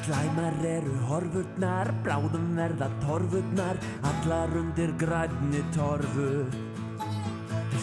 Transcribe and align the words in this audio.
Slæmar 0.00 0.54
eru 0.64 0.94
horfurnar, 1.10 1.90
bráðum 2.04 2.46
verða 2.56 2.86
torfurnar, 3.02 3.76
allar 4.10 4.54
undir 4.56 4.94
grænni 5.02 5.60
torfu. 5.74 6.28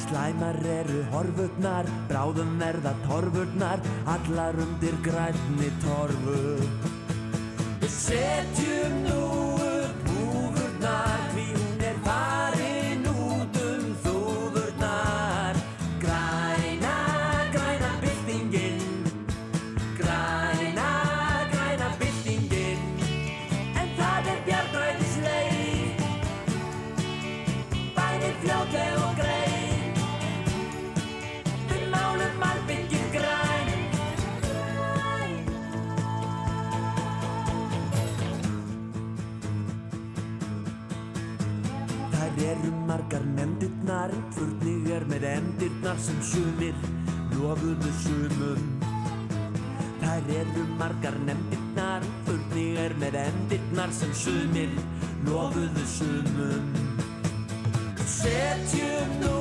Slæmar 0.04 0.58
eru 0.77 1.04
horfurnar, 1.12 1.86
bráðum 2.09 2.58
verða 2.64 2.95
torfurnar, 3.05 3.86
allar 4.16 4.58
undir 4.66 4.98
grænni 5.05 5.70
torfu. 5.86 6.41
Við 7.84 7.94
setjum 8.00 8.99
nú 9.05 9.16
er 44.98 45.06
með 45.12 45.26
endirnar 45.30 45.98
sem 46.02 46.18
sumir 46.26 46.78
lofuðu 47.36 47.92
sumum. 48.02 48.64
Þær 50.02 50.31
eru 50.39 50.64
margar 50.80 51.17
nefndirnar, 51.28 52.06
furnig 52.26 52.81
er 52.81 52.98
með 53.02 53.20
endirnar 53.22 53.94
sem 53.94 54.14
sumir 54.17 54.73
lofuðu 55.28 55.88
sumum. 55.98 56.72
Setjum 58.17 59.20
nú 59.22 59.36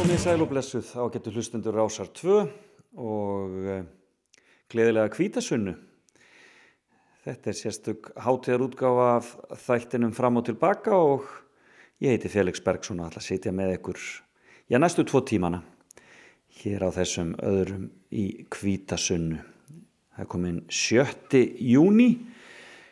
Komið 0.00 0.16
sæl 0.22 0.40
og 0.40 0.48
blessuð 0.48 0.94
á 0.96 1.04
getur 1.12 1.34
hlustundur 1.36 1.74
Rásar 1.76 2.08
2 2.16 2.36
og 3.04 3.56
uh, 3.68 3.82
gleðilega 4.72 5.10
kvítasunnu. 5.12 5.74
Þetta 7.26 7.50
er 7.52 7.58
sérstök 7.58 8.08
hátíðar 8.16 8.64
útgáfa 8.64 9.10
af 9.18 9.28
þættinum 9.66 10.14
fram 10.16 10.40
og 10.40 10.46
tilbaka 10.48 10.96
og 10.96 11.26
ég 12.00 12.14
heiti 12.16 12.32
Felix 12.32 12.64
Bergsson 12.64 13.02
og 13.04 13.10
ætla 13.10 13.20
að 13.20 13.26
sitja 13.26 13.52
með 13.52 13.74
ykkur 13.74 14.00
já, 14.72 14.80
næstu 14.80 15.04
tvo 15.04 15.20
tímana 15.20 15.60
hér 16.62 16.88
á 16.88 16.96
þessum 16.96 17.36
öðrum 17.44 17.90
í 18.08 18.24
kvítasunnu. 18.48 19.44
Það 20.16 20.24
er 20.24 20.32
komin 20.32 20.62
7. 20.72 21.44
júni 21.60 22.08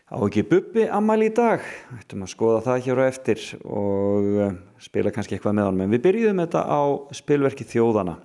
á 0.08 0.16
ekki 0.24 0.44
bubbi 0.48 0.86
ammæli 0.88 1.28
í 1.28 1.34
dag? 1.36 1.64
Ættum 1.98 2.24
að 2.24 2.32
skoða 2.32 2.62
það 2.64 2.82
hér 2.86 3.00
á 3.00 3.04
eftir 3.04 3.42
og 3.69 4.28
uh, 4.41 4.56
spila 4.80 5.12
kannski 5.12 5.36
eitthvað 5.36 5.58
með 5.58 5.69
honum. 5.69 5.84
En 5.84 5.92
við 5.92 6.04
byrjuðum 6.06 6.42
þetta 6.44 6.62
á 6.64 6.82
spilverki 7.19 7.66
þjóðana 7.69 8.16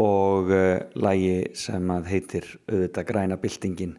og 0.00 0.52
uh, 0.54 0.80
lægi 0.96 1.52
sem 1.58 1.92
að 1.92 2.10
heitir 2.14 2.48
auðvitað 2.70 3.08
græna 3.12 3.40
byltingin. 3.40 3.96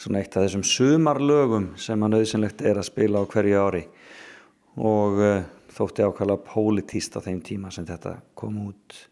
Svona 0.00 0.22
eitt 0.22 0.36
af 0.38 0.46
þessum 0.46 0.66
sumarlögum 0.66 1.72
sem 1.80 2.02
að 2.06 2.14
nöðsynlegt 2.14 2.62
er 2.62 2.78
að 2.78 2.90
spila 2.92 3.24
á 3.26 3.30
hverju 3.30 3.62
ári. 3.66 3.84
Og 4.78 5.18
uh, 5.18 5.40
þótti 5.74 6.06
ákvæmlega 6.06 6.46
pólitíst 6.46 7.18
á 7.18 7.26
þeim 7.26 7.42
tíma 7.42 7.74
sem 7.74 7.88
þetta 7.88 8.20
kom 8.38 8.68
út. 8.68 9.06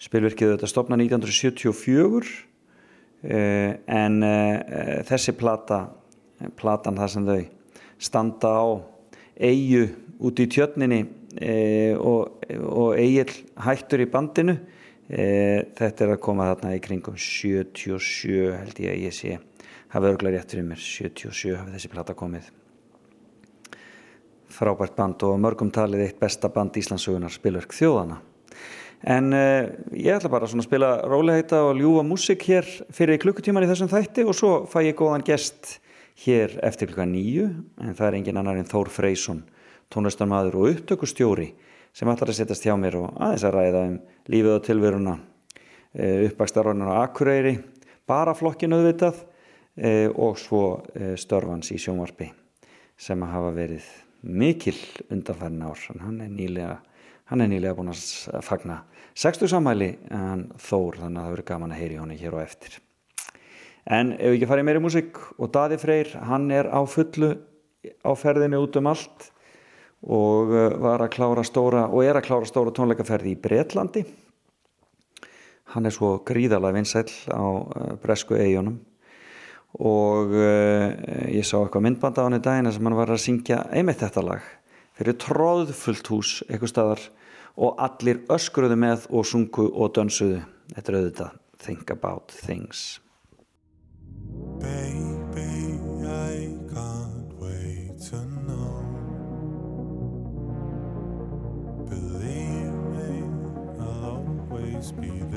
Spilverkið 0.00 0.54
þetta 0.54 0.70
stopna 0.72 0.96
1974 0.96 2.48
Uh, 2.49 2.49
en 3.22 4.22
uh, 4.24 5.02
þessi 5.08 5.34
plata 5.36 5.82
platan 6.56 6.96
þar 6.96 7.10
sem 7.12 7.26
þau 7.28 7.40
standa 8.00 8.52
á 8.56 8.66
eigu 9.36 9.82
út 10.24 10.40
í 10.40 10.46
tjötninni 10.48 11.02
uh, 11.04 11.94
og, 12.00 12.46
og 12.64 12.94
eigil 12.96 13.28
hættur 13.60 14.06
í 14.06 14.10
bandinu 14.10 14.56
þetta 15.10 16.04
er 16.04 16.12
að 16.14 16.20
koma 16.22 16.44
þarna 16.52 16.76
í 16.76 16.80
kringum 16.84 17.16
77 17.18 18.52
held 18.54 18.76
ég 18.78 18.92
að 18.92 19.00
ég 19.08 19.14
sé 19.16 19.32
hafa 19.90 20.12
örglar 20.12 20.36
rétt 20.36 20.54
fyrir 20.54 20.68
mér 20.68 20.78
77 20.78 21.56
hafi 21.58 21.74
þessi 21.74 21.90
plata 21.90 22.14
komið. 22.14 22.46
Frábært 24.50 24.94
band 24.94 25.22
og 25.26 25.38
mörgum 25.42 25.70
talið 25.74 26.04
eitt 26.06 26.20
besta 26.22 26.50
band 26.54 26.78
Íslandsugunar 26.78 27.34
spilverk 27.34 27.74
þjóðana 27.74 28.20
En 29.00 29.32
uh, 29.32 29.64
ég 29.96 30.12
ætla 30.12 30.28
bara 30.28 30.44
að 30.44 30.60
spila 30.66 30.90
róleheita 31.08 31.62
og 31.64 31.78
ljúa 31.78 32.02
músik 32.04 32.42
hér 32.50 32.66
fyrir 32.92 33.20
klukkutíman 33.22 33.64
í 33.64 33.68
þessum 33.70 33.88
þætti 33.88 34.26
og 34.28 34.36
svo 34.36 34.50
fæ 34.68 34.82
ég 34.90 34.98
góðan 34.98 35.24
gest 35.24 35.78
hér 36.26 36.58
eftir 36.66 36.90
klukka 36.90 37.06
nýju 37.08 37.46
en 37.80 37.96
það 37.96 38.06
er 38.06 38.16
engin 38.18 38.40
annar 38.42 38.60
en 38.60 38.68
Þór 38.68 38.90
Freysson, 38.92 39.40
tónlistarmadur 39.88 40.58
og 40.60 40.74
upptökustjóri 40.74 41.48
sem 41.96 42.10
ætlar 42.12 42.28
að 42.28 42.42
setjast 42.42 42.66
hjá 42.68 42.74
mér 42.76 42.98
og 43.00 43.16
aðeins 43.16 43.46
að 43.48 43.56
ræða 43.56 43.86
um 43.88 43.96
lífið 44.30 44.52
og 44.58 44.68
tilveruna, 44.68 45.16
uh, 45.16 46.20
uppbakstarvarnar 46.28 46.92
á 46.92 46.96
Akureyri, 47.06 47.54
bara 48.04 48.36
flokkin 48.36 48.76
auðvitað 48.76 49.24
uh, 49.24 50.12
og 50.12 50.36
svo 50.36 50.62
störfans 51.16 51.72
í 51.72 51.80
sjónvarpi 51.80 52.28
sem 53.00 53.24
að 53.24 53.32
hafa 53.32 53.56
verið 53.56 53.90
mikil 54.20 54.76
undanfærin 55.08 55.64
ár, 55.64 55.88
hann 56.04 56.20
er 56.20 56.28
nýlega 56.28 56.76
hann 57.30 57.44
er 57.44 57.50
nýlega 57.50 57.76
búin 57.78 57.92
að 57.92 58.42
fagna 58.42 58.80
60 59.18 59.50
samhæli 59.50 59.90
en 60.14 60.46
þór 60.60 61.00
þannig 61.02 61.18
að 61.18 61.24
það 61.24 61.34
verður 61.34 61.48
gaman 61.50 61.74
að 61.74 61.82
heyri 61.82 61.98
honi 62.00 62.18
hér 62.20 62.36
og 62.36 62.44
eftir. 62.44 62.78
En 63.90 64.12
ef 64.14 64.30
við 64.30 64.38
ekki 64.38 64.50
farið 64.50 64.66
meiri 64.68 64.82
músík 64.84 65.20
og 65.38 65.52
Daði 65.54 65.80
Freyr 65.80 66.14
hann 66.28 66.50
er 66.54 66.70
á 66.70 66.80
fullu 66.86 67.34
á 68.04 68.12
ferðinu 68.14 68.60
út 68.62 68.76
um 68.76 68.90
allt 68.90 69.30
og 70.00 70.52
uh, 70.52 70.66
var 70.80 71.02
að 71.04 71.14
klára 71.16 71.44
stóra 71.44 71.86
og 71.88 72.04
er 72.04 72.16
að 72.20 72.28
klára 72.28 72.48
stóra 72.48 72.72
tónleikaferði 72.76 73.34
í 73.34 73.40
Breitlandi 73.40 74.04
hann 75.74 75.86
er 75.86 75.94
svo 75.94 76.16
gríðalega 76.26 76.76
vinsæl 76.76 77.08
á 77.30 77.44
uh, 77.44 77.90
Bresku 78.02 78.38
eigunum 78.38 78.80
og 79.78 80.32
uh, 80.34 80.90
ég 81.30 81.46
sá 81.46 81.60
eitthvað 81.60 81.86
myndband 81.86 82.18
á 82.18 82.26
hann 82.26 82.38
í 82.38 82.42
dagina 82.42 82.72
sem 82.74 82.86
hann 82.86 82.98
var 82.98 83.12
að 83.14 83.22
syngja 83.22 83.62
einmitt 83.70 84.02
þetta 84.02 84.24
lag. 84.26 84.46
Fyrir 84.98 85.16
tróðfullt 85.22 86.10
hús 86.10 86.32
eitthvað 86.48 86.72
staðar 86.72 87.04
og 87.60 87.76
allir 87.84 88.22
öskruðu 88.32 88.78
með 88.80 89.06
og 89.12 89.26
sungu 89.28 89.68
og 89.68 89.92
dönsuðu. 89.96 90.40
Þetta 90.74 90.92
er 90.92 90.98
auðvitað 91.00 91.38
Think 91.60 91.90
About 91.92 92.32
Things. 92.32 93.00
Baby, 94.60 95.76
I 96.06 96.56
can't 96.72 97.32
wait 97.40 98.00
to 98.08 98.20
know. 98.46 98.80
Believe 101.88 102.76
me, 102.96 103.12
I'll 103.78 104.24
always 104.50 104.92
be 104.92 105.08
there 105.08 105.29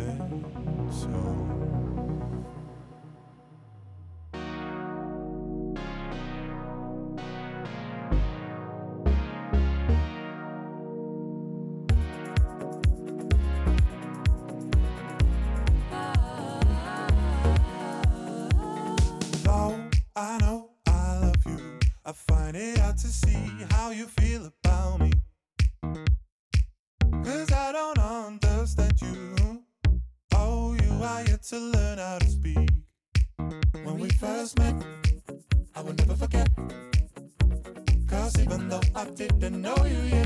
see 23.14 23.48
how 23.70 23.92
you 23.92 24.08
feel 24.08 24.52
about 24.52 25.00
me. 25.00 25.12
Cause 27.24 27.52
I 27.52 27.72
don't 27.72 28.00
understand 28.00 29.00
you. 29.02 29.64
Oh, 30.34 30.74
you 30.74 30.92
are 31.04 31.24
yet 31.24 31.44
to 31.44 31.60
learn 31.60 31.98
how 32.00 32.18
to 32.18 32.28
speak. 32.28 32.70
When 33.84 34.00
we 34.00 34.10
first 34.10 34.58
met, 34.58 34.76
I 35.76 35.82
will 35.82 35.94
never 35.94 36.16
forget. 36.16 36.50
Cause 38.08 38.40
even 38.40 38.68
though 38.70 38.82
I 38.96 39.06
didn't 39.06 39.62
know 39.62 39.78
you 39.86 40.02
yet. 40.18 40.23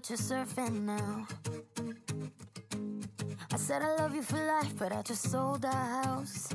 But 0.00 0.08
you're 0.08 0.18
surfing 0.18 0.84
now. 0.84 1.26
I 3.52 3.56
said 3.56 3.82
I 3.82 3.96
love 3.96 4.14
you 4.14 4.22
for 4.22 4.42
life, 4.46 4.72
but 4.78 4.92
I 4.92 5.02
just 5.02 5.30
sold 5.30 5.64
our 5.66 6.02
house. 6.02 6.48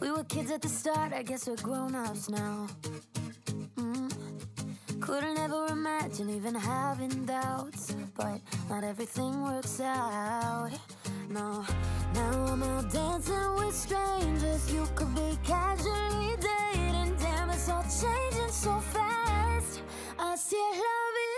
We 0.00 0.10
were 0.10 0.24
kids 0.24 0.50
at 0.50 0.62
the 0.62 0.68
start, 0.68 1.12
I 1.12 1.22
guess 1.22 1.46
we're 1.46 1.56
grown 1.56 1.94
ups 1.94 2.30
now. 2.30 2.68
Mm. 3.76 4.10
Couldn't 5.00 5.38
ever 5.38 5.66
imagine 5.66 6.30
even 6.30 6.54
having 6.54 7.26
doubts, 7.26 7.94
but 8.16 8.40
not 8.70 8.84
everything 8.84 9.42
works 9.42 9.80
out. 9.80 10.70
No, 11.28 11.62
now 12.14 12.46
I'm 12.52 12.62
out 12.62 12.90
dancing 12.90 13.54
with 13.56 13.74
strangers. 13.74 14.72
You 14.72 14.86
could 14.94 15.14
be 15.14 15.38
casually 15.44 16.36
dating, 16.40 17.16
damn, 17.16 17.50
it's 17.50 17.68
all 17.68 17.82
changing 17.82 18.50
so 18.50 18.80
fast. 18.80 19.17
Así 20.18 20.56
es 20.56 20.76
la 20.76 20.98
vida, 21.14 21.37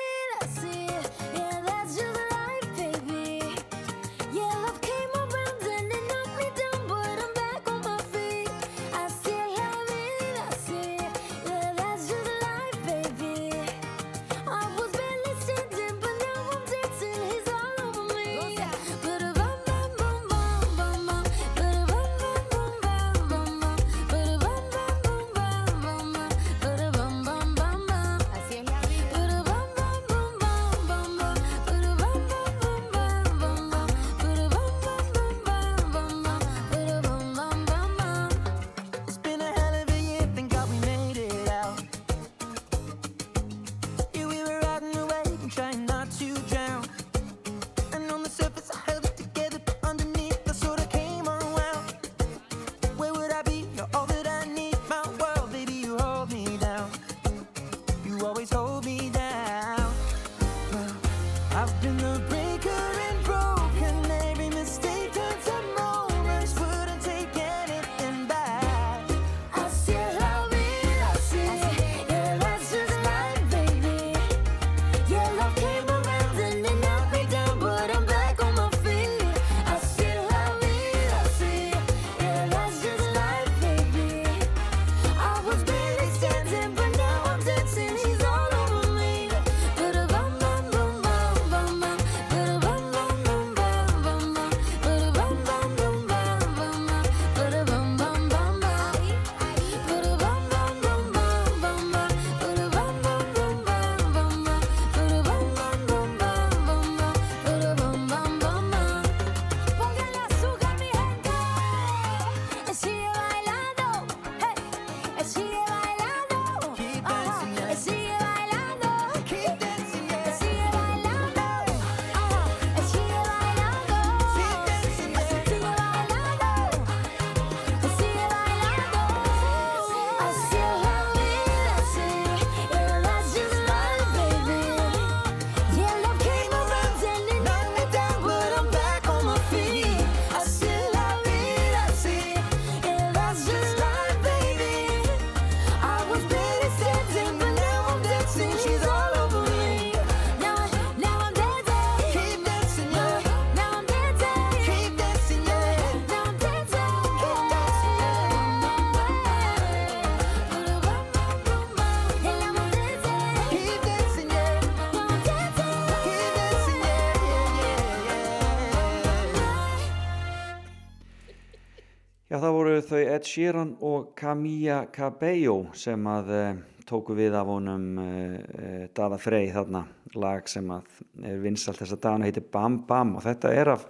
það 172.40 172.54
voru 172.56 172.75
þau 172.87 173.00
Ed 173.00 173.26
Sheeran 173.28 173.70
og 173.85 174.11
Camilla 174.18 174.85
Cabello 174.92 175.56
sem 175.76 176.04
að 176.09 176.30
uh, 176.32 176.61
tóku 176.88 177.16
við 177.18 177.35
af 177.37 177.49
honum 177.50 177.99
uh, 178.00 178.87
Dada 178.97 179.18
Frey 179.20 179.50
þarna, 179.52 179.82
lag 180.16 180.49
sem 180.49 180.70
að 180.73 181.00
er 181.26 181.40
vinsalt 181.42 181.80
þess 181.82 181.97
að 181.97 182.02
dana 182.06 182.28
heitir 182.28 182.47
Bam 182.52 182.80
Bam 182.88 183.16
og 183.18 183.25
þetta 183.26 183.52
er 183.56 183.73
af 183.75 183.85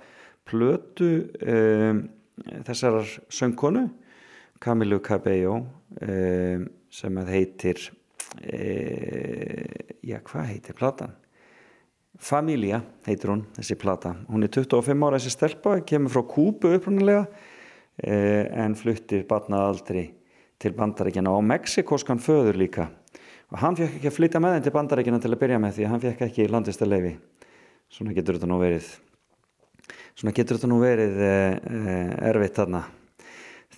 plötu 0.49 1.11
uh, 1.45 2.01
þessar 2.67 3.03
söngkonu 3.31 3.87
Camilla 4.61 4.99
Cabello 5.01 5.63
sem 6.93 7.17
að 7.21 7.31
heitir 7.33 7.81
já, 10.05 10.19
hvað 10.21 10.51
heitir 10.51 10.77
platan? 10.77 11.15
Familia 12.21 12.83
heitir 13.07 13.33
hún, 13.33 13.47
þessi 13.57 13.77
plata. 13.81 14.13
Hún 14.29 14.45
er 14.45 14.53
25 14.53 15.07
ára 15.07 15.19
þessi 15.19 15.33
stelpa, 15.33 15.79
kemur 15.89 16.13
frá 16.13 16.23
Kúbu 16.29 16.75
upprannulega 16.77 17.25
Eh, 17.25 17.50
en 18.01 18.77
fluttir 18.79 19.27
barnaaldri 19.29 20.07
til 20.61 20.73
bandaríkjana 20.77 21.33
og 21.33 21.45
meksikoskan 21.45 22.21
föður 22.21 22.57
líka. 22.61 22.87
Og 23.51 23.59
hann 23.61 23.77
fekk 23.77 23.99
ekki 23.99 24.09
að 24.11 24.17
flytja 24.17 24.41
með 24.41 24.57
henn 24.57 24.65
til 24.67 24.75
bandaríkjana 24.77 25.21
til 25.21 25.33
að 25.35 25.41
byrja 25.43 25.61
með 25.61 25.77
því 25.77 25.87
að 25.87 25.93
hann 25.93 26.03
fekk 26.05 26.25
ekki 26.29 26.49
landistarleifi 26.49 27.13
svona 27.91 28.15
getur 28.15 28.39
þetta 28.39 28.49
nú 28.51 28.61
verið. 28.63 28.89
Svona 30.15 30.35
getur 30.37 30.59
þetta 30.59 30.71
nú 30.71 30.79
verið 30.83 31.21
eh, 31.27 32.31
erfitt 32.31 32.59
þarna 32.61 32.85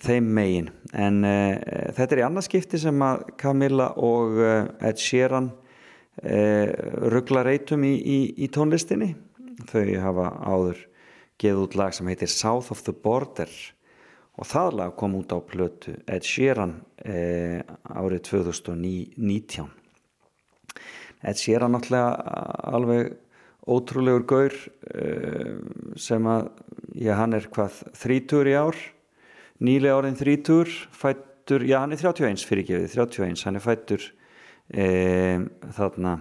þeim 0.03 0.29
megin. 0.35 0.69
En 0.93 1.23
eh, 1.27 1.57
þetta 1.95 2.15
er 2.15 2.21
í 2.21 2.25
annarskipti 2.27 2.79
sem 2.81 3.05
að 3.05 3.25
Camilla 3.39 3.91
og 4.01 4.39
eh, 4.43 4.89
Ed 4.89 5.01
Sheeran 5.01 5.51
eh, 6.21 6.69
ruggla 7.13 7.45
reytum 7.47 7.85
í, 7.87 7.95
í, 7.97 8.19
í 8.43 8.49
tónlistinni. 8.53 9.13
Þau 9.69 9.85
hafa 10.03 10.29
áður 10.43 10.83
geð 11.41 11.63
út 11.63 11.77
lag 11.79 11.95
sem 11.95 12.07
heitir 12.09 12.31
South 12.31 12.73
of 12.73 12.83
the 12.85 12.93
Border 12.93 13.49
og 14.33 14.49
það 14.49 14.77
lag 14.79 14.95
kom 14.97 15.17
út 15.19 15.33
á 15.33 15.39
plötu 15.45 15.95
Ed 16.09 16.25
Sheeran 16.25 16.79
eh, 17.05 17.61
árið 17.85 18.23
2019 18.31 19.69
Ed 21.23 21.39
Sheeran 21.39 21.75
náttúrulega 21.75 22.39
alveg 22.73 23.13
ótrúlegur 23.69 24.25
gaur 24.27 24.55
eh, 24.89 25.53
sem 25.95 26.25
að 26.27 26.49
já, 26.97 27.13
hann 27.19 27.37
er 27.37 27.47
hvað 27.53 27.79
þrítur 27.95 28.49
í 28.49 28.57
ár? 28.57 28.79
Nýlega 29.63 30.01
árin 30.01 30.17
þrítur 30.19 30.71
fættur, 30.91 31.63
já 31.63 31.77
hann 31.79 31.93
er 31.95 32.01
31 32.01 32.43
fyrirgefið 32.49 32.97
31, 32.97 33.45
hann 33.45 33.59
er 33.59 33.63
fættur 33.63 34.07
eh, 34.73 35.45
þarna 35.77 36.17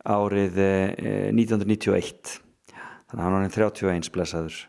árið 0.00 0.60
1991 0.60 2.36
þannig 3.10 3.24
að 3.24 3.24
hann 3.24 3.48
er 3.48 3.56
31 3.56 4.12
blessaður 4.14 4.60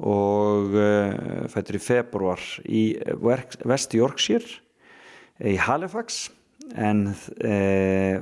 og 0.00 0.72
uh, 0.72 1.46
fættur 1.52 1.76
í 1.76 1.82
februar 1.84 2.44
í 2.64 2.82
West 3.20 3.94
Yorkshire 3.96 4.60
í 5.44 5.56
Halifax 5.60 6.30
en 6.76 7.10
uh, 7.12 8.16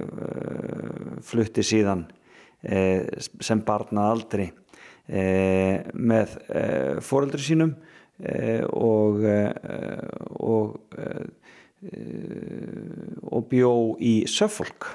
flutti 1.23 1.63
síðan 1.67 2.07
uh, 2.09 3.03
sem 3.19 3.63
barna 3.67 4.11
aldri 4.15 4.53
með 5.09 6.35
fóreldri 7.01 7.41
sínum 7.41 7.71
og 8.77 9.23
og 10.37 10.75
og 13.25 13.47
bjó 13.49 13.71
í 14.05 14.13
Suffolk. 14.29 14.91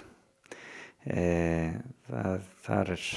Það, 1.02 2.46
þar 2.68 2.94
er 2.94 3.08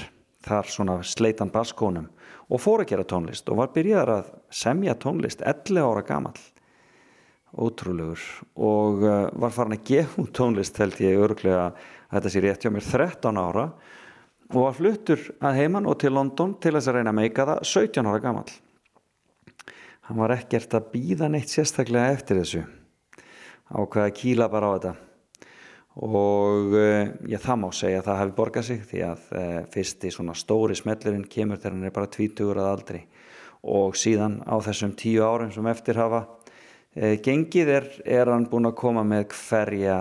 þar 0.47 0.69
svona 0.71 0.97
sleitan 1.05 1.51
baskónum 1.53 2.07
og 2.47 2.61
fór 2.63 2.83
að 2.83 2.93
gera 2.93 3.07
tónlist 3.07 3.49
og 3.51 3.59
var 3.61 3.73
byrjaðar 3.75 4.13
að 4.13 4.29
semja 4.53 4.95
tónlist 4.99 5.43
11 5.43 5.83
ára 5.83 6.03
gamal 6.07 6.37
ótrúlegur. 7.57 8.21
Og 8.59 9.03
uh, 9.03 9.27
var 9.39 9.53
farin 9.55 9.77
að 9.77 9.85
gefa 9.87 10.27
tónlist 10.35 10.77
held 10.81 10.99
ég 11.03 11.19
örglega 11.19 11.69
að 11.69 11.81
þetta 12.11 12.33
sé 12.33 12.43
rétt 12.43 12.65
hjá 12.65 12.71
mér 12.73 12.87
13 12.87 13.41
ára 13.41 13.65
og 14.53 14.61
var 14.61 14.77
fluttur 14.77 15.25
að 15.43 15.59
heiman 15.59 15.89
og 15.89 15.97
til 15.99 16.13
London 16.15 16.55
til 16.61 16.75
þess 16.77 16.91
að 16.91 16.99
reyna 16.99 17.11
að 17.11 17.19
meika 17.19 17.47
það 17.49 17.65
17 17.67 18.07
ára 18.07 18.23
gamal 18.23 18.47
hann 20.07 20.21
var 20.21 20.37
ekkert 20.37 20.77
að 20.77 20.91
býða 20.93 21.27
neitt 21.31 21.51
sérstaklega 21.51 22.13
eftir 22.15 22.39
þessu. 22.39 22.61
Ákveða 23.67 24.07
að 24.07 24.15
kýla 24.21 24.47
bara 24.51 24.71
á 24.71 24.75
þetta 24.77 25.06
og 25.97 26.75
eh, 26.77 27.09
já, 27.25 27.39
það 27.41 27.59
má 27.63 27.67
segja 27.73 28.01
að 28.01 28.07
það 28.07 28.19
hefði 28.21 28.35
borgað 28.37 28.65
sig 28.67 28.81
því 28.85 28.99
að 29.07 29.29
e, 29.33 29.45
fyrsti 29.73 30.11
svona 30.13 30.35
stóri 30.37 30.75
smellurinn 30.77 31.25
kemur 31.31 31.57
þegar 31.57 31.73
hann 31.73 31.87
er 31.89 31.95
bara 31.95 32.11
tvítugur 32.13 32.59
að 32.61 32.69
aldri. 32.69 33.01
Og 33.67 33.97
síðan 33.97 34.35
á 34.45 34.55
þessum 34.61 34.93
tíu 34.99 35.25
árum 35.25 35.49
sem 35.55 35.69
eftir 35.71 35.97
hafa 35.97 36.21
e, 36.93 37.15
gengið 37.25 37.73
er, 37.79 37.89
er 38.05 38.29
hann 38.29 38.45
búin 38.51 38.69
að 38.69 38.77
koma 38.83 39.01
með 39.07 39.25
hverja, 39.33 39.97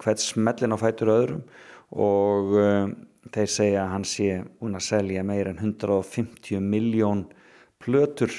hvert 0.00 0.24
smellin 0.24 0.72
á 0.72 0.78
fætur 0.80 1.12
öðrum. 1.12 1.44
Og 1.92 2.56
þeir 3.34 3.52
segja 3.52 3.84
að 3.84 3.92
hann 3.92 4.08
sé 4.08 4.40
búin 4.56 4.78
að 4.78 4.86
selja 4.88 5.22
meir 5.26 5.52
en 5.52 5.60
150 5.60 6.64
miljón 6.64 7.26
plötur 7.82 8.32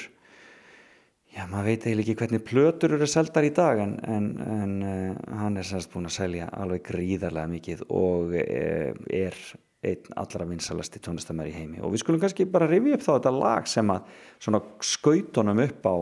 Já, 1.28 1.44
maður 1.44 1.66
veit 1.68 1.84
eiginlega 1.84 2.04
ekki 2.06 2.18
hvernig 2.22 2.44
plötur 2.46 2.94
eru 2.96 3.06
seldar 3.10 3.44
í 3.44 3.50
dag 3.52 3.80
en, 3.82 3.90
en, 4.08 4.28
en 4.40 4.70
uh, 4.80 5.34
hann 5.42 5.60
er 5.60 5.66
semst 5.68 5.90
búin 5.92 6.08
að 6.08 6.14
selja 6.16 6.46
alveg 6.56 6.86
gríðarlega 6.86 7.50
mikið 7.52 7.82
og 7.92 8.32
uh, 8.32 8.94
er 9.12 9.36
einn 9.84 10.14
allra 10.18 10.46
vinsalasti 10.48 11.02
tónlistamæri 11.04 11.52
í 11.52 11.58
heimi. 11.58 11.82
Og 11.84 11.92
við 11.92 12.02
skulum 12.02 12.22
kannski 12.22 12.48
bara 12.50 12.66
rifja 12.70 12.96
upp 12.96 13.04
þá 13.04 13.10
þetta 13.10 13.32
lag 13.36 13.68
sem 13.68 13.92
að 13.92 14.08
svona 14.40 14.62
skautunum 14.88 15.60
upp 15.66 15.84
á 15.84 15.96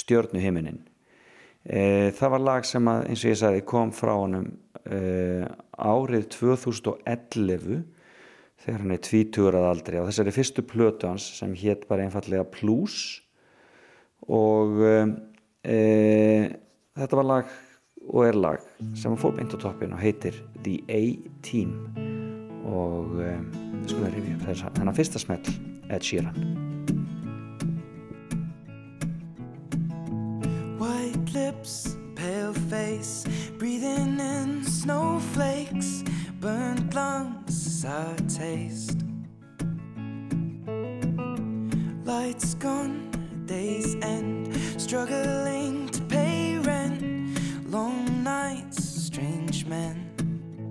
stjörnu 0.00 0.42
heiminin 0.44 0.82
uh, 0.84 2.12
það 2.20 2.34
var 2.36 2.44
lag 2.50 2.68
sem 2.68 2.92
að 2.92 3.08
eins 3.08 3.24
og 3.24 3.32
ég 3.32 3.40
sagði 3.40 3.64
kom 3.72 3.94
frá 3.96 4.12
honum 4.18 4.50
árið 4.80 6.24
2011 6.32 7.82
þegar 8.64 8.80
hann 8.80 8.94
er 8.94 9.02
tvítugur 9.04 9.58
að 9.58 9.66
aldri. 9.68 9.98
Og 10.00 10.08
þessari 10.08 10.32
fyrstu 10.34 10.64
plötu 10.66 11.10
hans 11.10 11.26
sem 11.38 11.52
hétt 11.58 11.84
bara 11.88 12.06
einfallega 12.06 12.46
Plus 12.48 13.20
og 14.28 14.80
e, 15.64 15.78
þetta 16.96 17.18
var 17.20 17.28
lag 17.28 17.52
og 18.10 18.24
er 18.26 18.38
lag 18.38 18.64
sem 18.98 19.14
fór 19.20 19.36
beint 19.36 19.54
á 19.54 19.58
toppin 19.60 19.94
og 19.94 20.02
heitir 20.02 20.36
The 20.64 20.80
A-Team. 20.88 21.76
Og 22.70 23.20
e, 23.20 23.34
við 23.80 23.92
skulum 23.92 24.08
að 24.08 24.16
rifja 24.16 24.36
upp 24.36 24.46
þess 24.48 24.66
að 24.66 24.80
þennan 24.80 24.98
fyrsta 24.98 25.22
smell 25.22 25.54
Ed 25.90 26.06
Sheeran. 26.06 26.36
White 30.80 31.34
lips, 31.34 31.96
pale 32.16 32.54
face 32.70 33.28
Breathing 33.58 34.18
in 34.20 34.64
snowflakes 34.64 36.04
Burnt 36.40 36.94
lungs, 36.94 37.82
sour 37.82 38.16
taste. 38.26 38.96
Lights 42.06 42.54
gone 42.54 43.09
day's 43.50 43.96
end, 44.02 44.54
struggling 44.80 45.88
to 45.88 46.00
pay 46.02 46.56
rent, 46.58 47.02
long 47.68 48.22
nights, 48.22 48.78
strange 48.84 49.66
men. 49.66 49.96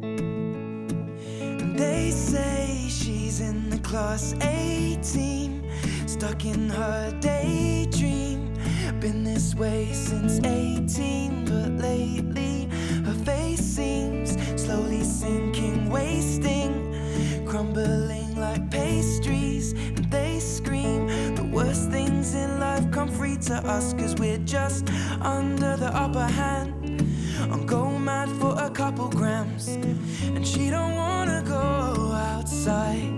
And 0.02 1.78
they 1.78 2.10
say 2.10 2.86
she's 2.88 3.42
in 3.42 3.70
the 3.70 3.80
class 3.80 4.34
A 4.42 4.98
team, 5.04 5.62
stuck 6.08 6.46
in 6.46 6.70
her 6.70 7.12
daydream. 7.20 8.54
Been 9.02 9.26
this 9.26 9.56
way 9.56 9.92
since 9.92 10.40
18, 10.46 11.44
but 11.52 11.84
lately 11.84 12.70
her 13.04 13.20
face 13.26 13.60
seems 13.60 14.38
slowly 14.56 15.04
sinking, 15.04 15.90
wasting, 15.90 16.72
crumbling 17.46 18.38
like 18.38 18.72
pastries. 18.72 19.39
Things 22.30 22.44
in 22.44 22.60
life 22.60 22.92
come 22.92 23.10
free 23.10 23.38
to 23.38 23.56
us, 23.68 23.94
cause 23.94 24.16
we're 24.16 24.38
just 24.40 24.90
under 25.22 25.78
the 25.78 25.90
upper 25.94 26.26
hand. 26.26 27.02
I'm 27.52 27.66
go 27.66 27.98
mad 27.98 28.30
for 28.40 28.56
a 28.58 28.70
couple 28.70 29.10
grams, 29.10 29.68
and 29.68 30.46
she 30.46 30.70
don't 30.70 30.96
wanna 30.96 31.44
go 31.46 32.12
outside 32.14 33.12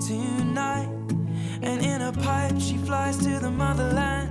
tonight. 0.00 0.88
And 1.62 1.84
in 1.84 2.02
a 2.02 2.12
pipe, 2.12 2.58
she 2.58 2.76
flies 2.78 3.16
to 3.18 3.38
the 3.38 3.50
motherland 3.50 4.30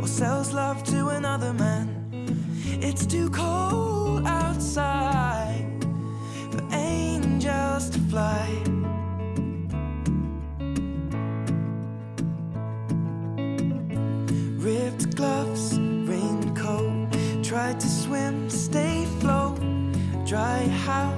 or 0.00 0.06
sells 0.06 0.52
love 0.52 0.82
to 0.84 1.08
another 1.08 1.52
man. 1.52 1.88
It's 2.80 3.06
too 3.06 3.30
cold 3.30 4.26
outside 4.26 5.66
for 6.50 6.62
angels 6.72 7.90
to 7.90 7.98
fly. 8.10 8.65
Dry 20.26 20.66
house, 20.66 21.15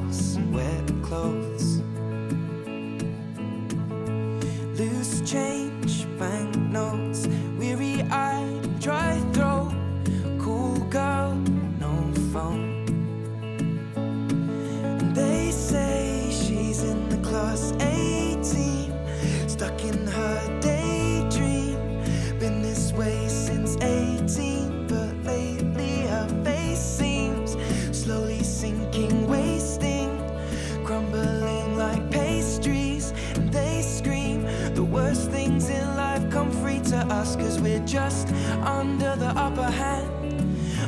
just 37.88 38.28
under 38.62 39.16
the 39.16 39.32
upper 39.36 39.70
hand. 39.70 40.10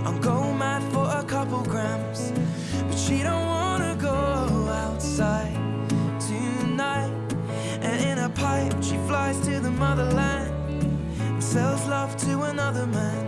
I'm 0.07 0.21
go 0.21 0.53
mad 0.53 0.83
for 0.93 1.07
a 1.09 1.25
couple 1.25 1.63
grams, 1.63 2.33
but 2.89 2.97
she 2.97 3.23
don't 3.23 3.47
wanna 3.47 3.97
go 4.01 4.69
outside 4.85 5.57
tonight. 6.21 7.13
And 7.81 8.01
in 8.05 8.19
a 8.19 8.29
pipe, 8.29 8.83
she 8.83 8.97
flies 9.09 9.39
to 9.41 9.61
the 9.61 9.71
motherland 9.71 10.53
and 11.21 11.43
sells 11.43 11.87
love 11.87 12.17
to 12.19 12.43
another 12.43 12.87
man. 12.87 13.27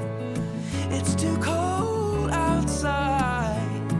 It's 0.90 1.14
too 1.14 1.36
cold 1.38 2.30
outside 2.30 3.90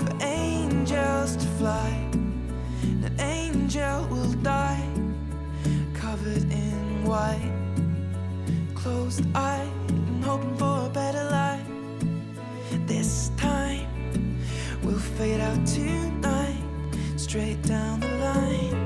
for 0.00 0.14
angels 0.24 1.36
to 1.36 1.46
fly. 1.58 1.90
An 3.06 3.14
angel 3.20 4.06
will 4.08 4.32
die 4.42 4.88
covered 5.94 6.44
in 6.50 7.04
white, 7.04 7.61
closed 8.82 9.24
eyed 9.36 9.70
and 9.90 10.24
hoping 10.24 10.56
for 10.56 10.86
a 10.86 10.88
better 10.88 11.22
life. 11.30 11.64
This 12.84 13.30
time 13.36 13.86
we'll 14.82 14.98
fade 14.98 15.40
out 15.40 15.64
tonight, 15.64 16.64
straight 17.16 17.62
down 17.62 18.00
the 18.00 18.08
line. 18.26 18.78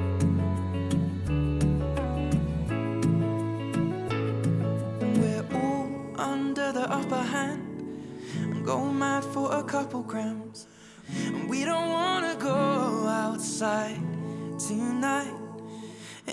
We're 5.19 5.47
all 5.55 5.89
under 6.19 6.73
the 6.73 6.87
upper 6.93 7.23
hand 7.35 7.63
and 8.37 8.67
go 8.67 8.85
mad 8.85 9.25
for 9.25 9.51
a 9.55 9.63
couple 9.63 10.03
grams. 10.03 10.67
And 11.25 11.49
we 11.49 11.65
don't 11.65 11.89
wanna 11.89 12.37
go 12.39 12.55
outside 13.25 13.99
tonight. 14.59 15.33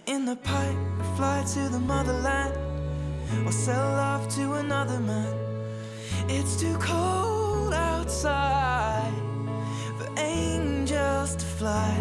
In 0.06 0.26
the 0.26 0.36
pipe, 0.36 0.78
fly 1.16 1.46
to 1.54 1.70
the 1.70 1.80
motherland 1.80 2.73
or 3.46 3.52
sell 3.52 3.92
love 3.92 4.28
to 4.36 4.54
another 4.54 5.00
man. 5.00 5.34
It's 6.30 6.56
too 6.56 6.78
cold 6.78 7.74
outside 7.74 9.14
for 9.98 10.08
angels 10.18 11.36
to 11.36 11.46
fly. 11.46 11.94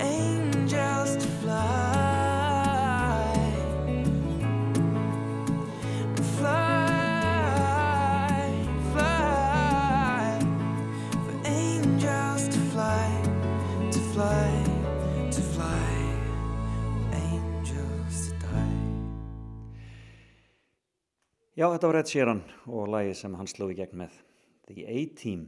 Angels 0.00 1.16
to 1.16 1.28
fly. 1.40 2.01
Já, 21.62 21.68
þetta 21.70 21.86
var 21.86 21.94
Ed 22.00 22.08
Sheeran 22.10 22.40
og 22.66 22.88
lagi 22.90 23.12
sem 23.14 23.30
hann 23.38 23.46
sló 23.46 23.70
í 23.70 23.76
gegn 23.78 23.94
með 24.00 24.10
The 24.66 24.82
A-Team. 24.82 25.46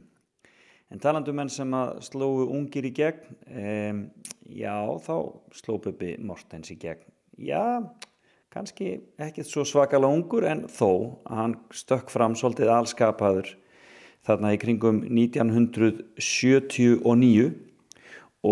En 0.87 1.01
talandu 1.03 1.33
menn 1.35 1.51
sem 1.51 1.67
að 1.75 1.99
slóu 2.07 2.47
ungir 2.55 2.87
í 2.87 2.95
gegn, 2.95 3.35
um, 3.51 3.99
já, 4.47 4.95
þá 5.03 5.35
sló 5.59 5.75
Bubi 5.83 6.15
Mortens 6.23 6.71
í 6.71 6.79
gegn. 6.79 7.03
Já, 7.35 7.83
kannski 8.53 9.01
ekkert 9.25 9.49
svo 9.49 9.65
svakalega 9.67 10.15
ungur 10.15 10.47
en 10.47 10.63
þó 10.71 11.19
að 11.25 11.35
hann 11.41 11.57
stökk 11.81 12.07
fram 12.13 12.35
svolítið 12.39 12.71
allskapaður 12.77 13.51
þarna 14.29 14.53
í 14.55 14.61
kringum 14.61 15.03
1979 15.09 17.45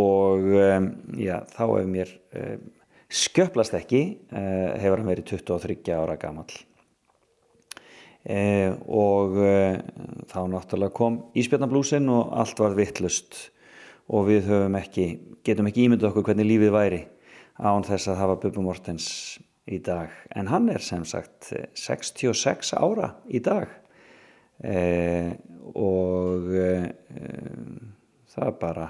og 0.02 0.42
um, 0.52 0.92
já, 1.16 1.38
þá 1.56 1.64
hefur 1.64 1.88
mér 1.96 2.12
um, 2.44 2.68
skjöplast 3.08 3.80
ekki, 3.80 4.20
uh, 4.36 4.76
hefur 4.84 5.00
hann 5.00 5.12
verið 5.14 5.32
23 5.38 5.96
ára 5.96 6.20
gamall. 6.20 6.52
Eh, 8.24 8.72
og 8.88 9.36
eh, 9.44 9.82
þá 10.32 10.40
náttúrulega 10.48 10.96
kom 10.96 11.18
Ísbjarnablúsin 11.36 12.08
og 12.08 12.30
allt 12.40 12.62
var 12.64 12.78
vittlust 12.78 13.50
og 14.08 14.30
við 14.30 14.48
höfum 14.48 14.78
ekki, 14.80 15.08
getum 15.44 15.68
ekki 15.68 15.90
ímyndið 15.90 16.08
okkur 16.08 16.30
hvernig 16.30 16.48
lífið 16.48 16.72
væri 16.72 17.02
án 17.60 17.84
þess 17.84 18.14
að 18.14 18.22
hafa 18.22 18.38
Bubba 18.46 18.64
Mortens 18.64 19.10
í 19.68 19.80
dag. 19.84 20.12
En 20.32 20.48
hann 20.52 20.70
er 20.72 20.84
sem 20.84 21.04
sagt 21.08 21.52
eh, 21.52 21.68
66 21.76 22.74
ára 22.80 23.14
í 23.28 23.44
dag. 23.44 23.68
Eh, 24.64 25.34
og 25.76 26.48
eh, 26.56 26.88
það 28.32 28.58
bara 28.64 28.88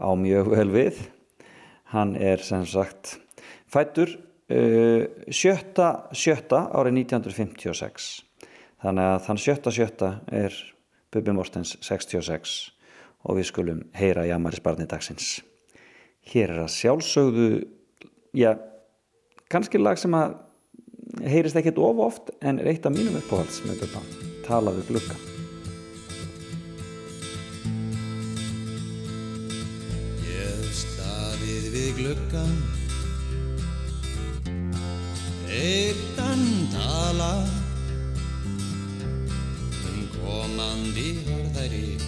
á 0.00 0.08
mjög 0.16 0.54
vel 0.56 0.70
við. 0.72 1.04
Hann 1.92 2.16
er 2.16 2.40
sem 2.42 2.64
sagt 2.66 3.18
fættur 3.70 4.08
uh, 4.50 5.04
sjötta, 5.30 6.08
sjötta 6.16 6.64
árið 6.74 7.04
1956 7.04 8.08
þannig 8.84 9.10
að 9.14 9.22
þann 9.24 9.40
sjötta 9.40 9.72
sjötta 9.72 10.12
er 10.28 10.56
Bubi 11.14 11.32
Mortens 11.32 11.74
66 11.80 12.54
og 13.24 13.38
við 13.38 13.48
skulum 13.48 13.82
heyra 13.96 14.26
Jamaris 14.28 14.60
barni 14.64 14.84
dagsins. 14.88 15.38
Hér 16.28 16.52
er 16.52 16.64
að 16.64 16.74
sjálfsögðu 16.74 17.48
já, 18.36 18.52
kannski 19.52 19.80
lag 19.80 20.00
sem 20.00 20.12
að 20.16 20.36
heyrist 21.24 21.56
ekkert 21.56 21.80
of 21.80 22.02
oft 22.10 22.32
en 22.44 22.60
er 22.60 22.74
eitt 22.74 22.84
af 22.84 22.92
mínum 22.92 23.16
uppáhalds 23.20 23.62
með 23.64 23.84
Bubba 23.84 24.04
tala 24.44 24.74
við 24.76 24.92
glugga. 24.92 25.16
Ég 30.28 30.70
staðið 30.84 31.68
við 31.72 31.90
gluggan 32.02 32.56
Eittan 35.54 36.48
tala 36.74 37.63
harðæri 41.04 41.98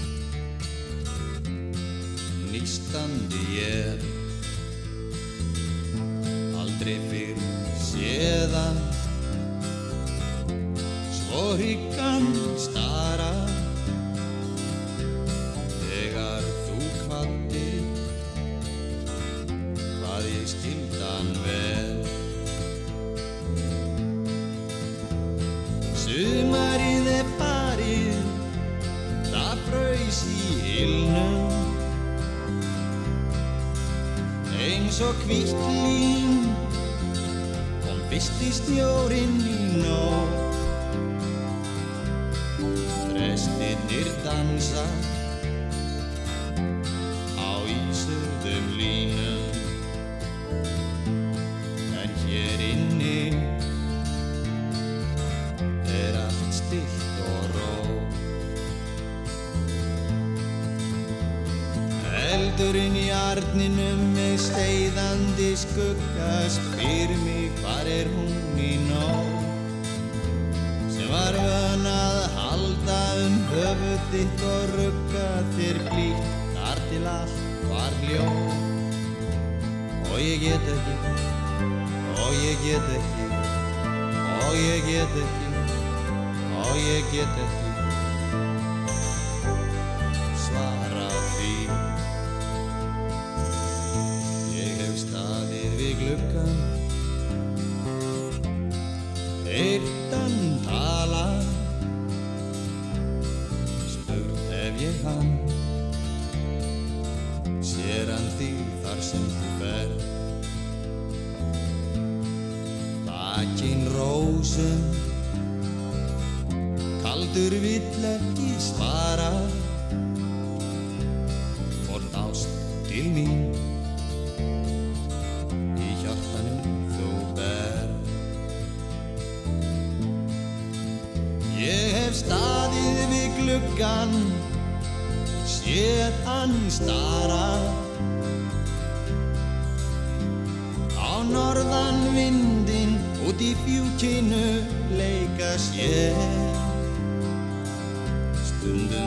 Nýstandi 2.48 3.42
ég. 3.58 4.04
Aldrei 6.56 6.96
fyrr 7.10 7.42
séðan 7.76 8.80
Svo 11.12 11.44
hyggan 11.60 12.30
stara 12.56 13.35
hvítt 35.26 35.58
lín 35.66 36.46
kom 37.82 37.98
fyrsti 38.10 38.52
snjórinn 38.54 39.40
í 39.42 39.58
nótt. 39.80 40.54
Þrestirnir 43.10 44.10
dansa 44.22 44.84
get 82.66 82.88
ekki 82.96 83.26
og 84.46 84.54
ég 84.58 84.80
get 84.90 85.14
ekki 85.22 85.46
og 86.62 86.74
ég 86.82 87.04
get 87.12 87.38
ekki 87.44 87.65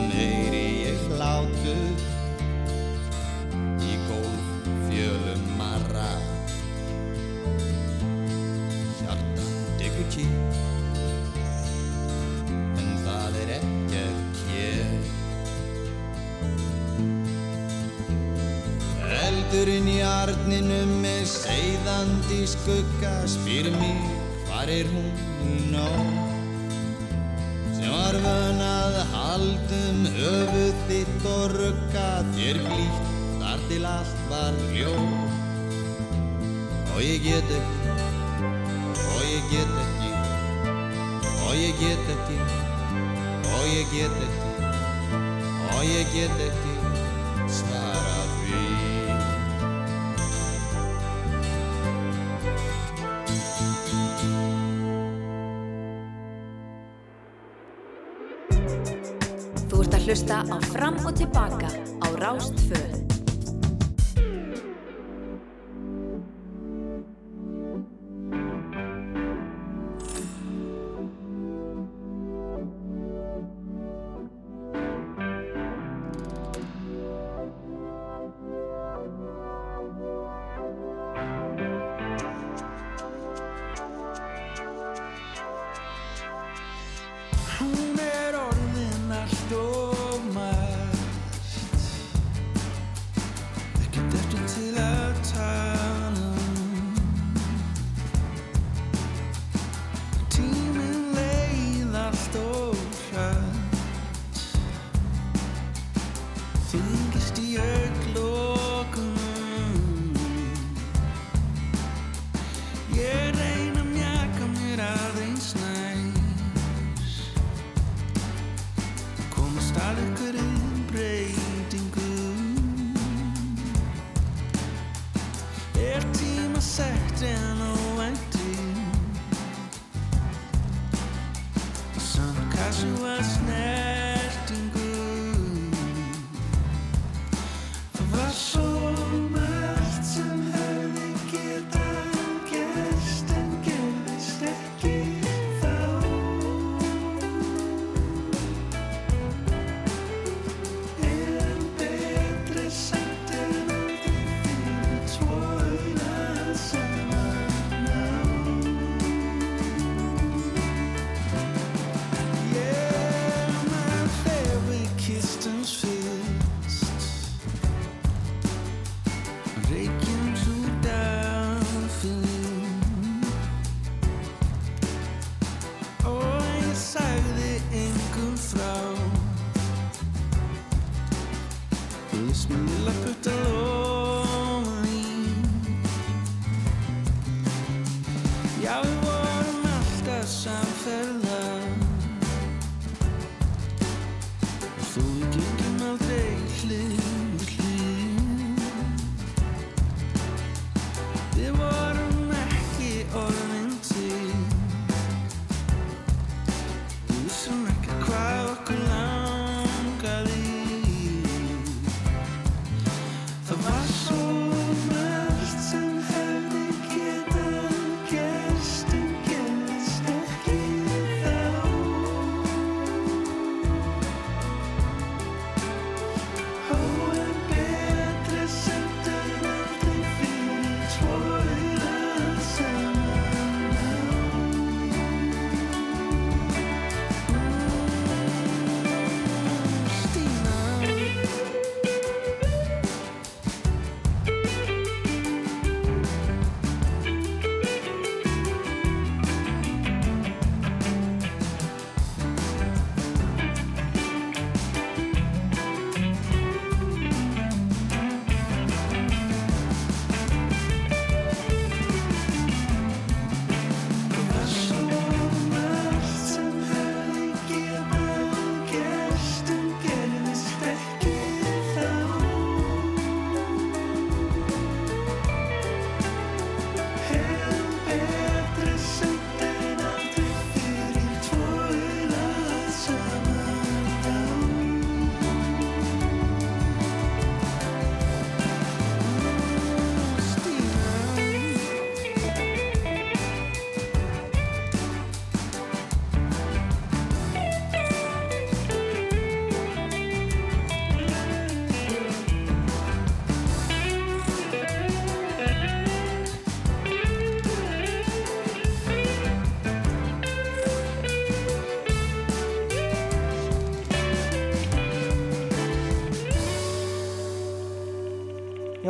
en 0.00 0.10
heyri 0.16 0.66
ég 0.88 1.00
hlátur 1.12 1.96
í 3.84 3.96
gólf 4.08 4.44
fjölum 4.86 5.42
marra 5.58 6.12
Hjarta 9.00 9.44
diggur 9.80 10.08
kýr 10.14 10.32
en 12.80 12.88
það 13.04 13.38
er 13.42 13.52
ekkert 13.58 14.42
hér 14.46 14.90
Eldurinn 19.20 19.88
í 19.90 20.00
arninum 20.06 20.96
með 21.04 21.22
seiðandi 21.36 22.42
skugga 22.56 23.14
spyr 23.36 23.72
mér 23.76 24.04
hvar 24.48 24.76
er 24.80 24.86
hún 24.96 25.64
nú? 25.74 26.29
Haldum 29.30 29.98
höfuð 30.10 30.78
þitt 30.88 31.26
og 31.30 31.52
rugga 31.52 32.06
þér 32.34 32.56
blíkt 32.64 33.12
Þar 33.38 33.60
til 33.68 33.84
allt 33.86 34.24
var 34.26 34.56
hljó 34.72 34.94
Og 36.90 36.98
ég 37.04 37.22
get 37.28 37.52
ekki 37.60 37.94
Og 39.04 39.22
ég 39.28 39.46
get 39.52 39.78
ekki 39.84 40.10
Og 41.46 41.54
ég 41.60 41.78
get 41.84 42.10
ekki 42.16 42.40
Og 43.54 43.70
ég 43.70 43.94
get 43.94 44.18
ekki 44.26 44.50
Og 45.70 45.86
ég 45.86 46.10
get 46.12 46.44
ekki. 46.48 46.69
á 60.48 60.56
fram 60.72 60.96
og 61.06 61.14
tilbaka 61.16 61.68
á 62.00 62.08
Rástföð. 62.22 62.89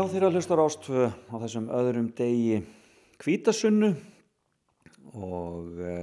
Já, 0.01 0.07
þeirra 0.09 0.29
hlustar 0.33 0.61
ástöðu 0.63 1.09
á 1.29 1.35
þessum 1.43 1.67
öðrum 1.77 2.07
degi 2.17 2.63
kvítasunnu 3.21 3.91
og 5.13 5.77
e, 5.77 5.97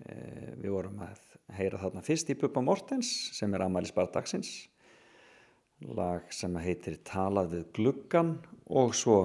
e, 0.00 0.14
við 0.62 0.70
vorum 0.72 1.02
að 1.04 1.18
heyra 1.58 1.82
þarna 1.82 2.04
fyrst 2.06 2.32
í 2.32 2.38
Bubba 2.40 2.62
Mortens 2.64 3.10
sem 3.36 3.52
er 3.52 3.66
Amalis 3.66 3.92
Bardagsins 3.92 4.54
lag 5.92 6.24
sem 6.32 6.56
heitir 6.56 6.96
Talað 7.04 7.52
við 7.58 7.68
gluggan 7.76 8.32
og 8.72 8.96
svo 8.96 9.18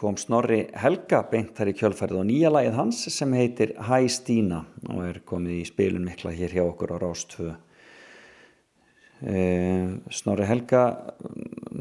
kom 0.00 0.16
Snorri 0.16 0.62
Helga 0.80 1.26
beint 1.28 1.52
þar 1.60 1.74
í 1.74 1.78
kjölfærið 1.82 2.22
og 2.22 2.28
nýja 2.30 2.56
lagið 2.56 2.78
hans 2.80 3.02
sem 3.18 3.36
heitir 3.36 3.76
Hæ 3.84 4.06
Stína 4.16 4.64
og 4.88 5.04
er 5.10 5.20
komið 5.28 5.58
í 5.58 5.68
spilun 5.74 6.08
mikla 6.08 6.32
hér 6.40 6.56
hjá 6.56 6.64
okkur 6.70 6.96
á 6.96 7.04
Rástvö 7.04 7.52
eh, 7.52 7.60
Snorri 9.20 10.46
Helga 10.48 10.82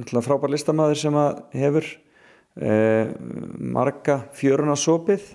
frábær 0.08 0.52
listamæður 0.52 0.99
sem 0.99 1.17
hefur 1.56 1.86
eh, 2.60 3.12
marga 3.60 4.21
fjörunasopið 4.38 5.25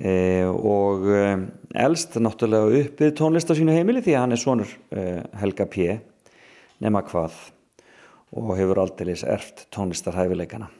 eh, 0.00 0.48
og 0.48 1.08
eh, 1.10 1.46
elst 1.84 2.18
náttúrulega 2.22 2.82
uppið 2.84 3.14
tónlist 3.18 3.50
á 3.50 3.54
sínu 3.58 3.74
heimili 3.74 4.02
því 4.04 4.16
að 4.16 4.24
hann 4.24 4.36
er 4.36 4.42
svonur 4.42 4.74
eh, 4.94 5.22
Helga 5.40 5.66
P. 5.70 5.96
nema 6.80 7.02
hvað. 7.06 7.34
Og 8.30 8.52
hefur 8.54 8.78
aldeilis 8.78 9.24
erft 9.26 9.64
tónlistarhæfileikana 9.74 10.70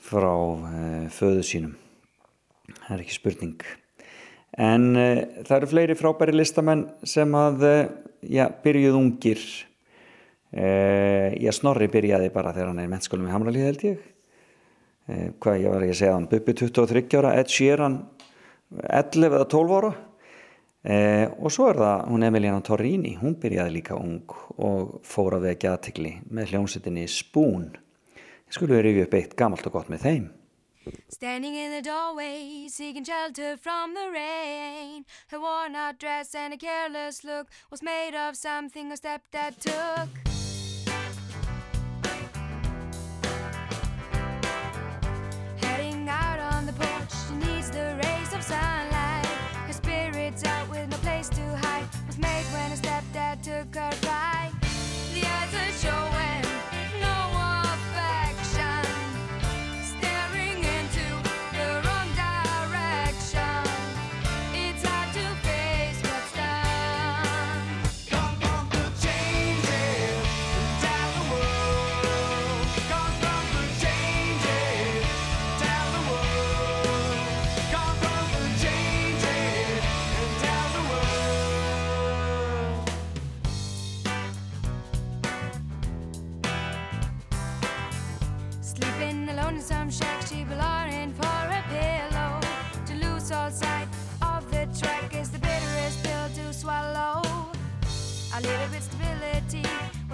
frá 0.00 0.32
eh, 0.32 1.08
föðu 1.12 1.44
sínum. 1.44 1.74
Það 2.86 2.94
er 2.94 3.02
ekki 3.04 3.18
spurning. 3.18 3.58
En 4.56 4.94
það 4.96 5.56
eru 5.58 5.66
fleiri 5.68 5.94
frábæri 5.98 6.32
listamenn 6.32 6.86
sem 7.04 7.34
að 7.36 7.64
já, 8.30 8.46
byrjuð 8.62 8.98
ungir. 8.98 9.42
Uh, 10.56 11.34
ég 11.42 11.52
snorri 11.52 11.88
byrjaði 11.92 12.30
bara 12.32 12.52
þegar 12.54 12.70
hann 12.70 12.80
er 12.84 12.90
mennskólum 12.90 13.26
í 13.28 13.32
Hamralíð 13.34 13.66
held 13.66 13.86
ég. 13.86 14.04
Uh, 15.06 15.28
hvað 15.42 15.62
ég 15.62 15.74
var 15.74 15.84
ekki 15.84 15.96
að 15.96 16.00
segja 16.00 16.14
hann 16.16 16.28
Bubi 16.30 16.54
23 16.62 17.18
ára, 17.20 17.32
Ed 17.40 17.52
Sheeran 17.52 17.98
11 18.80 19.26
eða 19.30 19.48
12 19.52 19.74
ára. 19.80 19.92
Uh, 20.86 21.26
og 21.42 21.50
svo 21.50 21.66
er 21.72 21.80
það 21.82 22.06
hún 22.12 22.28
Emiliana 22.28 22.62
Torrini, 22.64 23.16
hún 23.18 23.34
byrjaði 23.42 23.74
líka 23.74 23.98
ung 23.98 24.36
og 24.62 25.00
fór 25.06 25.40
að 25.40 25.50
vekja 25.50 25.74
aðtikli 25.74 26.16
með 26.30 26.54
hljómsettinni 26.54 27.08
Spoon. 27.10 27.72
Skulum 28.46 28.78
við 28.78 28.84
rifja 28.86 29.08
upp 29.08 29.16
eitt 29.18 29.38
gamalt 29.38 29.66
og 29.66 29.80
gott 29.80 29.90
með 29.90 30.06
þeim 30.06 30.26
Standing 31.08 31.54
in 31.54 31.72
the 31.72 31.82
doorway, 31.82 32.66
seeking 32.68 33.04
shelter 33.04 33.56
from 33.56 33.94
the 33.94 34.10
rain. 34.12 35.04
Her 35.28 35.40
worn 35.40 35.74
out 35.74 35.98
dress 35.98 36.34
and 36.34 36.54
a 36.54 36.56
careless 36.56 37.24
look 37.24 37.48
was 37.70 37.82
made 37.82 38.14
of 38.14 38.36
something 38.36 38.90
her 38.90 38.96
stepdad 38.96 39.58
took. 39.60 40.08
Heading 45.60 46.08
out 46.08 46.38
on 46.38 46.66
the 46.66 46.72
porch, 46.72 47.12
she 47.28 47.34
needs 47.34 47.70
the 47.70 47.98
rays 48.02 48.32
of 48.32 48.42
sunlight. 48.42 49.26
Her 49.66 49.72
spirit's 49.72 50.44
out 50.44 50.68
with 50.68 50.88
no 50.88 50.96
place 50.98 51.28
to 51.30 51.56
hide. 51.56 51.86
Was 52.06 52.18
made 52.18 52.44
when 52.52 52.70
her 52.70 52.76
stepdad 52.76 53.42
took 53.42 53.74
her 53.74 53.90
ride. 54.06 54.15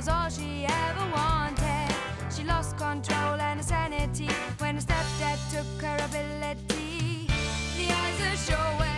Was 0.05 0.09
all 0.09 0.29
she 0.29 0.67
ever 0.67 1.11
wanted. 1.13 1.95
She 2.35 2.43
lost 2.45 2.77
control 2.77 3.41
and 3.41 3.61
her 3.61 3.63
sanity 3.63 4.29
when 4.59 4.75
her 4.75 4.81
stepdad 4.81 5.39
took 5.53 5.83
her 5.83 5.97
ability. 6.05 7.29
The 7.77 7.87
eyes 7.93 8.21
are 8.21 8.37
showing 8.49 8.92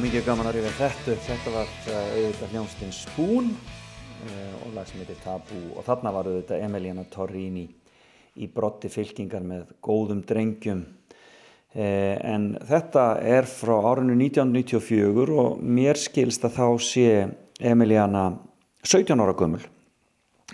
mikið 0.00 0.24
gaman 0.26 0.48
að 0.48 0.56
rifja 0.56 0.72
þetta 0.78 1.12
upp. 1.12 1.22
Þetta 1.26 1.52
var 1.52 1.70
uh, 1.70 1.96
auðvitað 2.16 2.52
hljómsdinn 2.54 2.94
Spoon 2.96 3.50
uh, 3.52 4.54
og 4.62 4.74
lag 4.76 4.88
sem 4.88 5.02
heitir 5.02 5.18
Tabú 5.24 5.60
og 5.74 5.84
þarna 5.86 6.12
var 6.14 6.30
auðvitað 6.30 6.64
Emiliana 6.66 7.04
Torrini 7.12 7.66
í 8.38 8.48
brotti 8.48 8.88
fylkingar 8.92 9.44
með 9.44 9.74
góðum 9.84 10.22
drengjum. 10.28 10.84
Uh, 11.72 12.16
en 12.24 12.48
þetta 12.68 13.06
er 13.24 13.48
frá 13.48 13.74
árinu 13.90 14.16
1994 14.16 15.36
og 15.44 15.60
mér 15.60 16.00
skilst 16.00 16.46
að 16.48 16.56
þá 16.56 16.66
sé 16.86 17.08
Emiliana 17.72 18.28
17 18.84 19.20
ára 19.20 19.36
gömul. 19.36 19.62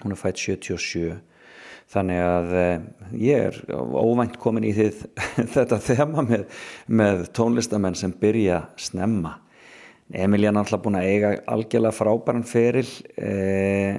Hún 0.03 0.15
er 0.15 0.21
fætt 0.21 0.43
77. 0.43 1.19
Þannig 1.89 2.21
að 2.21 2.55
eh, 2.61 2.81
ég 3.17 3.45
er 3.49 3.59
óvænt 3.73 4.37
komin 4.41 4.67
í 4.69 4.75
þið, 4.77 5.05
þetta 5.55 5.79
þema 5.81 6.25
með, 6.27 6.43
með 6.93 7.29
tónlistamenn 7.37 7.97
sem 7.97 8.13
byrja 8.13 8.67
snemma. 8.81 9.39
Emilja 10.09 10.49
er 10.49 10.57
alltaf 10.57 10.81
búin 10.85 10.97
að 10.97 11.07
eiga 11.09 11.31
algjörlega 11.53 11.97
frábæran 11.97 12.45
feril, 12.49 12.89
eh, 13.21 13.99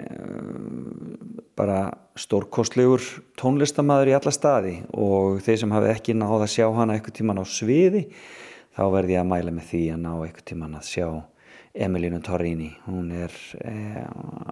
bara 1.57 1.81
stórkostlegur 2.17 3.03
tónlistamæður 3.37 4.13
í 4.13 4.15
alla 4.17 4.33
staði 4.33 4.75
og 4.93 5.41
þeir 5.45 5.59
sem 5.63 5.75
hafi 5.75 5.91
ekki 5.93 6.17
náð 6.17 6.45
að 6.45 6.53
sjá 6.55 6.65
hana 6.77 6.95
eitthvað 6.95 7.17
tíman 7.19 7.41
á 7.41 7.45
sviði, 7.45 8.07
þá 8.73 8.83
verði 8.95 9.17
ég 9.17 9.21
að 9.21 9.29
mæla 9.33 9.53
með 9.53 9.69
því 9.69 9.83
að 9.93 10.01
ná 10.05 10.11
eitthvað 10.15 10.49
tíman 10.53 10.79
að 10.79 10.89
sjá 10.89 11.07
Emilínu 11.73 12.19
Torrini. 12.25 12.71
Hún 12.87 13.11
er 13.13 13.33
eh, 13.61 14.03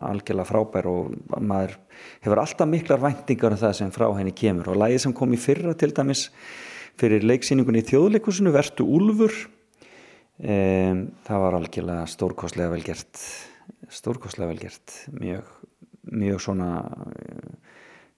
algjörlega 0.06 0.48
frábær 0.48 0.88
og 0.92 1.14
maður 1.42 1.76
hefur 2.22 2.42
alltaf 2.44 2.70
miklar 2.70 3.02
væntingar 3.02 3.56
um 3.56 3.62
það 3.62 3.78
sem 3.80 3.94
frá 3.94 4.08
henni 4.20 4.36
kemur. 4.38 4.70
Og 4.72 4.82
lægið 4.84 5.06
sem 5.08 5.16
kom 5.18 5.34
í 5.34 5.42
fyrra 5.42 5.74
til 5.78 5.94
dæmis 5.98 6.28
fyrir 6.98 7.26
leiksýningunni 7.26 7.84
í 7.84 7.88
þjóðleikusinu 7.88 8.54
Vertu 8.54 8.86
Úlfur 8.86 9.34
eh, 10.42 10.94
það 11.28 11.44
var 11.44 11.58
algjörlega 11.60 12.08
stórkoslega 12.10 12.74
velgert 12.74 13.22
stórkoslega 13.94 14.50
velgert 14.50 14.96
mjög, 15.14 15.46
mjög 16.10 16.42
svona 16.42 16.72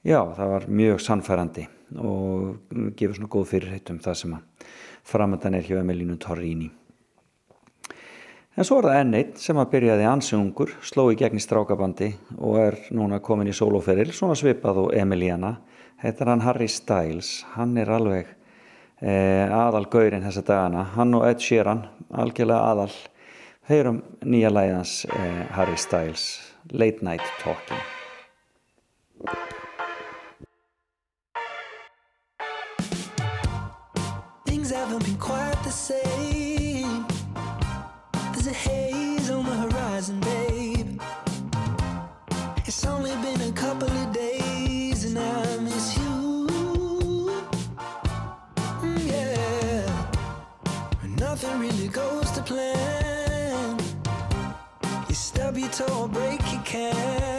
já 0.06 0.22
það 0.38 0.54
var 0.54 0.68
mjög 0.82 1.04
sannfærandi 1.04 1.68
og 2.00 2.94
gefur 2.96 3.18
svona 3.18 3.34
góð 3.36 3.50
fyrirheit 3.54 3.92
um 3.92 4.00
það 4.04 4.20
sem 4.22 4.38
að 4.38 4.68
framöndan 5.10 5.58
er 5.60 5.68
hjá 5.68 5.80
Emilínu 5.82 6.16
Torrini 6.22 6.70
En 8.58 8.66
svo 8.66 8.80
er 8.80 8.90
það 8.90 9.00
enn 9.00 9.18
eitt 9.20 9.42
sem 9.42 9.60
að 9.62 9.70
byrjaði 9.76 10.08
ansi 10.10 10.34
ungur, 10.36 10.72
sló 10.82 11.06
í 11.14 11.18
gegn 11.20 11.38
í 11.38 11.44
strákabandi 11.44 12.10
og 12.38 12.58
er 12.60 12.78
núna 12.96 13.22
komin 13.24 13.52
í 13.52 13.56
soloferil, 13.56 14.10
svona 14.16 14.38
svipað 14.40 14.82
og 14.84 14.90
Emiliana. 14.98 15.54
Þetta 16.02 16.26
er 16.26 16.32
hann 16.34 16.44
Harry 16.48 16.70
Styles, 16.72 17.30
hann 17.54 17.78
er 17.78 17.92
alveg 17.94 18.34
eh, 19.04 19.46
aðal 19.46 19.86
gaurinn 19.92 20.26
þessa 20.26 20.46
dagana. 20.48 20.88
Hann 20.96 21.14
og 21.20 21.28
Ed 21.30 21.46
Sheeran, 21.46 21.86
algjörlega 22.10 22.74
aðal. 22.74 22.92
Heyrum 23.70 24.02
nýja 24.26 24.50
læðans 24.50 25.04
eh, 25.14 25.46
Harry 25.54 25.78
Styles, 25.78 26.28
Late 26.74 27.06
Night 27.06 27.34
Talking. 27.44 27.84
Plan. 52.50 53.78
You 55.08 55.14
stub 55.14 55.56
your 55.56 55.70
toe 55.70 56.02
or 56.02 56.08
break 56.08 56.42
your 56.52 56.64
camera. 56.64 57.39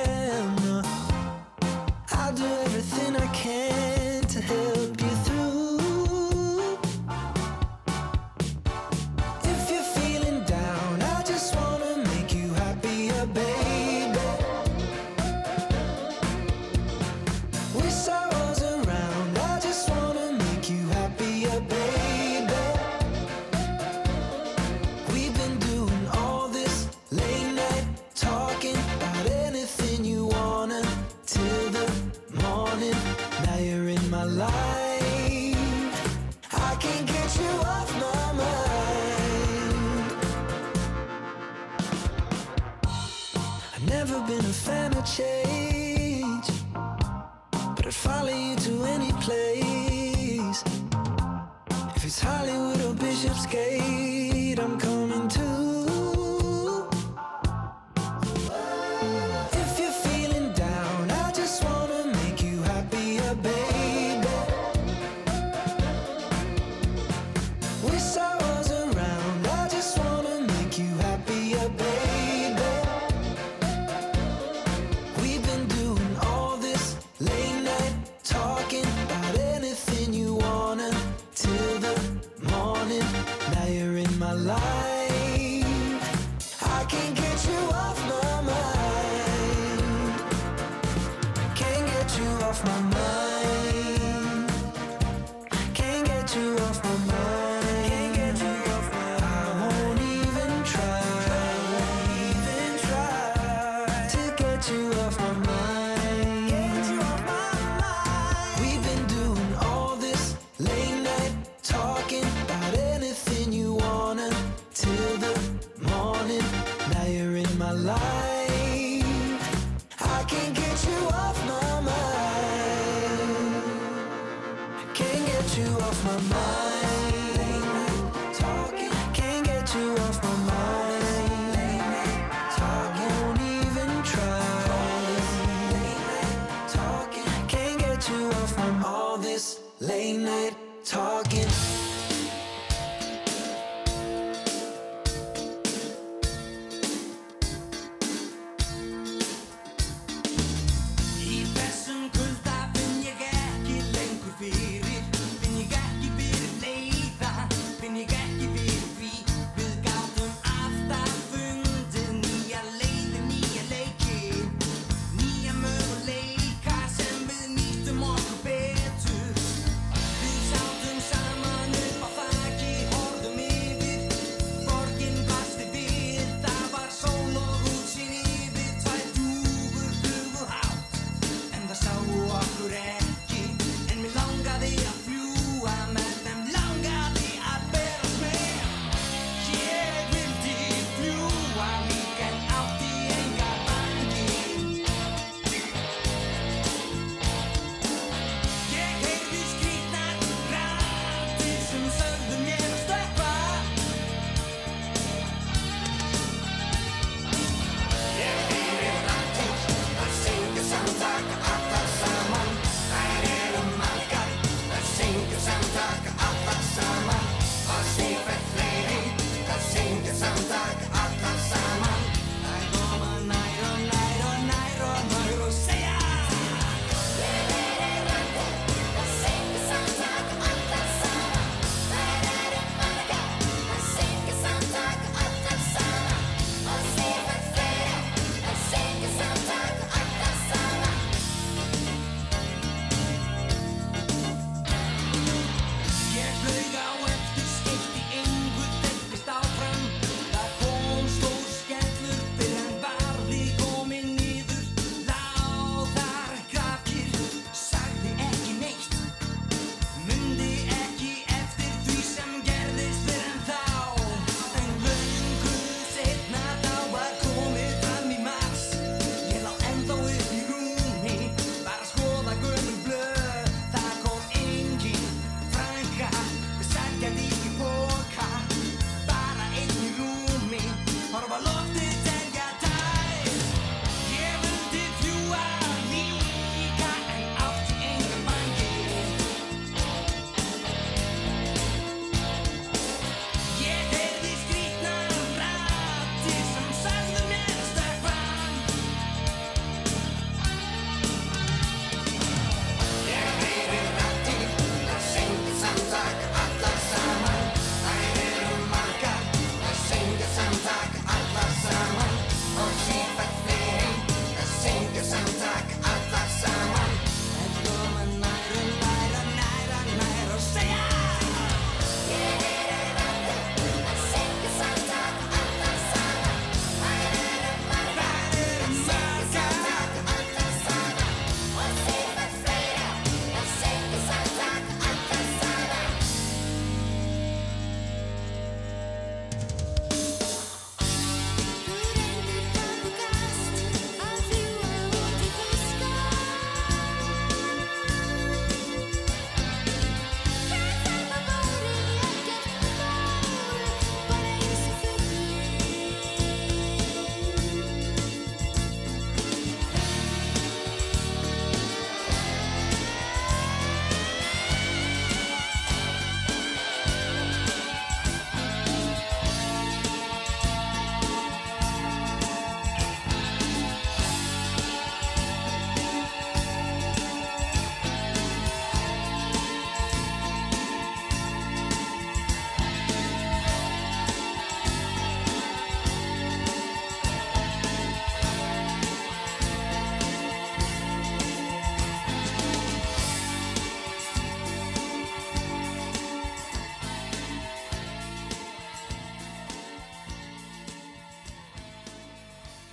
escape. 53.53 54.10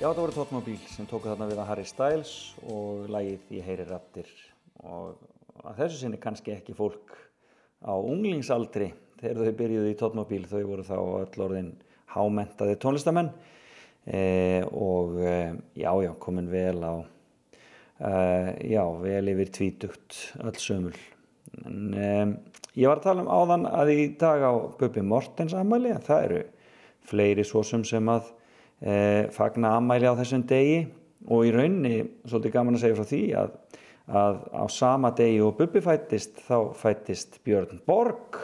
Já, 0.07 0.13
þetta 0.13 0.23
voru 0.23 0.35
Tóttmóbíl 0.37 0.75
sem 0.87 1.03
tóku 1.03 1.27
þarna 1.27 1.45
við 1.49 1.57
að 1.59 1.65
Harry 1.67 1.83
Styles 1.83 2.29
og 2.71 3.09
lagið 3.11 3.49
Ég 3.57 3.65
heyri 3.67 3.85
rattir 3.89 4.29
og 4.87 5.17
að 5.67 5.81
þessu 5.81 5.97
sinni 5.99 6.19
kannski 6.23 6.53
ekki 6.53 6.75
fólk 6.77 7.11
á 7.83 7.91
unglingsaldri 7.91 8.87
þegar 9.19 9.49
þau 9.49 9.57
byrjuði 9.59 9.89
í 9.91 9.97
Tóttmóbíl 9.99 10.45
þau 10.47 10.61
voru 10.69 10.85
þá 10.87 10.93
öll 11.01 11.43
orðin 11.43 11.73
hámentaði 12.13 12.77
tónlistamenn. 12.85 13.33
E, 14.07 14.21
og 14.71 15.19
e, 15.19 15.35
já, 15.75 15.91
já, 16.05 16.13
komin 16.23 16.47
vel 16.55 16.79
á 16.87 16.95
e, 17.99 18.13
já, 18.77 18.85
vel 19.03 19.33
yfir 19.33 19.53
tvítugt 19.59 20.21
öll 20.39 20.55
sömul. 20.69 20.95
En 21.65 21.91
e, 21.91 22.15
ég 22.79 22.87
var 22.87 23.03
að 23.03 23.09
tala 23.09 23.27
um 23.27 23.33
áðan 23.41 23.67
að 23.75 23.91
í 23.97 24.07
dag 24.23 24.39
á 24.39 24.55
Bubi 24.79 25.03
Mortens 25.03 25.51
ammæli 25.51 25.91
að 25.99 26.07
það 26.07 26.25
eru 26.29 26.41
fleiri 27.11 27.49
svo 27.51 27.67
sem 27.67 27.83
sem 27.83 28.15
að 28.15 28.36
e, 28.81 29.27
fagna 29.35 29.75
ammæli 29.77 30.09
á 30.09 30.13
þessum 30.17 30.43
degi 30.47 30.81
og 31.27 31.47
í 31.47 31.53
raunni, 31.55 31.95
svolítið 32.27 32.53
gaman 32.53 32.77
að 32.77 32.83
segja 32.83 32.97
frá 32.97 33.09
því 33.09 33.21
að, 33.41 33.55
að 34.07 34.37
á 34.53 34.65
sama 34.71 35.11
degi 35.17 35.41
og 35.45 35.55
Bubbi 35.59 35.83
fættist 35.83 36.43
þá 36.47 36.57
fættist 36.77 37.39
Björn 37.47 37.81
Borg 37.87 38.41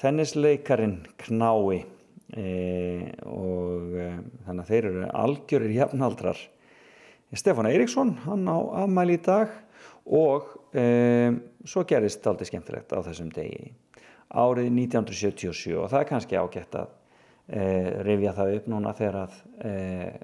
tennisleikarin 0.00 0.98
Knái. 1.22 1.84
E, 2.36 2.44
og 3.22 3.94
e, 3.94 4.10
þannig 4.48 4.64
að 4.64 4.70
þeir 4.72 4.88
eru 4.90 5.08
algjörir 5.14 5.74
jafnaldrar. 5.76 6.40
Stefán 7.36 7.68
Eiríksson, 7.70 8.16
hann 8.26 8.46
á 8.50 8.58
ammæli 8.82 9.16
í 9.18 9.22
dag 9.22 9.52
og 10.06 10.50
e, 10.74 10.86
svo 11.66 11.84
gerist 11.86 12.26
aldrei 12.26 12.48
skemmtilegt 12.50 12.94
á 12.94 12.98
þessum 13.06 13.30
degi 13.34 13.70
árið 14.34 14.70
1977 14.72 15.76
og 15.78 15.90
það 15.92 16.00
er 16.00 16.08
kannski 16.10 16.38
ágætt 16.38 16.78
að 16.80 16.88
eh, 16.88 16.95
rifja 17.46 18.32
það 18.34 18.54
upp 18.56 18.64
núna 18.72 18.92
þegar 18.98 19.16
að 19.20 19.34
eh, 19.68 20.14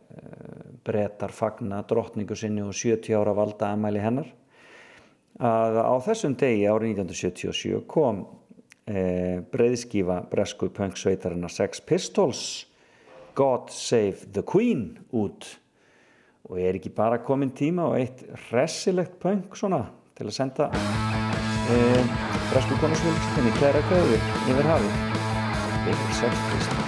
brettar 0.82 1.30
fagna 1.30 1.84
drottningu 1.86 2.34
sinni 2.34 2.64
og 2.66 2.74
70 2.74 3.14
ára 3.14 3.34
valda 3.36 3.68
amæli 3.76 4.02
hennar 4.02 4.32
að 5.42 5.78
á 5.80 5.94
þessum 6.04 6.34
degi 6.38 6.66
árið 6.68 6.98
1977 7.02 7.86
kom 7.90 8.24
eh, 8.86 9.40
breyðskífa 9.52 10.20
bresku 10.30 10.68
punksveitarinnar 10.74 11.52
Sex 11.52 11.80
Pistols 11.80 12.42
God 13.34 13.70
Save 13.72 14.28
the 14.32 14.42
Queen 14.42 14.98
út. 15.12 15.46
Og 16.50 16.58
ég 16.60 16.68
er 16.68 16.76
ekki 16.76 16.92
bara 16.92 17.22
komin 17.24 17.54
tíma 17.56 17.86
og 17.88 17.96
eitt 18.00 18.26
hressilegt 18.50 19.16
punk 19.22 19.56
svona 19.56 19.86
til 20.18 20.28
að 20.28 20.36
senda 20.36 20.68
eh, 20.74 22.14
bresku 22.52 22.76
konusvöldinni 22.82 23.56
kæra 23.62 23.82
kveðu 23.88 24.20
yfir 24.52 24.72
hafið. 24.74 25.02
Yfir 25.82 26.16
Sex 26.20 26.46
Pistols 26.52 26.81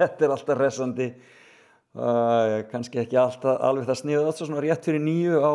þetta 0.00 0.26
er 0.26 0.34
alltaf 0.34 0.58
resandi 0.58 1.08
uh, 1.10 2.56
kannski 2.70 3.02
ekki 3.02 3.18
alltaf, 3.20 3.60
alveg 3.60 3.88
það 3.88 4.00
sniðuð 4.02 4.30
allt 4.30 4.40
svo 4.40 4.48
svona 4.48 4.64
rétt 4.64 4.88
fyrir 4.88 5.04
nýju 5.04 5.40
á, 5.44 5.52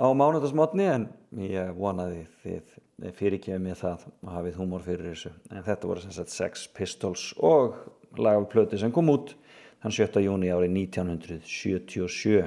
á 0.00 0.06
mánutasmotni 0.16 0.88
en 0.90 1.06
ég 1.42 1.74
vonaði 1.78 2.24
þið 2.44 2.74
fyrirkjöfið 3.18 3.62
mér 3.62 3.78
það 3.78 4.04
að 4.06 4.34
hafið 4.36 4.58
humor 4.60 4.84
fyrir 4.84 5.08
þessu. 5.10 5.32
En 5.50 5.64
þetta 5.66 5.88
voru 5.90 6.04
sem 6.04 6.14
sagt 6.14 6.34
Sex 6.34 6.68
Pistols 6.70 7.32
og 7.42 7.74
lagaflöti 8.18 8.78
sem 8.78 8.92
kom 8.94 9.10
út 9.10 9.34
þann 9.82 9.96
7. 9.96 10.22
júni 10.22 10.52
árið 10.54 10.76
1977 10.78 12.44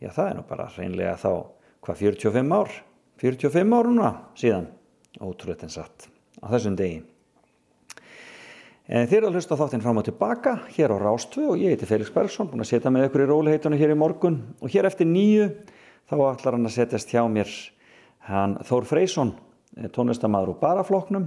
já 0.00 0.10
það 0.12 0.30
er 0.30 0.38
nú 0.38 0.46
bara 0.48 0.70
reynlega 0.76 1.16
þá 1.20 1.30
hvað 1.84 2.00
45 2.02 2.56
ár? 2.56 2.72
45 3.22 3.76
ár 3.76 3.90
núna 3.90 4.14
síðan. 4.36 4.70
Ótrúleitin 5.20 5.72
satt 5.72 6.08
á 6.40 6.46
þessum 6.52 6.76
degi. 6.76 7.04
En 8.86 9.08
þið 9.10 9.16
eru 9.18 9.28
að 9.28 9.36
hlusta 9.40 9.56
þáttinn 9.58 9.82
fram 9.82 9.98
og 9.98 10.04
tilbaka 10.06 10.52
hér 10.76 10.92
á 10.94 10.96
Rástvö 11.02 11.48
og 11.50 11.58
ég 11.58 11.72
heiti 11.74 11.88
Felix 11.90 12.12
Bergson 12.14 12.46
búin 12.46 12.62
að 12.62 12.68
setja 12.70 12.90
með 12.94 13.08
ykkur 13.08 13.24
í 13.24 13.30
róliheitunum 13.32 13.80
hér 13.80 13.94
í 13.96 13.98
morgun. 13.98 14.36
Og 14.62 14.70
hér 14.70 14.86
eftir 14.86 15.08
nýju 15.10 15.48
þá 16.06 16.14
ætlar 16.28 16.54
hann 16.54 16.68
að 16.68 16.76
setjast 16.76 17.10
hjá 17.10 17.24
mér. 17.26 17.50
Hann 18.28 18.54
Þór 18.68 18.86
Freysson 18.86 19.32
eh, 19.74 19.88
tónlistamadur 19.90 20.54
og 20.54 20.60
barafloknum 20.60 21.26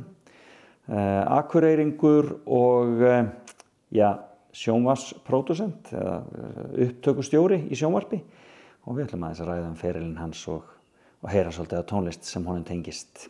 eh, 0.88 1.24
akureyringur 1.36 2.30
og 2.48 3.04
eh, 3.04 3.28
ja, 3.92 4.14
sjónvarspródusent 4.56 5.92
eða 6.00 6.16
eh, 6.24 6.62
upptökustjóri 6.86 7.66
í 7.68 7.80
sjónvarpi. 7.80 8.22
Og 8.88 8.96
við 8.96 9.10
ætlum 9.10 9.28
aðeins 9.28 9.44
að 9.44 9.52
ræða 9.52 9.68
um 9.74 9.76
ferilinn 9.84 10.16
hans 10.22 10.46
og, 10.48 10.64
og 11.20 11.36
heyra 11.36 11.52
svolítið 11.52 11.84
á 11.84 11.90
tónlist 11.92 12.32
sem 12.32 12.48
honum 12.48 12.64
tengist. 12.64 13.28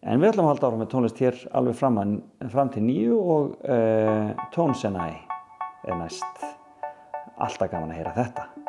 En 0.00 0.20
við 0.20 0.30
ætlum 0.30 0.46
að 0.46 0.54
halda 0.54 0.68
ára 0.70 0.78
með 0.80 0.88
tónlist 0.94 1.18
hér 1.20 1.40
alveg 1.60 1.76
fram, 1.76 1.98
að, 2.00 2.14
fram 2.54 2.70
til 2.72 2.84
nýju 2.86 3.18
og 3.20 3.50
eh, 3.68 4.30
uh, 4.32 4.46
tónsenæ 4.54 5.10
er 5.84 6.00
næst. 6.00 6.46
Alltaf 7.36 7.68
gaman 7.68 7.92
að 7.92 8.00
heyra 8.00 8.16
þetta. 8.16 8.59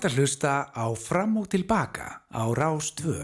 ert 0.00 0.14
að 0.14 0.20
hlusta 0.22 0.52
á 0.72 0.86
Fram 0.96 1.34
og 1.36 1.50
Tilbaka 1.52 2.06
á 2.32 2.44
Rástvö. 2.56 3.20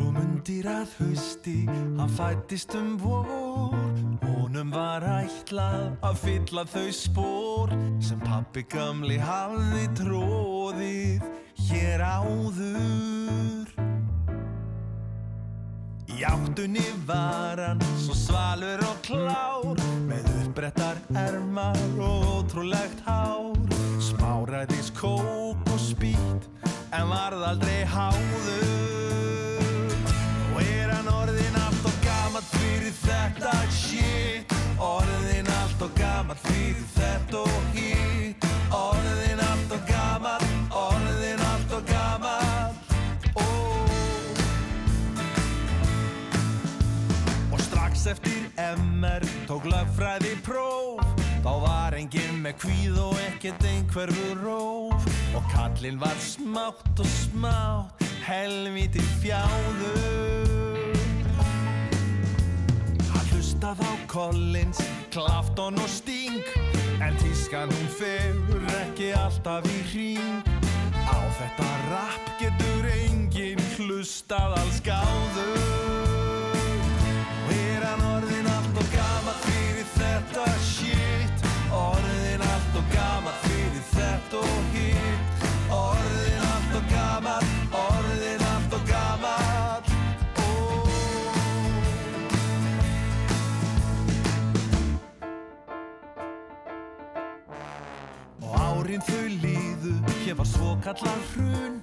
Undir 0.00 0.66
að 0.70 0.92
hausti, 1.00 1.66
hann 1.68 2.12
fættist 2.16 2.74
um 2.78 2.94
vor. 3.00 3.26
Honum 4.22 4.70
var 4.72 5.04
ætlað 5.04 5.96
að 6.04 6.18
fylla 6.22 6.64
þau 6.68 6.88
spór 6.96 7.74
sem 8.04 8.20
pappi 8.22 8.64
gamli 8.72 9.18
hafði 9.20 9.86
tróðið 9.98 11.26
hér 11.68 12.04
áður. 12.04 13.72
Í 16.12 16.24
áttunni 16.28 16.84
var 17.08 17.60
hann 17.60 17.82
svo 18.02 18.16
svalur 18.16 18.82
og 18.86 19.00
klár 19.06 19.80
með 20.08 20.28
uppbrettar 20.42 21.00
ermar 21.16 21.80
og 21.98 22.28
ótrúlegt 22.38 23.00
hár. 23.08 23.56
Smáræðis 24.02 24.92
kók 24.96 25.58
og 25.72 25.80
spýt 25.80 26.50
en 26.92 27.08
varð 27.08 27.48
aldrei 27.52 27.82
háður 27.88 28.71
MR 49.02 49.24
tók 49.46 49.64
lögfræði 49.66 50.36
próf. 50.46 51.02
Þá 51.42 51.52
var 51.64 51.94
enginn 51.98 52.36
með 52.44 52.54
kvíð 52.62 52.98
og 53.02 53.16
ekkert 53.24 53.64
einhverfu 53.66 54.36
róf. 54.38 55.08
Og 55.34 55.48
kallinn 55.50 55.98
var 55.98 56.14
smátt 56.22 57.02
og 57.02 57.08
smátt 57.10 58.04
helviti 58.22 59.02
fjáður 59.18 60.86
Hann 63.10 63.26
hlustað 63.32 63.82
á 63.82 63.92
Collins, 64.06 64.78
Clapton 65.10 65.82
og 65.82 65.90
Sting. 65.90 66.46
En 67.02 67.18
tískan 67.18 67.74
hún 67.74 67.90
fegur 67.98 68.70
ekki 68.84 69.10
alltaf 69.18 69.66
í 69.66 69.82
hring. 69.90 70.46
Á 71.10 71.18
þetta 71.40 71.70
rap 71.90 72.34
getur 72.38 72.90
enginn 72.94 73.70
hlustað 73.74 74.60
alls 74.62 74.82
gáður 74.86 76.21
þetta 79.96 80.46
shit. 80.64 81.46
Orðin 81.72 82.42
allt 82.44 82.74
og 82.76 82.86
gammal 82.92 83.36
fyrir 83.46 83.84
þetta 83.92 84.40
og 84.40 84.62
hitt. 84.74 85.46
Orðin 85.72 86.42
allt 86.50 86.74
og 86.76 86.84
gammal, 86.92 87.46
orðin 87.72 88.42
allt 88.50 88.76
og 88.76 88.82
gammal 88.90 89.80
oh. 90.44 90.90
Og 98.42 98.52
árin 98.60 99.04
þau 99.08 99.26
líðu, 99.46 99.94
hér 100.26 100.36
var 100.42 100.48
svo 100.52 100.76
kallað 100.84 101.24
hrun. 101.32 101.80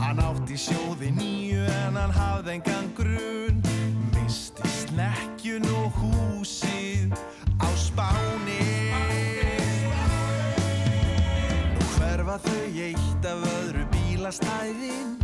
Hann 0.00 0.20
átti 0.24 0.56
sjóði 0.60 1.10
nýju 1.16 1.64
en 1.80 1.96
hann 1.96 2.12
hafði 2.12 2.58
engan 2.58 2.92
grun. 2.98 3.64
Misti 4.12 4.68
snekkjun 4.82 5.64
og 5.80 5.96
húsið 6.02 7.16
á 7.60 7.68
spáni. 7.76 8.64
Nú 11.76 11.88
hverfa 11.96 12.36
þau 12.48 12.66
eitt 12.88 13.30
af 13.32 13.48
öðru 13.54 13.84
bílastæðin 13.94 15.20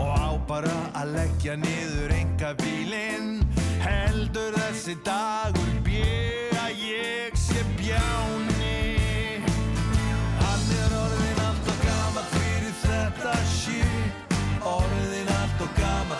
Og 0.00 0.08
á 0.16 0.30
bara 0.48 0.76
að 0.96 1.12
leggja 1.16 1.56
niður 1.60 2.12
enga 2.14 2.54
bílinn. 2.60 3.42
Heldur 3.84 4.54
þessi 4.56 4.94
dagur 5.04 5.72
bjö 5.84 6.48
að 6.62 6.84
ég 6.86 7.36
sé 7.36 7.64
bjáni. 7.76 9.42
Hann 10.40 10.72
er 10.78 10.96
orðin 11.02 11.42
allt 11.48 11.70
og 11.74 11.84
gammal 11.84 12.26
fyrir 12.32 12.76
þetta 12.84 13.36
shit. 13.52 14.34
Orðin 14.72 15.32
allt 15.36 15.64
og 15.66 15.76
gammal 15.80 16.19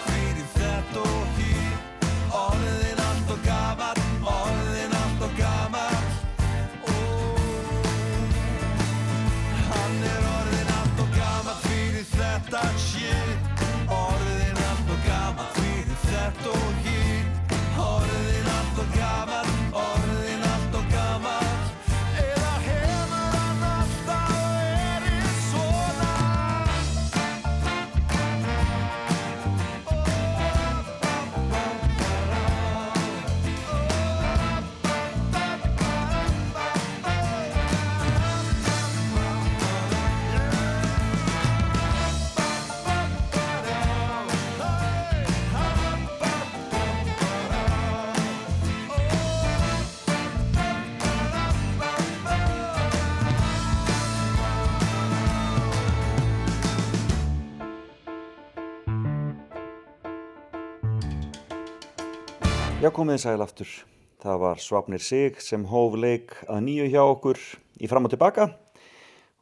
Já, 62.91 62.95
komið 62.97 63.20
sæl 63.22 63.43
aftur. 63.45 63.72
Það 64.18 64.38
var 64.43 64.59
Svapnir 64.59 65.03
Sig 65.05 65.36
sem 65.38 65.62
hóf 65.70 65.93
leik 65.95 66.32
að 66.51 66.64
nýju 66.64 66.88
hjá 66.91 67.05
okkur 67.05 67.38
í 67.78 67.86
fram 67.86 68.09
og 68.09 68.11
tilbaka 68.11 68.49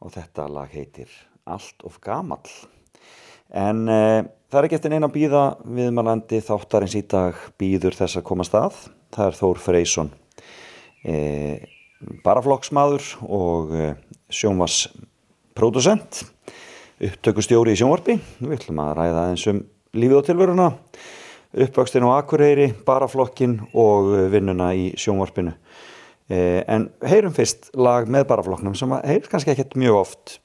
og 0.05 0.11
þetta 0.13 0.45
lag 0.53 0.69
heitir 0.69 1.09
Allt 1.49 1.81
of 1.81 1.95
Gamall. 2.03 2.45
En 3.49 3.89
e, 3.89 3.97
það 4.53 4.59
er 4.59 4.67
ekki 4.67 4.77
eftir 4.77 4.93
neina 4.93 5.09
að 5.09 5.15
býða 5.15 5.41
viðmalandi 5.65 6.43
þáttarins 6.45 6.93
í 6.99 7.01
dag 7.09 7.41
býður 7.57 7.97
þess 7.97 8.21
að 8.21 8.27
koma 8.29 8.45
stað. 8.45 8.77
Það 9.17 9.31
er 9.31 9.39
Þór 9.41 9.65
Freysson, 9.65 10.13
e, 11.01 11.17
baraflokksmaður 12.21 13.11
og 13.25 13.73
e, 13.73 13.91
sjónvasprodusent, 14.29 16.21
upptökustjóri 17.01 17.73
í 17.73 17.81
sjónvarpi. 17.81 18.21
Við 18.43 18.59
ætlum 18.59 18.85
að 18.85 18.99
ræða 19.01 19.31
eins 19.31 19.49
um 19.49 19.65
lífið 19.97 20.21
og 20.21 20.29
tilveruna 20.29 20.75
uppvöxtin 21.53 22.05
á 22.05 22.19
Akureyri, 22.19 22.71
baraflokkin 22.85 23.59
og 23.73 24.11
vinnuna 24.33 24.71
í 24.77 24.91
sjónvarpinu. 24.99 25.55
Eh, 26.29 26.61
en 26.69 26.89
heyrum 27.09 27.33
fyrst 27.33 27.71
lag 27.73 28.05
með 28.05 28.27
baraflokknum 28.29 28.75
sem 28.77 28.91
heyr 29.01 29.25
kannski 29.31 29.55
ekkert 29.55 29.73
mjög 29.81 29.95
oft 30.03 30.35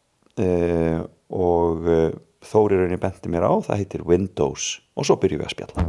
eh, 0.41 1.03
og 1.29 1.91
eh, 1.91 2.15
Þóri 2.45 2.77
rauninni 2.77 3.01
benti 3.01 3.31
mér 3.33 3.47
á, 3.49 3.53
það 3.65 3.79
heitir 3.81 4.03
Windows 4.05 4.65
og 5.01 5.07
svo 5.09 5.17
byrjum 5.17 5.41
við 5.41 5.47
að 5.49 5.55
spjalla. 5.55 5.85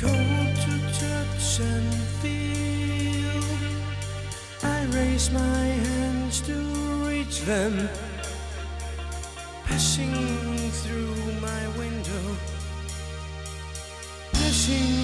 Go 0.00 0.10
to 0.58 0.72
touch 0.98 1.62
and 1.62 1.92
feel. 2.18 3.46
I 4.66 4.90
raise 4.90 5.30
my 5.30 5.70
hands 5.86 6.42
to 6.50 6.58
reach 7.06 7.44
them. 7.46 7.86
Passing 9.70 10.49
Passing 14.70 14.99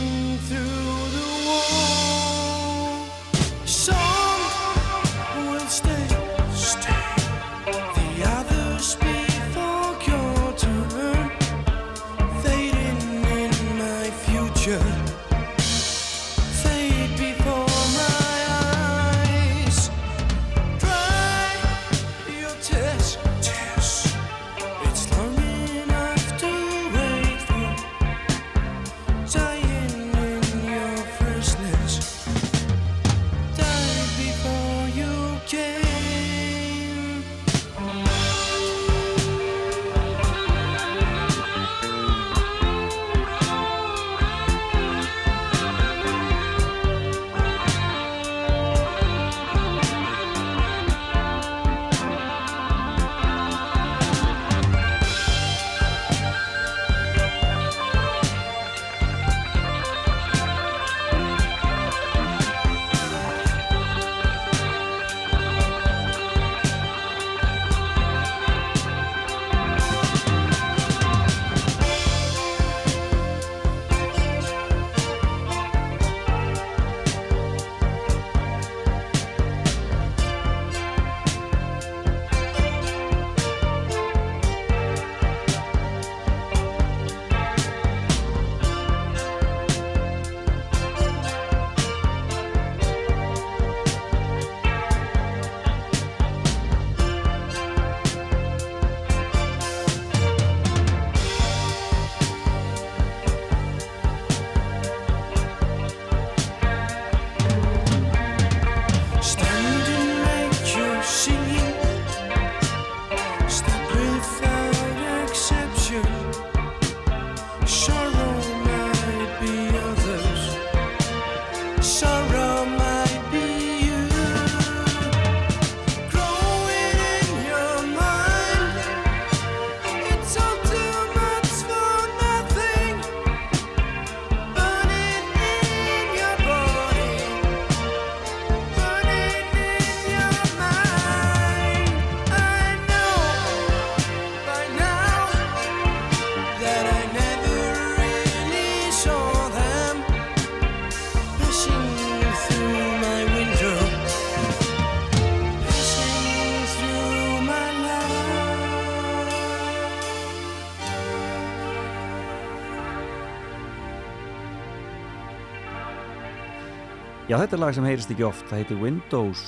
Já, 167.37 167.43
þetta 167.43 167.57
er 167.59 167.61
lag 167.61 167.75
sem 167.77 167.85
heyrist 167.85 168.13
ekki 168.15 168.25
oft, 168.25 168.45
það 168.49 168.61
heitir 168.63 168.79
Windows 168.81 169.41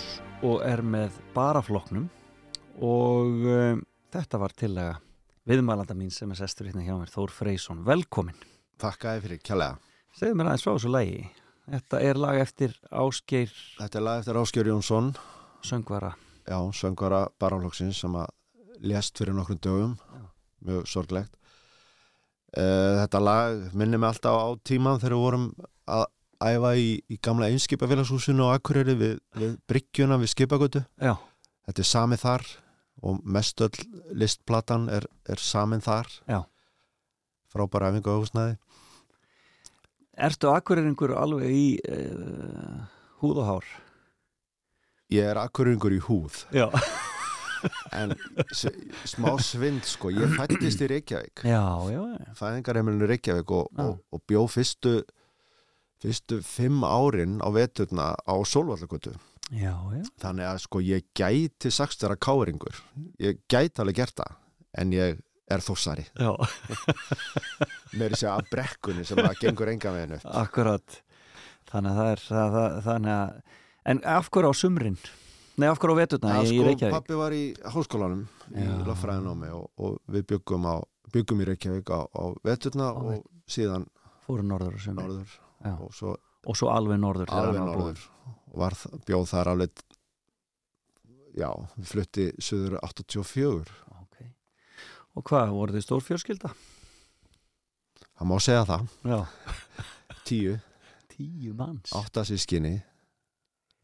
og 0.45 0.59
er 0.61 0.82
með 0.84 1.14
barafloknum 1.32 2.03
og 2.84 3.47
um, 3.49 3.78
þetta 4.12 4.41
var 4.43 4.53
tillega 4.61 4.99
viðmælanda 5.49 5.97
mín 5.97 6.11
sem 6.12 6.28
er 6.28 6.36
sestur 6.36 6.68
hérna 6.68 6.84
hjá 6.84 6.93
mér, 6.99 7.09
Þór 7.09 7.32
Freysson, 7.32 7.80
velkomin. 7.86 8.36
Takk 8.76 9.07
að 9.09 9.16
þið 9.16 9.24
fyrir 9.24 9.41
kjærlega. 9.49 9.95
Segðu 10.20 10.36
mér 10.36 10.51
aðeins 10.51 10.66
frá 10.66 10.70
þessu 10.74 10.91
lagi. 10.93 11.22
Þetta 11.78 12.03
er 12.11 12.20
lag 12.26 12.43
eftir 12.43 12.76
Ásgeir 12.93 13.57
Þetta 13.78 14.03
er 14.03 14.07
lag 14.11 14.20
eftir 14.20 14.41
Ásgeir 14.43 14.70
Jónsson, 14.74 15.11
söngvara. 15.64 16.12
já, 16.45 16.59
söngvara 16.82 17.22
baraflokksins 17.41 18.03
sem 18.05 18.20
að 18.20 18.28
lést 18.84 19.16
fyrir 19.16 19.39
nokkrum 19.41 19.62
dögum, 19.64 19.97
mjög 20.61 20.84
sorglegt. 20.93 21.32
Uh, 22.53 23.01
þetta 23.01 23.24
lag 23.24 23.66
minnir 23.72 23.97
mig 23.97 24.12
alltaf 24.12 24.36
á 24.45 24.49
tíman 24.61 25.01
þegar 25.01 25.16
við 25.16 25.24
vorum 25.24 25.51
að 25.89 26.07
æfa 26.39 26.72
í, 26.78 26.91
í 27.11 27.18
gamla 27.22 27.49
einskipafélagshúsinu 27.53 28.47
á 28.47 28.55
Akureyri 28.57 28.95
við, 28.99 29.16
við 29.39 29.57
bryggjuna 29.70 30.18
við 30.20 30.32
skipagötu. 30.34 30.84
Já. 31.03 31.16
Þetta 31.68 31.84
er 31.84 31.91
samið 31.91 32.22
þar 32.24 32.47
og 33.09 33.18
mestöll 33.24 33.89
listplatan 34.18 34.89
er, 34.93 35.09
er 35.28 35.43
samið 35.43 35.84
þar. 35.89 36.14
Já. 36.30 36.41
Frábæra 37.53 37.91
æfingu 37.93 38.14
á 38.14 38.20
húsnæði. 38.20 38.57
Ertu 40.18 40.51
akkureringur 40.51 41.14
alveg 41.14 41.53
í 41.55 41.66
uh, 41.86 42.86
húð 43.22 43.43
og 43.45 43.47
hár? 43.53 43.68
Ég 45.14 45.30
er 45.30 45.39
akkuryngur 45.41 45.95
í 45.95 46.01
húð. 46.05 46.43
Já. 46.55 46.66
en 47.99 48.14
smá 49.09 49.32
svind 49.43 49.86
sko, 49.86 50.12
ég 50.14 50.34
fættist 50.39 50.82
í 50.84 50.89
Reykjavík 50.93 51.43
fæðingarheimilinu 52.39 53.09
Reykjavík 53.11 53.51
og, 53.51 53.72
og, 53.82 53.97
og 54.14 54.22
bjó 54.30 54.45
fyrstu 54.51 55.01
fyrstu 56.03 56.40
fimm 56.46 56.84
árin 56.86 57.38
á 57.42 57.49
veturna 57.55 58.12
á 58.14 58.34
já. 59.96 60.03
þannig 60.20 60.46
að 60.51 60.61
sko 60.64 60.82
ég 60.84 61.07
gæti 61.16 61.72
sagst 61.72 62.03
vera 62.05 62.16
káringur 62.16 62.76
ég 63.22 63.40
gæti 63.51 63.82
alveg 63.82 64.03
gert 64.03 64.20
það 64.20 64.36
en 64.78 64.92
ég 64.92 65.18
er 65.49 65.64
mér 67.99 68.12
er 68.12 68.20
sér 68.20 68.34
að 68.34 68.51
brekkunni 68.53 69.07
sem 69.09 69.20
að 69.22 69.38
gengur 69.40 69.70
enga 69.72 69.94
með 69.94 70.05
hennu 70.05 70.18
Akkurat. 70.42 70.99
Þannig 71.68 71.90
að 71.94 71.99
það 71.99 72.11
er, 72.11 72.22
það, 72.26 72.53
það, 72.57 72.76
þannig 72.86 73.14
að, 73.14 73.57
en 73.92 74.03
af 74.16 74.30
hverju 74.32 74.53
á 74.53 74.55
sumrin? 74.57 75.01
Nei, 75.59 75.66
af 75.68 75.80
hverju 75.80 75.96
á 75.96 76.01
veturna 76.01 76.36
í 76.44 76.53
sko, 76.53 76.92
pappi 76.92 77.18
var 77.18 77.34
í 77.36 77.42
háskólanum 77.74 78.22
í 78.55 78.64
Já. 78.64 78.70
löffræðinámi 78.86 79.51
og, 79.57 79.66
og 79.80 79.99
við 80.14 80.28
byggum, 80.32 80.68
á, 80.68 80.76
byggum 81.12 81.42
í 81.44 81.49
Reykjavík 81.51 81.92
á, 81.92 82.01
á 82.09 82.24
veturna 82.46 82.92
og 82.96 83.26
síðan 83.49 83.88
Fóru 84.28 84.44
norður 84.44 84.76
og 84.76 84.84
sumrin. 84.84 85.05
norður. 85.09 85.36
Og 85.66 85.92
svo, 85.94 86.16
Og 86.46 86.56
svo 86.56 86.70
alveg 86.70 87.00
norður 87.02 87.32
alveg 87.34 87.61
norður. 87.66 88.02
Var, 88.59 88.74
bjóð 89.06 89.26
þar 89.32 89.50
alveg 89.52 89.82
já, 91.38 91.50
við 91.76 91.90
flutti 91.92 92.26
söður 92.42 92.78
84 92.82 93.76
Og 95.18 95.24
hvað, 95.26 95.50
voru 95.50 95.74
þið 95.74 95.82
stór 95.82 96.04
fjörskilda? 96.06 96.52
það 98.18 98.26
má 98.30 98.36
segja 98.42 98.64
það. 98.66 98.86
Tíu. 100.28 100.54
Tíu 101.11 101.54
manns. 101.59 101.92
átta 101.94 102.22
sískinni 102.26 102.76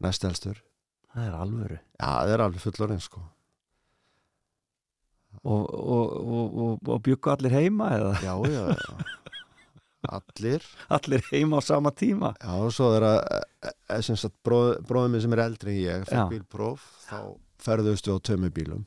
næst 0.03 0.23
elstur. 0.27 0.61
Það 1.11 1.27
er 1.27 1.37
alvöru. 1.39 1.77
já, 1.99 2.07
það 2.07 2.31
er 2.33 2.43
alveg 2.45 2.63
fullorinn 2.63 3.03
sko. 3.03 3.23
Og, 5.43 5.63
og, 5.67 6.15
og, 6.15 6.55
og, 6.65 6.89
og 6.89 7.01
byggu 7.03 7.31
allir 7.31 7.51
heima 7.55 7.89
eða? 7.97 8.13
já, 8.23 8.33
já, 8.47 8.63
já. 8.71 9.05
allir 10.11 10.65
Allir 10.89 11.23
heima 11.31 11.59
á 11.59 11.61
sama 11.65 11.91
tíma? 11.91 12.33
já, 12.41 12.51
og 12.55 12.73
svo 12.75 12.91
er 12.97 13.05
að 13.07 13.19
e, 13.37 13.71
e, 13.95 14.01
sem 14.05 14.17
sagt, 14.19 14.35
bróð, 14.45 14.75
bróðið 14.87 15.13
minn 15.15 15.25
sem 15.25 15.33
er 15.37 15.43
eldri 15.45 15.77
en 15.77 15.81
ég 15.85 16.05
fekk 16.09 16.33
bílpróf, 16.33 16.83
þá 17.07 17.17
ferðustu 17.65 18.13
á 18.13 18.17
tömmu 18.21 18.51
bílum 18.53 18.83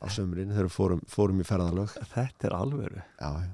á 0.00 0.06
sömrin 0.08 0.52
þegar 0.54 0.70
fórum, 0.72 1.00
fórum 1.08 1.40
í 1.42 1.44
ferðalög 1.48 1.92
Þetta 2.14 2.48
er 2.48 2.54
alvöru. 2.56 3.02
já, 3.20 3.30
já 3.46 3.50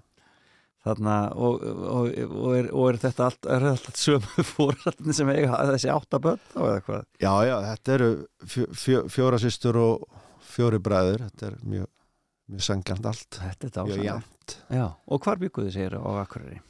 Þarna, 0.87 1.15
og, 1.35 1.65
og, 1.67 2.13
og, 2.15 2.53
er, 2.55 2.69
og 2.71 2.85
er 2.93 2.97
þetta 3.03 3.25
allt, 3.27 3.47
er 3.51 3.65
allt 3.73 3.97
sömu 3.99 4.45
fórhaldin 4.53 5.17
sem 5.19 5.31
eiga 5.35 5.57
þessi 5.73 5.91
áttaböld 5.91 6.45
þá 6.53 6.61
eða 6.63 6.83
hvað? 6.87 7.09
Já, 7.25 7.33
já, 7.49 7.55
þetta 7.73 7.95
eru 7.97 8.11
fjó, 8.47 8.67
fjó, 8.85 9.01
fjóra 9.11 9.41
systur 9.43 9.79
og 9.83 10.05
fjóri 10.47 10.79
bræður, 10.79 11.25
þetta 11.27 11.49
er 11.49 11.57
mjög, 11.67 11.89
mjög 12.51 12.63
sangjant 12.67 13.07
allt. 13.11 13.39
Er 13.43 14.83
og 15.07 15.23
hvar 15.25 15.41
bygguðu 15.43 15.73
sér 15.75 15.97
á 15.99 16.11
Akureyri? 16.23 16.61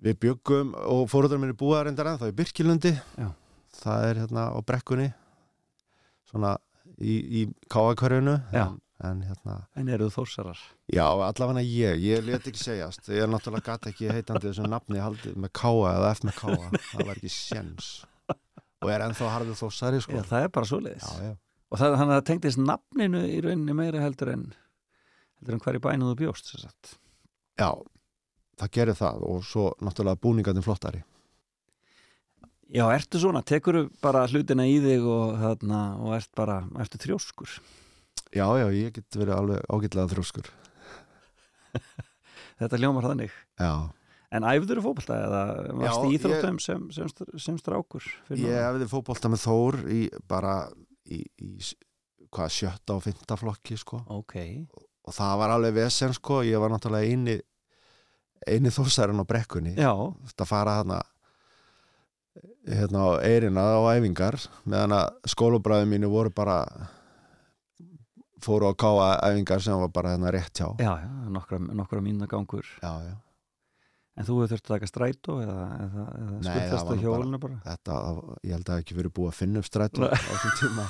Við 0.00 0.16
byggum 0.22 0.74
og 0.74 1.06
fóröldar 1.12 1.40
minni 1.40 1.54
búa 1.58 1.82
reyndar 1.84 2.08
ennþá 2.14 2.30
í 2.30 2.36
Birkilundi, 2.36 2.92
Já. 3.20 3.28
það 3.82 4.04
er 4.08 4.20
hérna 4.22 4.44
á 4.48 4.58
brekkunni, 4.64 5.10
svona 6.30 6.54
í, 6.96 7.16
í 7.20 7.42
káakverjunu, 7.68 8.38
Já. 8.54 8.62
en, 8.70 8.78
en 9.04 9.20
hérna, 9.28 9.56
En 9.76 9.90
eru 9.92 10.08
þú 10.08 10.22
þórsarar? 10.22 10.62
já, 10.88 11.04
allavega 11.04 11.60
ég, 11.66 12.00
ég 12.00 12.24
let 12.24 12.48
ekki 12.48 12.62
segjast, 12.62 13.10
ég 13.12 13.26
er 13.26 13.28
náttúrulega 13.30 13.66
gata 13.74 13.92
ekki 13.92 14.08
heitandi 14.08 14.48
þessu 14.48 14.70
nafni 14.72 15.02
haldið 15.04 15.36
með 15.36 15.52
káa 15.60 15.92
eða 15.98 16.14
F 16.16 16.24
með 16.24 16.38
káa, 16.40 16.72
það 16.94 17.04
var 17.10 17.20
ekki 17.20 17.34
sjens. 17.36 17.92
Og 18.80 18.88
er 18.88 19.04
ennþá 19.04 19.28
harður 19.34 19.58
þósari, 19.60 20.00
sko. 20.00 20.16
Já, 20.16 20.24
það 20.32 20.46
er 20.46 20.52
bara 20.56 20.68
svoleiðis. 20.70 21.04
Já, 21.12 21.28
já. 21.28 21.36
Og 21.70 21.78
það, 21.78 21.92
þannig 22.00 22.14
að 22.14 22.18
það 22.22 22.28
tengdist 22.32 22.60
nafninu 22.64 23.20
í 23.28 23.40
rauninni 23.44 23.74
meira 23.76 24.00
heldur 24.02 24.32
en 24.32 24.46
heldur 25.40 25.56
en 25.56 25.62
hver 25.64 25.78
í 25.78 25.82
bænum 25.88 26.12
þú 26.12 26.18
bjóst 26.22 26.50
sem 26.52 26.62
sagt. 26.62 26.94
Já, 27.60 27.70
það 28.60 28.72
gerir 28.76 28.98
það 29.00 29.24
og 29.28 29.42
svo 29.48 29.66
náttúrulega 29.80 30.20
búningarnir 30.22 30.64
flottari. 30.64 31.02
Já, 32.70 32.84
ertu 32.94 33.18
svona, 33.18 33.42
tekur 33.42 33.88
bara 34.02 34.26
hlutina 34.30 34.62
í 34.70 34.76
þig 34.84 35.02
og, 35.10 35.32
þarna, 35.40 35.80
og 36.04 36.12
ert 36.14 36.30
bara, 36.38 36.60
ertu 36.78 37.00
þrjóskur 37.02 37.56
Já, 38.30 38.44
já, 38.60 38.68
ég 38.70 38.92
get 38.94 39.16
verið 39.18 39.32
alveg 39.34 39.64
ágætlega 39.74 40.12
þrjóskur. 40.12 40.50
Þetta 42.60 42.78
hljómar 42.78 43.08
þannig 43.10 43.32
Já. 43.58 43.72
En 44.30 44.46
æfður 44.46 44.78
fótbolta 44.84 45.16
eða 45.24 45.40
varst 45.80 46.04
í 46.06 46.12
íþróttum 46.14 46.60
ég- 46.60 46.62
sem, 46.62 46.84
sem, 46.94 47.10
sem 47.42 47.56
strákur 47.58 48.04
fyrir 48.28 48.44
Ég 48.52 48.60
hefði 48.62 48.86
fótbolta 48.92 49.30
með 49.32 49.42
Þór 49.48 49.78
í 49.90 50.00
bara 50.30 50.54
í, 51.10 51.24
í 51.42 51.50
hvað, 52.30 52.52
sjötta 52.54 52.94
og 52.94 53.02
fynta 53.08 53.34
flokki 53.40 53.74
sko. 53.80 54.04
Ok. 54.14 54.36
Og 54.70 54.86
það 55.14 55.38
var 55.42 55.54
alveg 55.56 55.74
vesen 55.80 56.14
sko, 56.16 56.42
ég 56.46 56.60
var 56.62 56.72
náttúrulega 56.72 57.08
eini 57.10 57.38
eini 58.48 58.70
þósarinn 58.72 59.20
á 59.20 59.26
brekkunni. 59.28 59.74
Já. 59.76 59.92
Þetta 60.30 60.46
fara 60.48 60.78
þarna 60.80 61.00
hérna 62.70 63.02
á 63.04 63.10
eirina 63.26 63.64
á 63.76 63.80
æfingar 63.96 64.36
meðan 64.68 64.94
að 64.96 65.30
skólubræði 65.32 65.88
mínu 65.90 66.10
voru 66.12 66.30
bara 66.32 66.60
fóru 68.40 68.70
á 68.70 68.74
káa 68.78 69.08
æfingar 69.30 69.60
sem 69.64 69.76
var 69.80 69.90
bara 69.92 70.14
hérna 70.14 70.30
rétt 70.32 70.56
hjá. 70.62 70.68
Já, 70.80 70.92
já, 71.04 71.10
nokkra, 71.28 71.58
nokkra 71.60 72.00
mínuna 72.00 72.28
gangur 72.30 72.64
Já, 72.80 72.92
já. 73.10 73.16
En 74.18 74.26
þú 74.26 74.40
hefur 74.40 74.50
þurft 74.50 74.66
að 74.66 74.72
taka 74.74 74.88
strætó 74.90 75.34
eða, 75.40 75.58
eða, 75.84 76.04
eða 76.20 76.38
skuldast 76.44 76.88
á 76.88 76.92
nú 76.92 76.96
hjólinu 77.00 77.38
bara, 77.40 77.58
Þetta, 77.64 77.98
ég 78.44 78.52
held 78.52 78.64
að 78.64 78.66
það 78.66 78.74
hafi 78.74 78.84
ekki 78.84 78.96
verið 78.98 79.12
búið 79.16 79.30
að 79.30 79.36
finna 79.38 79.60
upp 79.62 79.68
strætó 79.68 80.02
á 80.04 80.10
þessum 80.18 80.56
tíma. 80.60 80.86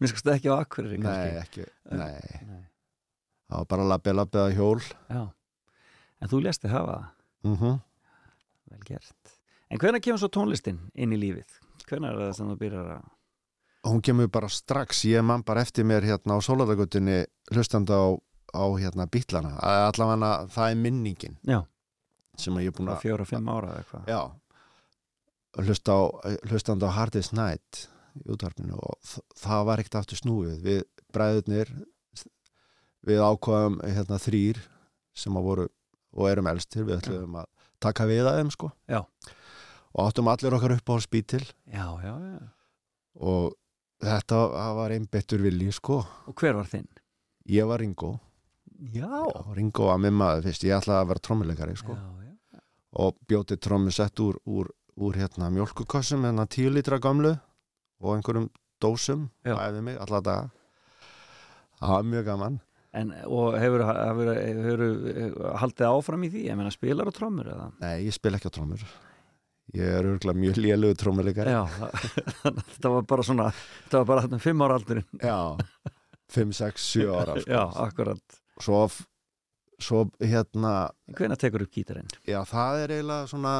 Mér 0.00 0.10
skast 0.12 0.26
ekki 0.34 0.48
á 0.50 0.56
akkurir 0.58 0.98
Nei, 0.98 1.36
ekki, 1.42 1.64
nei. 1.92 2.64
Það 3.48 3.58
var 3.60 3.66
bara 3.70 3.84
labbið, 3.92 4.16
labbið 4.18 4.40
að 4.42 4.54
hjól. 4.56 4.80
Já, 5.12 5.22
en 6.20 6.28
þú 6.32 6.42
lesti 6.46 6.68
hafa 6.72 6.94
það 6.96 7.10
Mhm. 7.44 7.74
Vel 8.70 8.80
gert 8.88 9.34
En 9.70 9.78
hvernig 9.78 10.00
kemur 10.02 10.18
svo 10.22 10.28
tónlistin 10.32 10.78
inn 10.94 11.12
í 11.12 11.18
lífið? 11.20 11.50
Hvenær 11.88 12.14
er 12.14 12.22
það 12.30 12.36
sem 12.38 12.48
þú 12.48 12.56
byrjar 12.62 12.86
að 12.94 13.02
hún 13.90 14.00
kemur 14.00 14.28
bara 14.32 14.48
strax, 14.48 15.02
ég 15.04 15.22
man 15.24 15.42
bara 15.44 15.60
eftir 15.60 15.84
mér 15.84 16.00
hérna 16.08 16.36
á 16.36 16.40
sólardagutinni 16.40 17.26
hlustandi 17.52 17.92
á, 17.92 18.16
á 18.56 18.64
hérna 18.80 19.04
bítlana 19.06 19.58
allavega 19.60 20.48
það 20.48 20.70
er 20.70 20.78
minningin 20.80 21.36
Já. 21.44 21.66
sem 22.38 22.54
að 22.56 22.62
ég 22.64 22.72
er 22.72 22.76
búin 22.78 22.88
að 22.94 23.02
fjóra, 23.04 23.26
fimm 23.28 23.48
ára 23.52 23.68
eða 23.74 23.82
eitthvað? 23.84 24.06
já, 24.08 24.22
hlusta 25.60 25.92
á, 25.92 26.00
hlustandi 26.48 26.88
á 26.88 26.96
Hardest 26.96 27.32
Night 27.36 27.88
í 28.20 28.28
útvarpinu 28.34 28.78
og 28.78 29.14
það 29.40 29.66
var 29.68 29.82
ekkert 29.82 29.98
aftur 30.00 30.20
snúið. 30.20 30.58
Við 30.64 30.82
bræðurnir 31.14 31.72
við 33.04 33.22
ákvaðum 33.24 33.80
hérna 33.84 34.20
þrýr 34.22 34.60
sem 35.14 35.36
að 35.36 35.48
voru 35.48 35.66
og 36.14 36.30
erum 36.30 36.48
elstir, 36.50 36.86
við 36.86 37.00
ætlum 37.02 37.40
að 37.42 37.50
taka 37.82 38.06
við 38.08 38.28
að 38.30 38.40
þeim 38.40 38.52
sko. 38.54 38.70
Já. 38.90 39.02
og 39.94 40.08
áttum 40.08 40.30
allir 40.30 40.56
okkar 40.56 40.76
upp 40.76 40.90
á 40.90 40.96
spítil. 41.02 41.44
Já, 41.70 41.86
já, 42.02 42.14
já. 42.14 42.38
og 43.20 43.54
þetta 44.02 44.40
var 44.78 44.94
einn 44.94 45.06
betur 45.10 45.42
vilji 45.42 45.72
sko. 45.74 46.02
Og 46.30 46.38
hver 46.38 46.56
var 46.58 46.70
þinn? 46.70 46.88
ég 47.44 47.66
var 47.66 47.78
Ringo. 47.78 48.18
Já. 48.92 49.08
Ringo 49.54 49.88
var 49.90 50.00
minn 50.02 50.16
maður 50.16 50.48
fyrst, 50.48 50.64
ég 50.66 50.76
ætlaði 50.78 51.00
að 51.00 51.10
vera 51.12 51.24
trommuleikari 51.28 51.76
sko. 51.78 51.96
Og 53.04 53.16
bjóti 53.28 53.58
trommusett 53.58 54.20
úr, 54.22 54.38
úr, 54.46 54.70
úr 55.02 55.18
hérna 55.18 55.50
mjölkukossum 55.50 56.24
hérna 56.26 56.46
tíu 56.46 56.70
lítra 56.70 57.00
gamlu 57.02 57.34
og 58.04 58.14
einhverjum 58.18 58.46
dósum 58.84 59.26
æfði 59.48 59.80
mig 59.86 59.96
alla 60.04 60.20
daga 60.20 60.50
það 61.80 61.96
var 61.96 62.06
mjög 62.12 62.30
gaman 62.30 62.60
En, 62.94 63.08
og 63.26 63.56
hefur, 63.58 63.82
hefur, 63.90 64.28
hefur, 64.38 64.82
hefur 65.18 65.56
haldið 65.58 65.88
áfram 65.88 66.22
í 66.22 66.28
því? 66.30 66.42
Ég 66.46 66.54
meina, 66.60 66.70
spilar 66.70 67.08
og 67.10 67.16
trommur 67.16 67.48
eða? 67.50 67.64
nei, 67.80 68.04
ég 68.06 68.14
spil 68.14 68.36
ekki 68.38 68.52
á 68.52 68.54
trommur 68.54 68.84
ég 69.74 69.88
er 69.98 70.06
örgulega 70.12 70.38
mjög 70.38 70.60
lélugu 70.62 70.94
trommuleikari 71.00 71.56
Já, 71.56 71.64
þetta 72.44 72.92
var 72.94 73.08
bara 73.10 73.24
svona, 73.26 73.48
þetta 73.88 74.02
var 74.04 74.06
bara 74.12 74.22
þarna 74.28 74.38
fimm 74.44 74.62
ára 74.62 74.76
aldurinn. 74.78 75.08
já 75.18 75.38
5, 76.34 76.54
6, 76.60 76.86
7 77.00 77.10
ára 77.18 77.34
sko. 77.40 77.50
Já, 77.50 77.64
akkurat. 77.82 78.38
svo, 78.62 78.84
svo 79.82 80.04
hérna 80.22 80.74
Hvenær 81.18 81.40
tekur 81.42 81.66
upp 81.66 81.74
gítarinn? 81.74 82.06
Já, 82.30 82.44
það 82.46 82.84
er 82.84 82.94
eiginlega 83.00 83.28
svona 83.34 83.56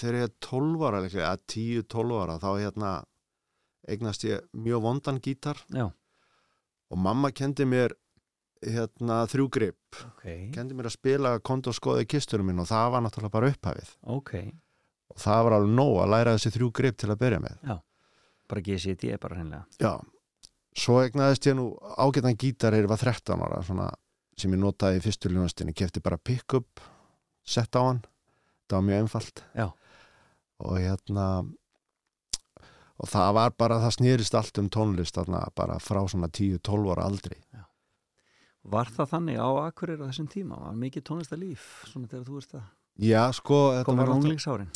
þegar 0.00 0.18
ég 0.20 0.26
er 0.28 0.34
12 0.46 0.86
ára 0.88 1.02
eða 1.06 1.36
10-12 1.54 2.18
ára 2.22 2.38
þá 2.42 2.48
hérna 2.60 2.90
eignast 3.86 4.24
ég 4.26 4.42
mjög 4.56 4.82
vondan 4.82 5.20
gítar. 5.22 5.60
Já. 5.74 5.90
og 6.90 6.98
mamma 7.02 7.32
kendi 7.34 7.64
mér 7.66 7.94
hérna 8.62 9.24
þrjú 9.30 9.48
grip. 9.52 9.98
Ok, 10.06 10.26
kendi 10.54 10.74
mér 10.74 10.88
að 10.90 10.96
spila 10.96 11.32
kont 11.44 11.66
og 11.66 11.74
skoða 11.76 12.04
í 12.04 12.08
kistunum 12.10 12.46
minn 12.46 12.62
og 12.62 12.68
það 12.70 12.92
var 12.94 13.04
náttúrulega 13.04 13.34
bara 13.34 13.50
upphafið. 13.52 13.90
Ok. 14.02 14.32
og 15.12 15.22
það 15.22 15.44
var 15.46 15.56
alveg 15.56 15.74
nóg 15.76 15.96
að 16.02 16.12
læra 16.12 16.34
þessi 16.36 16.52
þrjú 16.56 16.70
grip 16.74 16.96
til 16.98 17.10
að 17.12 17.20
byrja 17.22 17.40
með. 17.42 17.70
Bara 18.46 18.62
GCD 18.62 19.16
bara 19.22 19.38
hreinlega. 19.38 19.64
Já, 19.82 19.92
svo 20.76 20.98
egnaðist 21.02 21.46
ég 21.48 21.56
nú 21.58 21.70
ágætan 21.98 22.38
gítar 22.38 22.74
er 22.74 22.86
var 22.86 23.00
13 23.02 23.42
ára 23.42 23.62
svona, 23.66 23.88
sem 24.38 24.52
ég 24.52 24.60
notaði 24.62 25.00
í 25.00 25.04
fyrstu 25.06 25.30
ljónastinni 25.32 25.74
kefti 25.74 26.02
bara 26.04 26.18
pick-up 26.18 26.82
sett 27.46 27.74
á 27.78 27.82
hann, 27.82 28.02
það 28.66 28.78
var 28.78 28.86
mjög 28.90 29.02
einfalt. 29.04 29.42
Já. 29.54 29.66
Og 30.64 30.78
hérna 30.80 31.26
og 32.96 33.10
það 33.12 33.32
var 33.36 33.52
bara, 33.60 33.76
það 33.84 33.96
snýrist 33.98 34.36
allt 34.38 34.58
um 34.62 34.68
tónlist 34.72 35.18
þarna 35.18 35.42
bara 35.56 35.76
frá 35.82 36.00
svona 36.08 36.30
10-12 36.32 36.92
ára 36.94 37.08
aldri 37.10 37.36
Var 38.66 38.88
það 38.90 39.10
þannig 39.12 39.36
á 39.38 39.48
Akureyri 39.68 40.02
á 40.02 40.08
þessum 40.10 40.26
tíma? 40.32 40.56
Var 40.58 40.72
mikið 40.80 41.02
tónlistarlíf? 41.06 41.66
Svona 41.86 42.08
þegar 42.10 42.24
þú 42.26 42.34
veist 42.40 42.50
það? 42.56 42.64
Já, 42.98 43.20
sko 43.36 43.58
Komur 43.86 44.08
var 44.08 44.16
unglingsárin? 44.16 44.72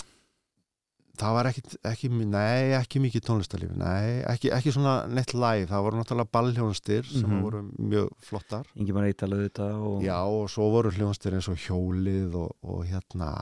það 1.20 1.34
var 1.36 1.48
ekki, 1.50 1.62
ekki, 1.90 2.08
nei, 2.30 2.70
ekki 2.78 3.00
mikið 3.02 3.24
tónlistarlíf 3.26 3.72
nei, 3.76 4.22
ekki, 4.30 4.52
ekki 4.56 4.72
svona 4.72 4.94
neitt 5.10 5.34
live 5.34 5.66
það 5.68 5.82
voru 5.84 5.98
náttúrulega 5.98 6.32
ballhjónstir 6.32 7.04
sem 7.10 7.26
Mhm. 7.28 7.42
voru 7.44 7.60
mjög 7.76 8.08
flottar 8.24 8.66
og... 9.74 9.98
Já, 10.06 10.16
og 10.24 10.46
svo 10.48 10.70
voru 10.70 10.90
hljónstir 10.94 11.34
eins 11.36 11.48
og 11.50 11.58
hjólið 11.60 12.36
og, 12.40 12.54
og 12.62 12.86
hérna 12.88 13.32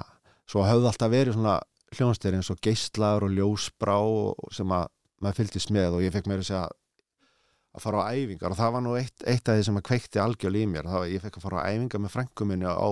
svo 0.48 0.64
höfðu 0.66 0.88
alltaf 0.90 1.12
verið 1.12 1.36
svona 1.36 1.58
hljónstir 1.96 2.34
eins 2.36 2.50
og 2.52 2.60
geistlar 2.64 3.24
og 3.26 3.32
ljósbrá 3.32 3.96
og, 4.02 4.50
sem 4.54 4.68
að 4.74 4.88
maður 5.22 5.38
fylgdist 5.40 5.72
með 5.74 5.96
og 5.98 6.04
ég 6.04 6.12
fekk 6.14 6.28
mér 6.30 6.42
að 6.42 6.48
segja 6.50 6.66
að 6.68 7.84
fara 7.84 8.04
á 8.06 8.10
æfingar 8.14 8.54
og 8.54 8.58
það 8.58 8.72
var 8.74 8.84
nú 8.84 8.94
eitt, 8.98 9.24
eitt 9.28 9.48
af 9.50 9.58
því 9.58 9.66
sem 9.68 9.78
að 9.80 9.86
kveikti 9.90 10.20
algjörl 10.22 10.58
í 10.60 10.64
mér 10.70 10.88
það 10.88 11.02
var 11.02 11.10
ég 11.12 11.24
fekk 11.24 11.38
að 11.40 11.46
fara 11.46 11.62
á 11.62 11.68
æfingar 11.72 12.02
með 12.04 12.14
frænguminni 12.14 12.68
á 12.70 12.88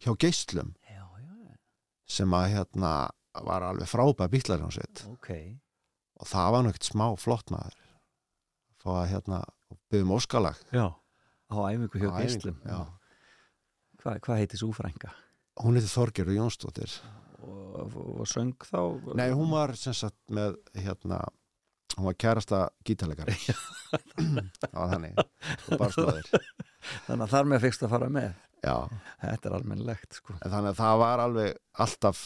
hjá 0.00 0.12
geistlum 0.24 0.72
Já, 0.88 1.04
já. 1.20 1.54
sem 2.06 2.36
að 2.36 2.48
hérna 2.54 2.92
var 3.46 3.66
alveg 3.68 3.90
frábæð 3.90 4.32
bílarjónsitt 4.34 5.04
Ok. 5.12 5.30
og 6.20 6.26
það 6.30 6.52
var 6.54 6.64
nú 6.66 6.72
ekkert 6.72 6.90
smá 6.90 7.06
flott 7.20 7.52
maður 7.54 7.76
fá 8.80 8.90
að 9.02 9.10
hérna 9.14 9.42
byggðum 9.92 10.14
óskalag 10.16 10.58
Já. 10.74 10.86
Á 11.50 11.56
æfingu 11.70 11.98
hjá 11.98 12.10
já. 12.66 12.80
Hvað 14.00 14.20
hva 14.24 14.36
heitir 14.38 14.60
svo 14.60 14.70
frænga? 14.72 15.10
hún 15.60 15.76
heiti 15.76 15.90
Þorgerður 15.90 16.38
Jónsdóttir 16.38 16.92
Og, 17.40 17.76
og, 17.82 17.98
og 18.20 18.28
söng 18.28 18.52
þá? 18.68 18.80
Nei, 19.18 19.28
hún 19.36 19.50
var 19.52 19.72
sem 19.78 19.94
sagt 19.96 20.18
með 20.32 20.58
hérna, 20.76 21.20
hún 21.96 22.08
var 22.10 22.16
kærasta 22.20 22.60
gítarleikari 22.86 23.34
það 23.40 24.76
var 24.76 24.92
þannig 24.94 25.18
og 25.22 25.72
bara 25.80 25.90
stóðir 25.94 26.30
Þannig 27.06 27.24
að 27.26 27.32
þar 27.34 27.48
með 27.50 27.64
fyrst 27.66 27.82
að 27.84 27.90
fara 27.92 28.06
með. 28.08 28.30
Já, 28.64 28.74
Þetta 29.20 29.48
er 29.50 29.54
almennilegt, 29.58 30.14
sko. 30.16 30.36
en 30.40 30.52
þannig 30.52 30.70
að 30.72 30.78
það 30.78 31.00
var 31.02 31.22
alveg 31.24 31.58
alltaf 31.84 32.22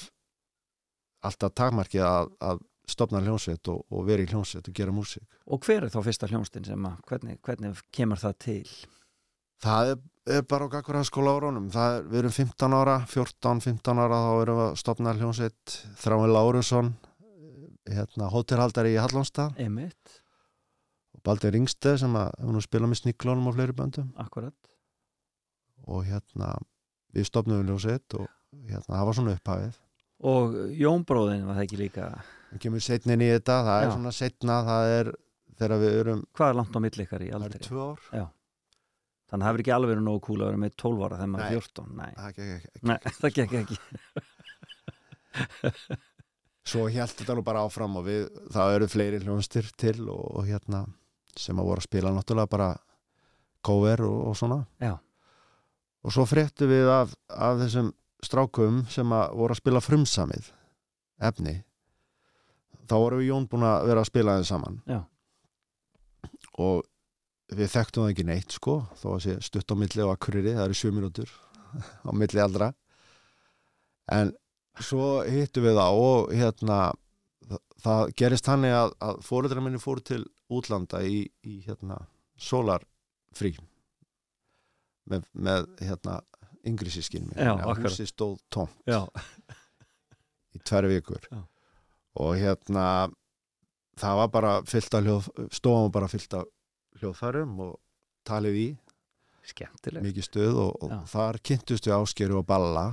alltaf 1.24 1.54
takmarkið 1.58 2.04
að, 2.06 2.30
að 2.44 2.62
stopna 2.94 3.22
hljónsveit 3.24 3.70
og, 3.72 3.80
og 3.90 4.04
vera 4.06 4.22
í 4.22 4.28
hljónsveit 4.30 4.68
og 4.70 4.76
gera 4.76 4.92
músík 4.94 5.38
Og 5.48 5.62
hver 5.64 5.86
er 5.86 5.92
þá 5.94 6.00
fyrsta 6.04 6.28
hljónstin 6.30 6.66
sem 6.68 6.86
að, 6.90 6.98
hvernig, 7.08 7.38
hvernig 7.46 7.80
kemur 7.94 8.20
það 8.20 8.34
til? 8.44 8.74
Það 9.64 9.94
er 9.94 10.02
bara 10.48 10.64
á 10.64 10.72
gaggur 10.72 10.96
skóla 11.04 11.34
árunum 11.36 11.66
það 11.72 11.96
er, 11.98 12.04
við 12.08 12.18
erum 12.22 12.32
15 12.32 12.76
ára, 12.80 12.94
14-15 13.12 13.98
ára 14.00 14.20
þá 14.24 14.30
erum 14.42 14.58
við 14.60 14.66
að 14.70 14.76
stopna 14.80 15.12
hljónsveit 15.18 15.74
Þráin 16.00 16.32
Lárusson 16.32 16.92
hérna, 17.84 18.30
hótelhaldari 18.32 18.94
í 18.94 19.00
Hallonstað 19.00 19.58
Emitt, 19.60 20.20
og 21.12 21.20
Baldur 21.28 21.52
Ringsteð 21.52 21.98
sem 22.00 22.14
að 22.16 22.30
nú 22.54 22.62
spilað 22.64 22.92
með 22.94 23.00
sniklónum 23.02 23.50
og 23.50 23.56
fleiri 23.58 23.76
böndum 23.76 24.12
akkurat. 24.16 24.56
og 25.84 26.06
hérna 26.08 26.54
við 27.14 27.28
stopnum 27.28 27.60
við 27.60 27.74
ljósið 27.74 28.16
og 28.22 28.30
hérna 28.70 28.96
það 28.96 29.04
var 29.10 29.18
svona 29.20 29.36
upphafið 29.38 29.80
Og 30.24 30.54
Jón 30.78 31.02
bróðin 31.04 31.42
var 31.44 31.58
það 31.58 31.64
ekki 31.66 31.76
líka, 31.82 32.04
það 32.48 32.60
kemur 32.62 32.80
setnin 32.86 33.20
í 33.20 33.28
þetta, 33.34 33.56
það 33.66 33.80
er 33.82 33.88
Já. 33.90 33.92
svona 33.98 34.12
setna 34.14 34.56
það 34.64 34.92
er 34.94 35.10
þegar 35.58 35.80
við 35.82 35.96
erum 36.00 36.22
hvað 36.38 36.48
er 36.52 36.56
langt 36.62 36.78
á 36.78 36.80
milli 36.80 37.04
ykkar 37.04 37.24
í 37.26 37.28
það 37.28 37.42
aldri? 37.42 37.60
er 37.60 37.66
tvö 37.68 37.82
ár 37.90 38.00
Já. 38.14 38.24
Þannig 39.34 39.42
að 39.42 39.48
það 39.48 39.50
hefur 39.50 39.62
ekki 39.64 39.72
alveg 39.74 39.90
verið 39.90 40.04
nógu 40.06 40.20
kúl 40.22 40.36
að 40.38 40.46
vera 40.46 40.58
með 40.62 40.74
12 40.78 41.00
ára 41.02 41.16
þegar 41.18 41.30
maður 41.32 41.44
er 41.44 41.54
14. 41.58 41.88
Nei, 41.98 42.10
það 42.14 42.36
gekk 42.36 42.52
ekki. 42.54 42.70
Nei 42.86 42.98
það 43.20 43.30
gekk 43.34 43.54
ekki. 43.64 43.78
svo 46.70 46.84
held 46.94 47.16
þetta 47.18 47.34
nú 47.34 47.42
bara 47.42 47.64
áfram 47.66 47.98
og 47.98 48.06
við, 48.06 48.28
það 48.54 48.74
eru 48.76 48.88
fleiri 48.92 49.18
hljónstir 49.24 49.66
til 49.74 49.96
og, 50.06 50.22
og 50.38 50.46
hérna 50.46 50.84
sem 51.34 51.58
að 51.58 51.66
voru 51.66 51.82
að 51.82 51.88
spila 51.88 52.14
náttúrulega 52.14 52.52
bara 52.54 52.68
cover 53.66 54.04
og, 54.06 54.20
og 54.30 54.38
svona 54.38 54.60
Já. 54.78 54.94
og 56.06 56.14
svo 56.14 56.28
fréttu 56.30 56.70
við 56.70 56.86
af, 56.94 57.18
af 57.34 57.58
þessum 57.64 57.90
strákum 58.22 58.84
sem 58.86 59.10
að 59.18 59.34
voru 59.42 59.56
að 59.56 59.62
spila 59.64 59.82
frumsamið 59.82 60.52
efni 61.26 61.58
þá 62.86 62.94
voru 62.94 63.18
við 63.18 63.32
Jón 63.32 63.50
búin 63.50 63.66
að 63.66 63.90
vera 63.90 64.06
að 64.06 64.10
spila 64.12 64.38
þeim 64.38 64.48
saman 64.54 64.80
Já. 64.86 65.00
og 66.62 66.86
við 67.58 67.70
þekktum 67.74 68.04
það 68.04 68.12
ekki 68.14 68.26
neitt 68.28 68.56
sko 68.56 68.76
þó 69.00 69.06
að 69.14 69.20
sé 69.26 69.36
stutt 69.46 69.74
á 69.74 69.76
milli 69.78 70.04
og 70.04 70.14
akkuriri 70.14 70.54
það 70.56 70.66
eru 70.68 70.78
sjö 70.78 70.92
mínútur 70.94 71.30
á 72.08 72.10
milli 72.14 72.42
aldra 72.42 72.72
en 74.14 74.32
svo 74.82 75.22
hittum 75.28 75.64
við 75.66 75.78
það 75.78 76.00
og 76.04 76.34
hérna 76.34 76.78
það, 77.48 77.60
það 77.84 78.14
gerist 78.20 78.48
þannig 78.50 78.76
að, 78.78 78.94
að 79.08 79.22
fóreldrar 79.28 79.64
minni 79.64 79.82
fóru 79.82 80.04
til 80.04 80.22
útlanda 80.52 81.00
í, 81.06 81.24
í 81.46 81.60
hérna 81.64 82.00
sólarfrí 82.40 83.54
með, 85.10 85.26
með 85.32 85.68
hérna 85.84 86.20
yngri 86.64 86.92
sískin 86.92 87.28
Já, 87.36 87.52
akkurat. 87.58 87.90
húsi 87.92 88.06
stóð 88.08 88.38
tómt 88.52 88.88
Já. 88.88 89.04
í 90.56 90.62
tverju 90.64 90.94
vikur 90.96 91.28
Já. 91.30 91.42
og 92.24 92.34
hérna 92.40 92.86
það 94.00 94.20
var 94.20 94.30
bara 94.34 94.52
fyllt 94.68 94.96
af 94.96 95.04
hljóð 95.06 95.28
stofan 95.54 95.86
var 95.88 95.94
bara 96.00 96.10
fyllt 96.10 96.36
af 96.40 96.48
hljóðfærum 97.00 97.56
og 97.64 97.74
talið 98.28 98.60
í 98.60 98.68
Skemmtilegt. 99.44 100.04
mikið 100.06 100.24
stuð 100.28 100.60
og, 100.62 100.86
og 100.86 100.94
þar 101.10 101.40
kynntust 101.44 101.88
við 101.88 101.96
áskeru 101.98 102.38
og 102.40 102.46
balla 102.48 102.86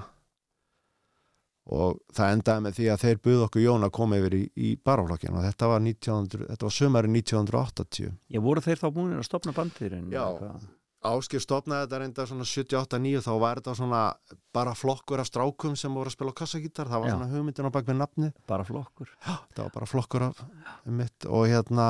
og 1.71 2.01
það 2.15 2.33
endaði 2.35 2.63
með 2.65 2.77
því 2.79 2.87
að 2.91 3.01
þeir 3.05 3.19
buð 3.27 3.41
okkur 3.45 3.63
Jón 3.63 3.85
að 3.85 3.93
koma 3.95 4.17
yfir 4.19 4.35
í, 4.35 4.41
í 4.57 4.69
baraflokkin 4.81 5.37
og 5.37 5.45
þetta 5.45 5.69
var 5.71 5.83
1900, 5.85 6.47
þetta 6.49 6.67
var 6.67 6.75
sömari 6.75 7.11
1980 7.13 8.13
Ég 8.35 8.43
voru 8.43 8.63
þeir 8.65 8.81
þá 8.81 8.87
búinir 8.95 9.21
að 9.21 9.27
stopna 9.29 9.53
bandirinn? 9.55 10.09
Já. 10.11 10.25
Áskir 11.01 11.41
stopnaði 11.41 11.85
þetta 11.87 11.99
reynda 12.01 12.25
svona 12.29 12.45
78-9 12.45 13.21
þá 13.25 13.31
var 13.41 13.61
þetta 13.61 13.73
svona 13.79 14.01
bara 14.53 14.73
flokkur 14.77 15.21
af 15.23 15.29
strákum 15.29 15.77
sem 15.79 15.93
voru 15.97 16.11
að 16.11 16.17
spila 16.17 16.33
kassagítar 16.37 16.91
það 16.91 17.05
var 17.05 17.09
Já. 17.09 17.15
svona 17.15 17.29
hugmyndin 17.31 17.69
á 17.69 17.75
bak 17.77 17.87
við 17.87 17.97
nafni 18.01 18.33
bara 18.49 18.65
flokkur 18.67 19.09
Já, 19.15 19.37
það 19.55 19.63
var 19.63 19.73
bara 19.77 19.89
flokkur 19.93 20.27
af 20.27 20.43
mitt 20.89 21.29
og 21.29 21.47
hérna 21.49 21.87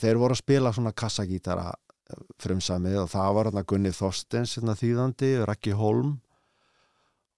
þeir 0.00 0.20
voru 0.20 0.36
að 0.36 0.42
spila 0.42 0.72
svona 0.74 0.92
kassagítara 0.96 1.70
frumsamið 2.42 3.02
og 3.04 3.10
það 3.12 3.34
var 3.36 3.50
Gunni 3.68 3.92
Þorstens 3.94 4.56
hérna 4.58 4.74
þýðandi, 4.78 5.34
Raki 5.46 5.74
Holm 5.78 6.16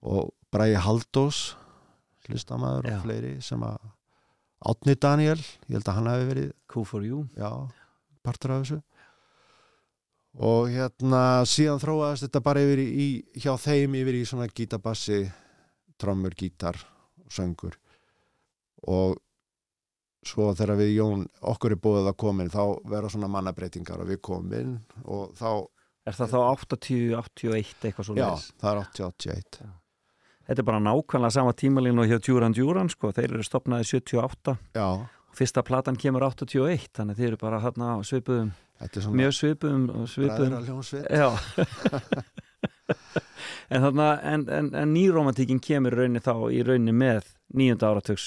og 0.02 0.32
Bræði 0.52 0.81
Haldós 0.85 1.43
hlustamæður 2.28 2.89
og 2.93 3.05
fleiri 3.05 3.35
sem 3.44 3.62
að 3.66 3.90
Átni 4.62 4.94
Daniel, 4.94 5.40
ég 5.66 5.74
held 5.74 5.89
að 5.90 5.97
hann 5.97 6.06
hafi 6.06 6.27
verið 6.28 6.51
Q4U 6.70 7.23
já, 7.35 7.48
partur 8.23 8.52
af 8.55 8.60
þessu. 8.62 8.77
Og 10.39 10.69
hérna 10.70 11.23
síðan 11.51 11.82
þróaðist 11.82 12.28
þetta 12.28 12.43
bara 12.47 12.62
yfir 12.62 12.82
í 12.86 13.06
hjá 13.43 13.56
þeim 13.59 13.97
yfir 13.98 14.20
í 14.20 14.23
svona 14.28 14.47
gítabassi 14.47 15.24
trommur, 15.98 16.36
gítar 16.39 16.78
og 17.24 17.35
söngur. 17.35 17.74
Og 18.86 19.19
svo 20.27 20.53
þegar 20.55 20.78
við 20.78 20.90
Jón 20.97 21.23
okkur 21.53 21.74
er 21.74 21.81
búið 21.82 22.11
að 22.11 22.19
komin 22.23 22.51
þá 22.53 22.62
vera 22.90 23.11
svona 23.12 23.31
mannabreitingar 23.32 24.03
og 24.05 24.11
við 24.12 24.20
komin 24.24 24.77
og 25.05 25.32
þá 25.39 25.69
Er 26.03 26.16
það 26.19 26.32
þá 26.32 26.39
80, 26.43 27.12
81 27.15 27.85
eitthvað 27.86 28.07
svo 28.09 28.15
já, 28.19 28.31
það 28.59 28.70
er 28.73 28.78
80-81 28.82 29.59
Þetta 30.43 30.59
er 30.59 30.66
bara 30.66 30.81
nákvæmlega 30.82 31.35
sama 31.36 31.53
tímalínu 31.55 32.03
og 32.03 32.09
hjá 32.11 32.19
Djúran 32.19 32.57
Djúran 32.57 32.90
sko, 32.90 33.12
þeir 33.15 33.36
eru 33.36 33.47
stopnaði 33.47 33.86
78 33.93 34.57
Já. 34.74 34.89
Fyrsta 35.39 35.62
platan 35.65 35.97
kemur 35.97 36.27
81 36.27 36.89
þannig 36.99 37.20
þeir 37.20 37.28
eru 37.31 37.40
bara 37.44 37.62
hérna 37.62 37.94
svipuðum 38.07 38.51
mjög 39.15 39.36
svipuðum 39.39 40.07
svipuðum. 40.11 40.82
Já. 41.07 41.31
En 43.73 43.81
þarna 43.81 44.07
en, 44.27 44.43
en, 44.53 44.66
en 44.77 44.90
nýromantíkin 44.93 45.61
kemur 45.62 45.94
í 45.94 46.03
rauninni 46.03 46.20
þá 46.20 46.35
í 46.53 46.61
rauninni 46.66 46.93
með 46.93 47.31
nýjunda 47.57 47.89
áratugs 47.89 48.27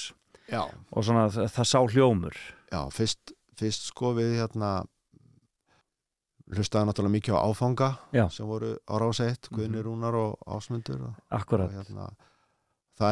Já. 0.51 0.61
og 0.91 1.05
svona 1.05 1.27
það, 1.33 1.63
sá 1.65 1.79
hljómur 1.81 2.35
Já, 2.71 2.81
fyrst, 2.93 3.33
fyrst 3.57 3.89
sko 3.89 4.13
við 4.17 4.35
hérna 4.39 4.73
hlustaði 6.53 6.89
náttúrulega 6.89 7.15
mikið 7.15 7.37
á 7.37 7.41
áfanga 7.41 7.89
Já. 8.13 8.25
sem 8.33 8.47
voru 8.47 8.75
á 8.85 8.93
ráseitt, 9.01 9.49
Guðni 9.53 9.81
Rúnar 9.81 10.17
og 10.19 10.35
Ásmundur 10.45 11.07
og, 11.09 11.15
Akkurat. 11.33 11.71
og 11.71 11.79
hérna, 11.79 12.09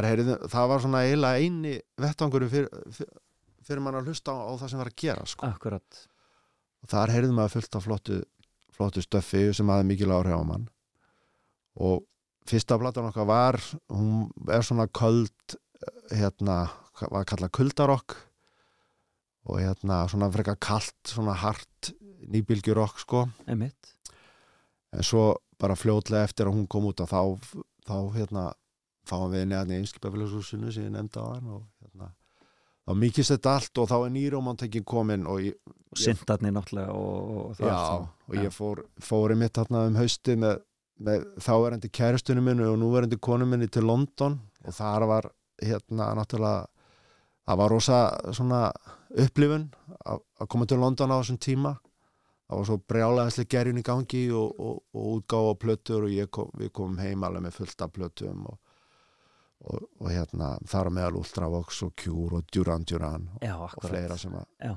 heyrði, 0.05 0.37
það 0.53 0.69
var 0.69 0.83
svona 0.83 1.03
eiginlega 1.07 1.41
eini 1.41 1.73
vettvangur 1.97 2.45
fyrir, 2.51 2.69
fyrir, 2.93 3.13
fyrir 3.65 3.81
mann 3.83 3.97
að 3.97 4.11
hlusta 4.11 4.35
á, 4.35 4.37
á 4.37 4.51
það 4.61 4.69
sem 4.69 4.83
var 4.83 4.91
að 4.91 4.99
gera 5.01 5.25
sko. 5.25 5.49
Akkurat 5.49 6.03
og 6.83 6.91
þar 6.91 7.15
heyrði 7.15 7.33
maður 7.33 7.55
fullt 7.57 7.77
af 7.79 7.85
flottu, 7.87 8.21
flottu 8.75 9.03
stöffi 9.03 9.43
sem 9.55 9.69
hafði 9.71 9.89
mikil 9.89 10.13
áhrif 10.13 10.37
á 10.37 10.43
mann 10.45 10.67
og 11.79 12.03
fyrsta 12.49 12.77
platan 12.77 13.07
okkar 13.09 13.27
var 13.29 13.57
hún 13.89 14.27
er 14.51 14.65
svona 14.65 14.85
köld 14.91 15.55
hérna, 16.11 16.67
hvað 16.67 16.82
var 17.11 17.27
kallað 17.29 17.53
kuldarokk 17.57 18.15
og 19.49 19.59
hérna 19.59 20.03
svona 20.11 20.29
frekar 20.31 20.57
kalt, 20.61 20.95
svona 21.09 21.35
hart 21.35 21.91
nýbylgjurokk 22.31 23.01
sko. 23.03 23.25
Einmitt. 23.47 23.91
en 24.93 25.03
svo 25.03 25.33
bara 25.59 25.75
fljótlega 25.75 26.27
eftir 26.27 26.47
að 26.47 26.59
hún 26.59 26.67
kom 26.69 26.85
út 26.85 27.01
að 27.01 27.11
þá, 27.11 27.55
þá 27.87 27.97
hérna 28.15 28.43
fáum 29.07 29.31
við 29.33 29.47
neðan 29.49 29.71
í 29.73 29.79
einskipafélagshúsinu 29.81 30.71
sem 30.71 30.85
ég 30.85 30.93
nefndi 30.93 31.19
á 31.19 31.27
hann 31.33 31.49
og 31.57 31.63
hérna 31.81 32.11
þá 32.83 32.93
mikist 32.99 33.33
þetta 33.33 33.55
allt 33.57 33.81
og 33.81 33.89
þá 33.89 33.95
er 33.97 34.13
nýrómantekin 34.13 34.85
komin 34.87 35.25
og 35.27 35.41
og 35.93 36.01
syndarnir 36.01 36.53
náttúrulega 36.55 36.93
og, 36.97 37.31
og 37.37 37.55
það 37.57 37.69
já, 37.69 37.77
allt 37.77 38.29
og 38.29 38.37
ég 38.39 38.53
fór, 38.53 38.83
fór 39.01 39.33
í 39.33 39.39
mitt 39.39 39.57
þarna 39.57 39.85
um 39.89 39.99
hausti 39.99 40.35
með, 40.39 40.61
með 41.05 41.25
þáverandi 41.45 41.91
kæristunum 41.93 42.49
minni 42.49 42.67
og 42.67 42.79
núverandi 42.81 43.19
konum 43.21 43.53
minni 43.53 43.69
til 43.71 43.85
London 43.87 44.39
og 44.63 44.77
þar 44.77 45.07
var 45.09 45.29
hérna 45.61 46.11
náttúrulega 46.17 46.67
það 47.43 47.59
var 47.59 47.73
rosa 47.73 47.99
svona 48.31 48.61
upplifun 49.23 49.67
að 50.03 50.21
að 50.43 50.49
koma 50.51 50.67
til 50.67 50.79
London 50.81 51.13
á 51.13 51.19
þessum 51.21 51.39
tíma. 51.41 51.73
Það 52.43 52.59
var 52.59 52.67
svo 52.67 52.77
brjálæðislega 52.91 53.51
gerjun 53.53 53.79
í 53.79 53.85
gangi 53.87 54.23
og, 54.35 54.59
og, 54.59 54.79
og 54.93 55.05
útgáfa 55.17 55.53
plötur 55.61 56.07
og 56.07 56.31
kom, 56.35 56.49
við 56.59 56.71
komum 56.75 56.99
heim 57.01 57.23
alveg 57.23 57.45
með 57.45 57.55
fullt 57.55 57.85
af 57.85 57.93
plötum 57.95 58.41
og, 58.51 58.57
og, 59.63 59.85
og 60.01 60.09
hérna 60.11 60.49
þar 60.69 60.91
meðal 60.93 61.21
Ultravox 61.21 61.79
og 61.87 61.93
Cure 62.03 62.41
og 62.41 62.51
Duran 62.53 62.83
Duran 62.89 63.29
og, 63.39 63.77
fleira 63.87 64.19
sem 64.19 64.35
að 64.35 64.45
Já. 64.59 64.73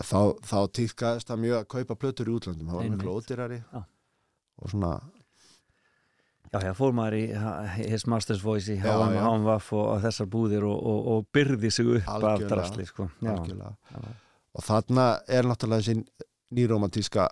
að 0.00 0.08
þá, 0.08 0.20
þá 0.48 0.58
týðkaðist 0.80 1.30
það 1.30 1.44
mjög 1.44 1.58
að 1.60 1.68
kaupa 1.76 1.98
plötur 2.00 2.32
í 2.32 2.34
útlöndum, 2.38 2.72
það 2.72 2.80
var 2.80 2.90
miklu 2.96 3.18
ódýrari 3.20 3.60
og 3.76 4.72
svona 4.72 4.94
Já, 6.52 6.60
já, 6.62 6.72
fór 6.78 6.94
maður 6.96 7.16
í 7.18 7.24
His 7.90 8.06
Master's 8.10 8.42
Voice 8.44 8.74
í. 8.74 8.78
HMVF 8.82 9.72
og, 9.76 9.88
þessar 10.04 10.28
búðir 10.30 10.66
og, 10.68 10.76
og, 10.78 11.08
og 11.12 11.26
byrði 11.34 11.70
sig 11.74 11.90
upp 11.98 12.06
af 12.06 12.20
Algjörlega, 12.20 12.50
drasli 12.54 12.86
sko. 12.88 13.08
Algjörlega. 13.24 14.12
Og 14.56 14.64
þarna 14.64 15.06
er 15.28 15.48
náttúrulega 15.48 15.84
þessi 15.84 16.56
nýromantíska 16.56 17.26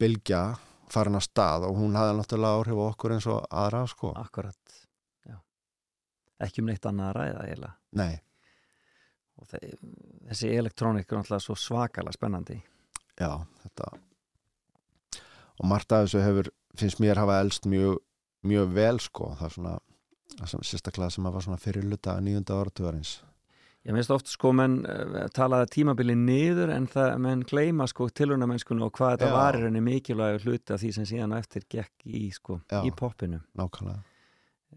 bylgja 0.00 0.42
farin 0.88 1.18
að 1.18 1.26
stað 1.28 1.68
og 1.68 1.76
hún 1.78 1.98
hafði 1.98 2.16
náttúrulega 2.18 2.62
áhrif 2.62 2.80
á 2.80 2.84
okkur 2.88 3.14
eins 3.16 3.28
og 3.28 3.44
aðra 3.50 3.82
sko. 3.90 4.14
Akkurat, 4.16 4.78
já 5.28 5.36
Ekki 6.46 6.64
um 6.64 6.70
neitt 6.70 6.88
annað 6.88 7.10
að 7.10 7.16
ræða 7.18 7.44
eiginlega 7.44 7.74
Nei, 7.98 8.14
og 9.38 9.48
þe 9.50 9.60
þessi 10.28 10.50
elektrónik 10.56 11.08
er 11.08 11.20
náttúrulega 11.20 11.44
svo 11.44 11.56
svakalega 11.58 12.16
spennandi 12.16 12.58
já, 13.18 13.30
þetta 13.64 13.90
og 15.58 15.66
margt 15.66 15.94
af 15.94 16.06
þessu 16.06 16.22
hefur 16.22 16.50
finnst 16.78 17.00
mér 17.02 17.18
hafa 17.18 17.40
elst 17.42 17.66
mjög, 17.66 17.98
mjög 18.48 18.74
vel 18.76 18.98
sko, 19.04 19.32
það 19.38 19.48
er 19.48 19.56
svona 19.56 19.76
það 20.38 20.68
sérstaklega 20.70 21.14
sem 21.14 21.26
að 21.28 21.38
var 21.38 21.46
svona 21.46 21.62
fyrirluta 21.62 22.18
nýjunda 22.22 22.58
áratugarins. 22.58 23.14
Ég 23.86 23.94
minnst 23.94 24.10
oft 24.12 24.28
sko 24.28 24.50
menn 24.52 24.80
uh, 24.84 25.22
talaði 25.32 25.70
tímabili 25.78 26.16
niður 26.18 26.74
en 26.74 26.88
það 26.90 27.14
menn 27.24 27.44
gleyma 27.48 27.86
sko 27.88 28.08
tilhörnamennskunni 28.10 28.84
og 28.84 28.92
hvað 28.98 29.14
þetta 29.14 29.30
Já. 29.30 29.36
var 29.38 29.56
í 29.56 29.62
rauninni 29.62 29.84
mikilvægur 29.86 30.44
hluti 30.44 30.74
af 30.74 30.82
því 30.82 30.90
sem 30.96 31.08
síðan 31.08 31.36
eftir 31.38 31.64
gekk 31.70 32.04
í 32.10 32.26
sko, 32.34 32.58
Já. 32.68 32.82
í 32.84 32.92
poppinu. 32.92 33.40
Nákvæmlega. 33.58 34.02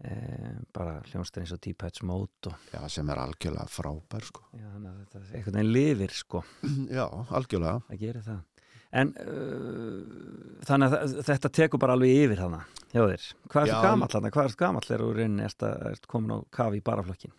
Eh, 0.02 0.54
bara 0.72 1.02
og 1.04 1.58
Deep 1.60 1.76
Patch 1.82 2.02
Mode 2.02 2.48
og 2.48 2.54
já, 2.72 2.80
sem 2.88 3.10
er 3.12 3.18
algjörlega 3.20 3.68
frábær 3.68 4.24
sko. 4.24 4.46
já, 4.56 4.64
þannig 4.72 4.88
að 4.88 5.02
þetta 5.02 5.20
einhvern 5.36 5.58
veginn 5.58 5.72
lifir 5.76 6.14
sko. 6.16 6.40
Já, 6.98 7.04
algjörlega. 7.28 7.82
Að 7.92 8.00
gera 8.00 8.22
það 8.24 8.40
en 8.92 9.12
uh, 9.22 10.58
þannig 10.68 10.96
að 10.96 11.14
þetta 11.28 11.50
tekur 11.60 11.80
bara 11.82 11.96
alveg 11.96 12.26
yfir 12.26 12.42
hana 12.44 12.62
hjá 12.92 13.00
þér, 13.06 13.24
hvað 13.48 13.70
Já. 13.70 13.72
ertu 13.72 13.86
gamall 13.86 14.16
hana 14.16 14.32
hvað 14.34 14.50
ertu 14.50 14.60
gamall 14.60 14.86
þegar 14.86 15.04
þú 15.04 15.14
rauninni 15.16 15.46
ert, 15.48 15.66
ert 15.92 16.10
komin 16.12 16.36
á 16.36 16.38
kafi 16.52 16.82
í 16.82 16.84
baraflokkin 16.84 17.32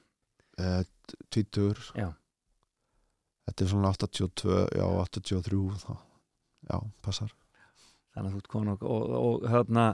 uh, 0.59 0.81
tvítur 1.29 1.79
Já. 1.93 2.09
þetta 3.49 3.65
er 3.65 3.71
svona 3.75 3.93
82 3.93 4.59
já, 4.79 4.85
83 5.05 5.63
þá. 5.85 5.93
já, 6.71 6.77
passar 7.05 7.33
þannig 8.13 8.29
að 8.29 8.33
þú 8.33 8.41
ert 8.43 8.51
komin 8.55 8.73
og, 8.73 8.85
og, 8.85 9.13
og, 9.19 9.47
hérna, 9.53 9.87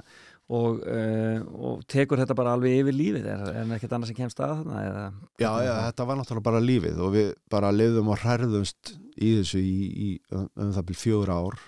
og, 0.50 0.80
uh, 0.82 1.42
og 1.70 1.84
tekur 1.90 2.22
þetta 2.22 2.38
bara 2.38 2.56
alveg 2.58 2.80
yfir 2.82 2.98
lífið. 2.98 3.28
Er, 3.30 3.44
er 3.62 3.74
ekkert 3.76 3.96
annað 3.96 4.12
sem 4.12 4.18
kemst 4.18 4.42
að 4.42 4.56
þarna 4.60 4.84
eða, 4.86 5.04
Já, 5.42 5.52
já, 5.66 5.74
þetta 5.88 6.08
var 6.10 6.20
náttúrulega 6.20 6.48
bara 6.50 6.64
lífið 6.64 7.04
og 7.06 7.14
við 7.16 7.30
bara 7.54 7.74
lifðum 7.76 8.14
og 8.14 8.24
hærðumst 8.24 8.94
í 9.20 9.34
þessu 9.40 9.62
í, 9.62 9.76
í 9.90 10.10
um, 10.34 10.48
um 10.58 10.74
það 10.78 10.88
byrj 10.90 11.02
fjögur 11.04 11.34
ár 11.36 11.60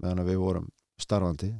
meðan 0.00 0.26
við 0.26 0.42
vorum 0.42 0.68
starfandi. 1.00 1.52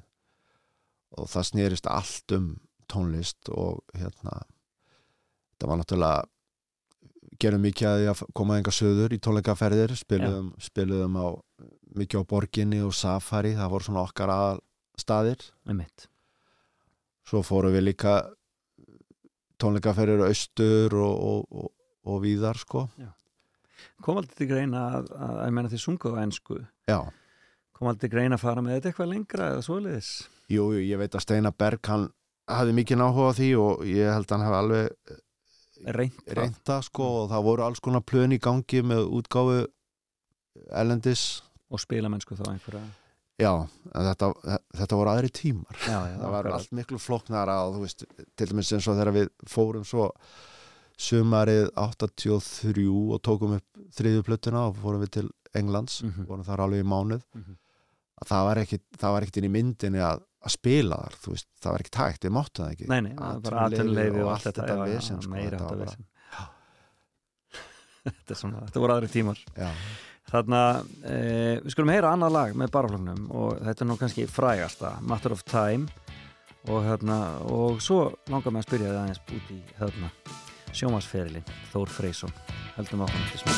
Og 1.20 1.31
það 1.31 1.48
snerist 1.48 1.89
allt 1.90 2.36
um 2.36 2.51
tónlist 2.90 3.51
og 3.55 3.81
hérna 3.94 4.43
þetta 5.55 5.70
var 5.70 5.81
náttúrulega 5.81 6.28
gerum 7.40 7.62
mikið 7.64 7.89
að 7.89 7.98
því 8.01 8.09
að 8.10 8.22
koma 8.36 8.56
enga 8.59 8.72
söður 8.74 9.14
í 9.14 9.18
tónleikaferðir, 9.22 9.94
spiluðum, 9.97 10.51
spiluðum 10.60 11.16
á 11.16 11.27
mikið 11.97 12.24
á 12.27 12.31
borginni 12.31 12.81
og 12.85 12.94
safari, 12.97 13.55
það 13.56 13.72
voru 13.74 13.86
svona 13.86 14.05
okkar 14.05 14.32
aðal 14.35 14.59
staðir 15.01 15.44
Einmitt. 15.68 16.10
Svo 17.31 17.43
fórum 17.47 17.74
við 17.77 17.86
líka 17.93 18.19
tónleikaferðir 19.61 20.27
austur 20.27 20.97
og, 20.98 21.16
og, 21.31 21.40
og, 21.62 21.73
og 22.11 22.20
víðar 22.24 22.59
sko. 22.59 22.86
Kom 24.05 24.20
aldrei 24.20 24.36
til 24.43 24.51
greina 24.51 24.85
að, 24.98 25.11
að, 25.15 25.35
að 25.36 25.47
ég 25.47 25.57
meina 25.57 25.73
því 25.73 25.81
sungu 25.81 26.12
á 26.16 26.20
ennsku 26.20 26.59
Já. 26.89 26.98
kom 27.77 27.90
aldrei 27.90 28.07
til 28.07 28.15
greina 28.15 28.36
að 28.39 28.44
fara 28.44 28.65
með 28.65 28.78
þetta 28.78 28.90
eitthvað 28.90 29.12
lengra 29.12 29.51
eða 29.55 29.65
svoleiðis? 29.65 30.12
Jú, 30.51 30.70
jú, 30.74 30.81
ég 30.85 31.01
veit 31.01 31.16
að 31.16 31.24
Steinar 31.24 31.57
Berg 31.57 31.90
hann 31.93 32.07
hafði 32.51 32.77
mikið 32.81 33.05
áhuga 33.05 33.31
á 33.31 33.39
því 33.39 33.51
og 33.61 33.85
ég 33.89 34.11
held 34.11 34.27
að 34.27 34.35
hann 34.36 34.47
hafi 34.47 34.59
alveg 34.61 35.12
reynt 35.97 36.16
það. 36.24 36.35
reynt 36.40 36.62
það 36.69 36.86
sko 36.89 37.11
og 37.20 37.28
það 37.31 37.47
voru 37.48 37.66
alls 37.66 37.85
konar 37.85 38.05
plön 38.05 38.36
í 38.36 38.40
gangi 38.43 38.82
með 38.85 39.07
útgáfu 39.20 39.61
elendis 40.77 41.24
og 41.70 41.81
spilamennsku 41.81 42.36
þá 42.36 42.48
einhverja 42.51 42.82
Já, 43.40 43.52
þetta, 43.90 44.30
þetta 44.78 44.98
voru 45.00 45.12
aðri 45.12 45.32
tímar 45.34 45.82
já, 45.82 45.98
já, 46.10 46.14
það 46.20 46.34
var 46.34 46.48
allt 46.54 46.72
miklu 46.76 47.00
floknara 47.00 47.56
og 47.66 47.76
þú 47.76 47.84
veist, 47.86 48.04
til 48.36 48.48
dæmis 48.50 48.72
eins 48.76 48.88
og 48.90 48.98
þegar 48.98 49.16
við 49.16 49.30
fórum 49.48 49.86
svo 49.88 50.10
sumarið 51.00 51.70
83 51.80 52.86
og 52.90 53.20
tókum 53.24 53.56
upp 53.56 53.84
þriðju 53.96 54.26
plötuna 54.26 54.66
og 54.68 54.80
fórum 54.82 55.04
við 55.04 55.14
til 55.16 55.28
Englands, 55.56 56.02
mm 56.02 56.10
-hmm. 56.10 56.26
vorum 56.28 56.44
þar 56.44 56.64
alveg 56.66 56.84
í 56.84 56.88
mánuð 56.88 57.22
mm 57.34 57.42
-hmm. 57.42 57.56
það 58.26 58.44
var 58.44 58.58
ekkert 58.58 59.36
inn 59.36 59.48
í 59.48 59.54
myndinni 59.56 59.98
að, 59.98 60.20
að 60.44 60.50
spila 60.50 60.96
þar 60.96 61.16
veist, 61.26 61.48
það 61.62 61.72
var 61.72 61.80
ekkert 61.80 62.00
hægt, 62.02 62.24
við 62.24 62.32
máttum 62.32 62.64
það 62.64 62.72
ekki 62.72 62.88
Nei, 62.88 63.00
nei, 63.00 63.14
það 63.16 63.42
var 63.44 63.58
aðtunleifi 63.64 64.20
og 64.22 64.30
allt 64.30 64.44
þetta, 64.44 64.62
þetta 64.62 64.84
vesen, 64.84 65.22
sko, 65.22 65.30
meira 65.30 65.58
þetta 65.58 65.64
var 65.64 65.76
bara 65.76 65.96
Þetta, 68.10 68.34
svona, 68.34 68.60
þetta 68.64 68.80
voru 68.80 68.92
aðri 68.92 69.08
tímar 69.08 69.38
já. 69.56 69.70
Þannig 70.31 70.57
að 70.57 70.77
e, 71.11 71.15
við 71.65 71.73
skulum 71.74 71.90
heyra 71.90 72.12
annað 72.15 72.35
lag 72.36 72.52
með 72.59 72.73
barflögnum 72.77 73.23
og 73.35 73.48
þetta 73.66 73.85
er 73.85 73.89
nú 73.90 73.97
kannski 73.98 74.27
frægasta, 74.31 74.93
Matter 75.02 75.35
of 75.35 75.43
Time 75.48 75.90
og, 76.69 76.78
þarna, 76.86 77.19
og 77.51 77.82
svo 77.82 78.01
langar 78.31 78.55
mér 78.55 78.62
að 78.62 78.69
spyrja 78.69 78.93
það 78.93 79.01
aðeins 79.02 79.23
út 79.27 79.47
í 79.57 79.61
sjómasferilin, 80.81 81.47
Þór 81.73 81.89
Freysson, 81.90 82.35
heldum 82.77 83.02
að 83.07 83.15
hann 83.16 83.27
til 83.32 83.40
smá. 83.43 83.51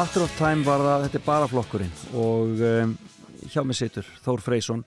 matter 0.00 0.22
of 0.24 0.32
time 0.38 0.62
var 0.64 0.80
það 0.80 1.02
þetta 1.04 1.18
er 1.18 1.24
bara 1.26 1.46
flokkurinn. 1.50 1.90
Og 2.16 2.60
um, 2.64 2.92
hjá 3.52 3.60
mig 3.66 3.76
situr 3.76 4.06
Þór 4.24 4.40
Freysson 4.40 4.84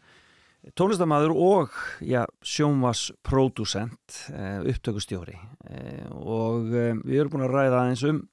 tónlistamæður 0.79 1.33
og 1.37 1.75
já, 2.01 2.23
sjónvars 2.41 3.03
pródúsent 3.21 4.15
uh, 4.31 4.39
eh, 4.39 4.71
upptökustjóri. 4.71 5.35
Uh, 5.67 6.07
og 6.17 6.71
um, 6.71 7.03
við 7.05 7.19
erum 7.19 7.35
búin 7.35 7.45
að 7.45 7.53
ræða 7.53 7.81
aðeins 7.83 8.05
um 8.09 8.23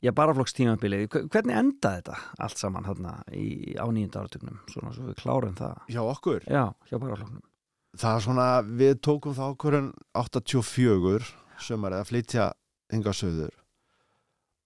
já, 0.00 0.14
baraflokkstímanbilið 0.16 1.10
hvernig 1.18 1.60
enda 1.60 1.92
þetta 1.98 2.16
allt 2.46 2.62
saman 2.62 2.88
hérna 2.88 3.18
í, 3.36 3.76
á 3.76 3.84
nýjunda 3.92 4.24
áratögnum 4.24 4.64
svona 4.72 4.94
svo 4.96 5.10
við 5.10 5.20
klárum 5.20 5.60
það. 5.60 5.84
Hjá 5.92 6.02
okkur? 6.06 6.48
Já, 6.48 6.64
hjá 6.88 6.96
baraflokknum. 6.96 7.44
Það 8.00 8.16
er 8.16 8.26
svona, 8.30 8.48
við 8.80 8.96
tókum 9.04 9.36
það 9.36 9.58
okkur 9.58 9.78
84 10.24 11.34
sömur 11.68 12.00
að 12.00 12.08
flytja 12.14 12.48
yngasöður 12.96 13.52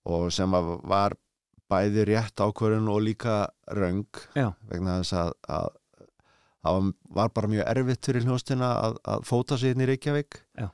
og 0.04 0.30
sem 0.36 0.54
var 0.84 1.18
bæði 1.72 2.04
rétt 2.10 2.40
ákvörðun 2.44 2.90
og 2.92 3.00
líka 3.06 3.38
röng 3.72 4.04
Já. 4.36 4.50
vegna 4.70 4.98
þess 5.00 5.14
að, 5.22 5.32
að 5.48 5.68
það 6.64 6.92
var, 7.18 7.32
bara 7.36 7.50
mjög 7.52 7.68
erfitt 7.72 8.08
fyrir 8.08 8.24
hljóstina 8.28 8.70
að, 8.88 8.98
að 9.14 9.24
fóta 9.28 9.58
sig 9.60 9.74
inn 9.74 9.84
í 9.84 9.88
Reykjavík. 9.90 10.38
Já. 10.60 10.68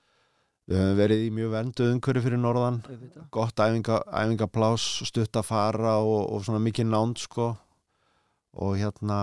við 0.71 0.79
höfum 0.79 0.99
verið 1.01 1.23
í 1.27 1.31
mjög 1.35 1.49
vendu 1.55 1.87
umhverju 1.95 2.21
fyrir 2.23 2.39
norðan. 2.39 2.77
Gott 3.35 3.59
æfinga, 3.59 3.97
æfingaplás 4.07 4.85
stutt 5.09 5.35
að 5.41 5.49
fara 5.49 5.97
og, 6.03 6.29
og 6.31 6.45
svona 6.47 6.61
mikið 6.63 6.87
nánd 6.93 7.19
sko. 7.19 7.49
Og 8.61 8.77
hérna 8.79 9.19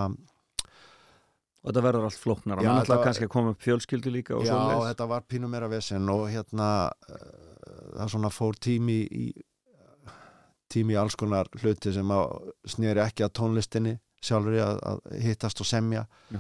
og 1.67 1.71
þetta 1.71 1.83
verður 1.83 2.05
allt 2.07 2.19
flóknar 2.21 2.59
og 2.59 2.63
Já, 2.63 2.69
mann 2.69 2.77
þetta 2.79 2.87
ætla 2.87 2.97
var- 2.99 3.07
kannski 3.09 3.25
að 3.27 3.31
koma 3.33 3.51
upp 3.51 3.63
fjölskyldu 3.63 4.11
líka 4.13 4.35
og 4.37 4.45
Já, 4.47 4.55
þetta 4.87 5.07
var 5.11 5.23
pínu 5.27 5.49
meira 5.51 5.67
vesen 5.71 6.07
og 6.13 6.27
hérna 6.31 6.67
uh, 6.87 7.17
það 7.97 8.11
svona 8.13 8.31
fór 8.31 8.55
tími 8.63 8.99
í 9.07 9.25
tími 10.71 10.95
í 10.95 10.99
alls 10.99 11.15
konar 11.19 11.49
hluti 11.61 11.93
sem 11.95 12.11
að 12.13 12.51
snýri 12.67 13.03
ekki 13.03 13.25
að 13.25 13.33
tónlistinni 13.39 13.95
sjálfur 14.23 14.59
að, 14.61 14.79
að 14.89 15.17
hittast 15.23 15.61
og 15.61 15.69
semja 15.69 16.05
Já. 16.33 16.39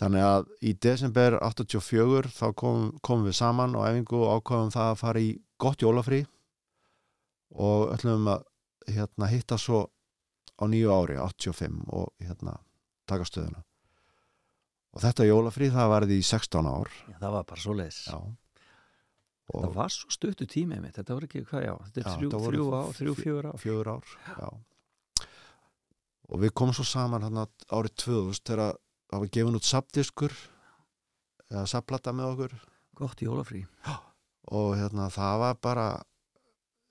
þannig 0.00 0.26
að 0.26 0.46
í 0.64 0.74
desember 0.86 1.38
84 1.40 2.32
þá 2.32 2.46
komum, 2.58 2.92
komum 3.04 3.28
við 3.28 3.38
saman 3.38 3.76
og 3.78 3.86
æfingu 3.88 4.22
og 4.22 4.38
ákvaðum 4.40 4.72
það 4.74 4.92
að 4.92 5.02
fara 5.02 5.24
í 5.24 5.32
gott 5.62 5.84
jólafrí 5.84 6.22
og 7.52 7.92
ætlum 7.94 8.30
að 8.32 8.46
hérna, 8.88 9.28
hitta 9.30 9.58
svo 9.60 9.84
á 10.58 10.64
nýju 10.66 10.90
ári 10.94 11.18
85 11.20 11.84
og 11.92 12.08
hérna, 12.22 12.56
taka 13.06 13.26
stöðuna 13.28 13.62
og 14.92 15.04
þetta 15.04 15.28
jólafrí 15.28 15.70
það 15.72 15.92
varði 15.94 16.20
í 16.20 16.24
16 16.26 16.68
ár 16.68 16.90
Já, 17.08 17.16
það 17.20 17.36
var 17.36 17.50
bara 17.52 17.64
svoleiðis 17.66 18.00
Já. 18.08 18.18
Þetta 19.52 19.72
var 19.76 19.92
svo 19.94 20.10
stuttu 20.14 20.46
tími 20.48 20.78
mitt 20.80 20.96
þetta 20.98 21.14
var 21.18 21.26
ekki, 21.28 21.42
hvað 21.50 21.64
já, 21.66 21.72
þetta 21.86 22.00
er 22.00 22.06
Já, 22.06 22.12
þrjú, 22.16 22.30
voru 22.32 22.52
þrjú 22.52 22.66
ár, 22.78 22.92
þrjú, 22.98 23.14
fjö- 23.14 23.24
fjögur 23.24 23.48
ár 23.52 23.58
fjögur 23.62 23.90
ár 23.92 24.14
já. 24.38 24.48
og 26.32 26.40
við 26.42 26.54
komum 26.56 26.76
svo 26.76 26.86
saman 26.88 27.26
hérna 27.26 27.46
árið 27.68 27.94
2000 28.06 28.42
þegar 28.48 28.76
það 29.12 29.24
var 29.24 29.32
gefin 29.36 29.58
út 29.60 29.68
sapdiskur 29.68 30.36
eða 31.52 31.66
sapplata 31.68 32.14
með 32.16 32.30
okkur 32.32 32.56
gott 33.02 33.20
jólafrí 33.24 33.64
og 34.52 34.74
hérna 34.78 35.10
það 35.12 35.38
var 35.44 35.60
bara 35.62 35.86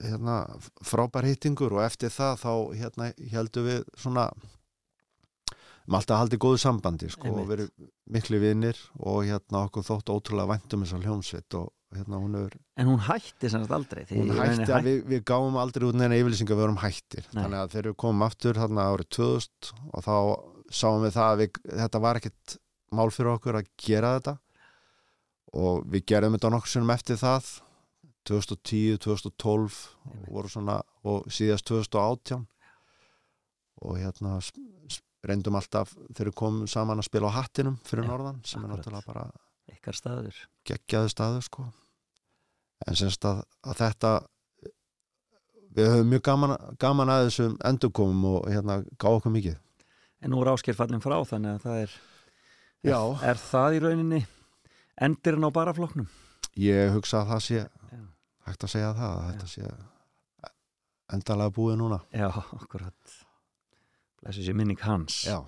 hérna 0.02 0.36
frábær 0.86 1.26
hittingur 1.30 1.74
og 1.78 1.84
eftir 1.86 2.10
það 2.14 2.40
þá 2.42 2.52
hérna 2.78 3.10
heldum 3.34 3.68
við 3.70 3.84
svona 4.02 4.30
um 5.90 5.98
alltaf 5.98 6.22
haldið 6.22 6.40
góðu 6.42 6.60
sambandi 6.62 7.10
sko, 7.12 7.28
Einmitt. 7.28 7.42
og 7.42 7.50
verið 7.50 7.72
miklu 8.14 8.40
vinnir 8.42 8.78
og 9.02 9.24
hérna 9.28 9.66
okkur 9.68 9.86
þótt 9.86 10.12
ótrúlega 10.14 10.54
væntum 10.54 10.86
þessar 10.86 11.06
hljómsveit 11.06 11.58
og 11.60 11.72
hérna 11.98 12.22
hún 12.22 12.38
er 12.40 12.56
en 12.80 12.88
hún 12.88 13.02
hætti 13.04 13.50
sem 13.52 13.64
sagt 13.66 13.76
aldrei 13.76 14.06
hún 14.12 14.32
hætti 14.38 14.72
að 14.72 14.88
við, 14.88 15.02
við 15.12 15.26
gáum 15.28 15.58
aldrei 15.60 15.88
út 15.90 15.98
neina 16.00 16.20
yfirlýsingar 16.20 16.56
við 16.56 16.66
vorum 16.66 16.82
hættir. 16.82 17.28
Nei. 17.32 17.44
þannig 17.44 17.60
að 17.60 17.74
þegar 17.76 17.90
við 17.92 17.98
komum 18.06 18.26
aftur 18.28 18.62
þarna 18.62 18.88
árið 18.94 19.10
2000 19.18 19.74
og 19.92 20.06
þá 20.08 20.16
sáum 20.72 21.04
við 21.04 21.18
það 21.18 21.34
að 21.34 21.42
við, 21.42 21.60
þetta 21.82 22.02
var 22.06 22.20
ekkit 22.22 22.56
mál 22.96 23.10
fyrir 23.12 23.34
okkur 23.36 23.60
að 23.60 23.70
gera 23.80 24.16
þetta. 24.18 24.38
Og 25.62 25.84
við 25.92 26.08
gerðum 26.08 26.38
þetta 26.38 26.54
nokkur 26.54 26.72
sinnum 26.72 26.96
eftir 26.96 27.20
það. 27.20 27.52
2010, 28.30 29.00
2012 29.02 29.78
voru 30.30 30.50
svona, 30.52 30.78
og 31.10 31.26
síðast 31.34 31.66
2018 31.66 32.44
og 33.82 33.96
hérna 33.98 34.36
reyndum 35.26 35.58
alltaf 35.58 35.96
þegar 36.14 36.30
við 36.30 36.36
komum 36.38 36.70
saman 36.70 37.02
að 37.02 37.08
spila 37.10 37.32
á 37.34 37.38
hattinum 37.40 37.80
fyrir 37.86 38.06
norðan 38.06 38.38
sem 38.46 38.62
er 38.62 38.70
náttúrulega 38.70 39.10
bara 39.10 39.26
ykkar 39.74 39.98
staður 39.98 40.38
geggjaði 40.68 41.14
staður 41.14 41.46
sko. 41.48 41.66
En 42.88 42.98
semst 42.98 43.26
að, 43.30 43.44
að 43.66 43.82
þetta 43.82 44.14
við 45.72 45.92
höfum 45.94 46.10
mjög 46.12 46.24
gaman, 46.28 46.56
gaman 46.82 47.12
að 47.14 47.28
þessum 47.30 47.60
endurkomum 47.70 48.26
og 48.32 48.50
hérna 48.52 48.82
gá 49.00 49.10
okkur 49.12 49.36
mikið. 49.36 49.60
En 50.22 50.34
nú 50.34 50.42
er 50.42 50.52
ásker 50.54 50.78
fallin 50.78 51.04
frá 51.04 51.20
þannig 51.26 51.58
að 51.58 51.64
það 51.66 51.84
er 51.86 51.94
Já. 52.82 52.98
er, 52.98 53.30
er 53.32 53.40
það 53.42 53.78
í 53.78 53.86
rauninni 53.86 54.26
endirinn 55.02 55.48
á 55.48 55.52
barafloknum 55.54 56.10
ég 56.60 56.92
hugsa 56.96 57.22
að 57.22 57.32
það 57.32 57.44
sé 57.46 57.64
hægt 58.48 58.66
að 58.66 58.74
segja 58.74 58.92
það 58.98 59.16
að 59.16 59.26
þetta 59.30 59.50
sé 59.52 59.72
endalega 61.12 61.52
búið 61.56 61.78
núna. 61.82 61.98
Já, 62.16 62.30
akkurat. 62.32 63.16
Blessu 64.22 64.46
sér 64.46 64.56
minning 64.56 64.80
hans. 64.80 65.26
Já. 65.28 65.42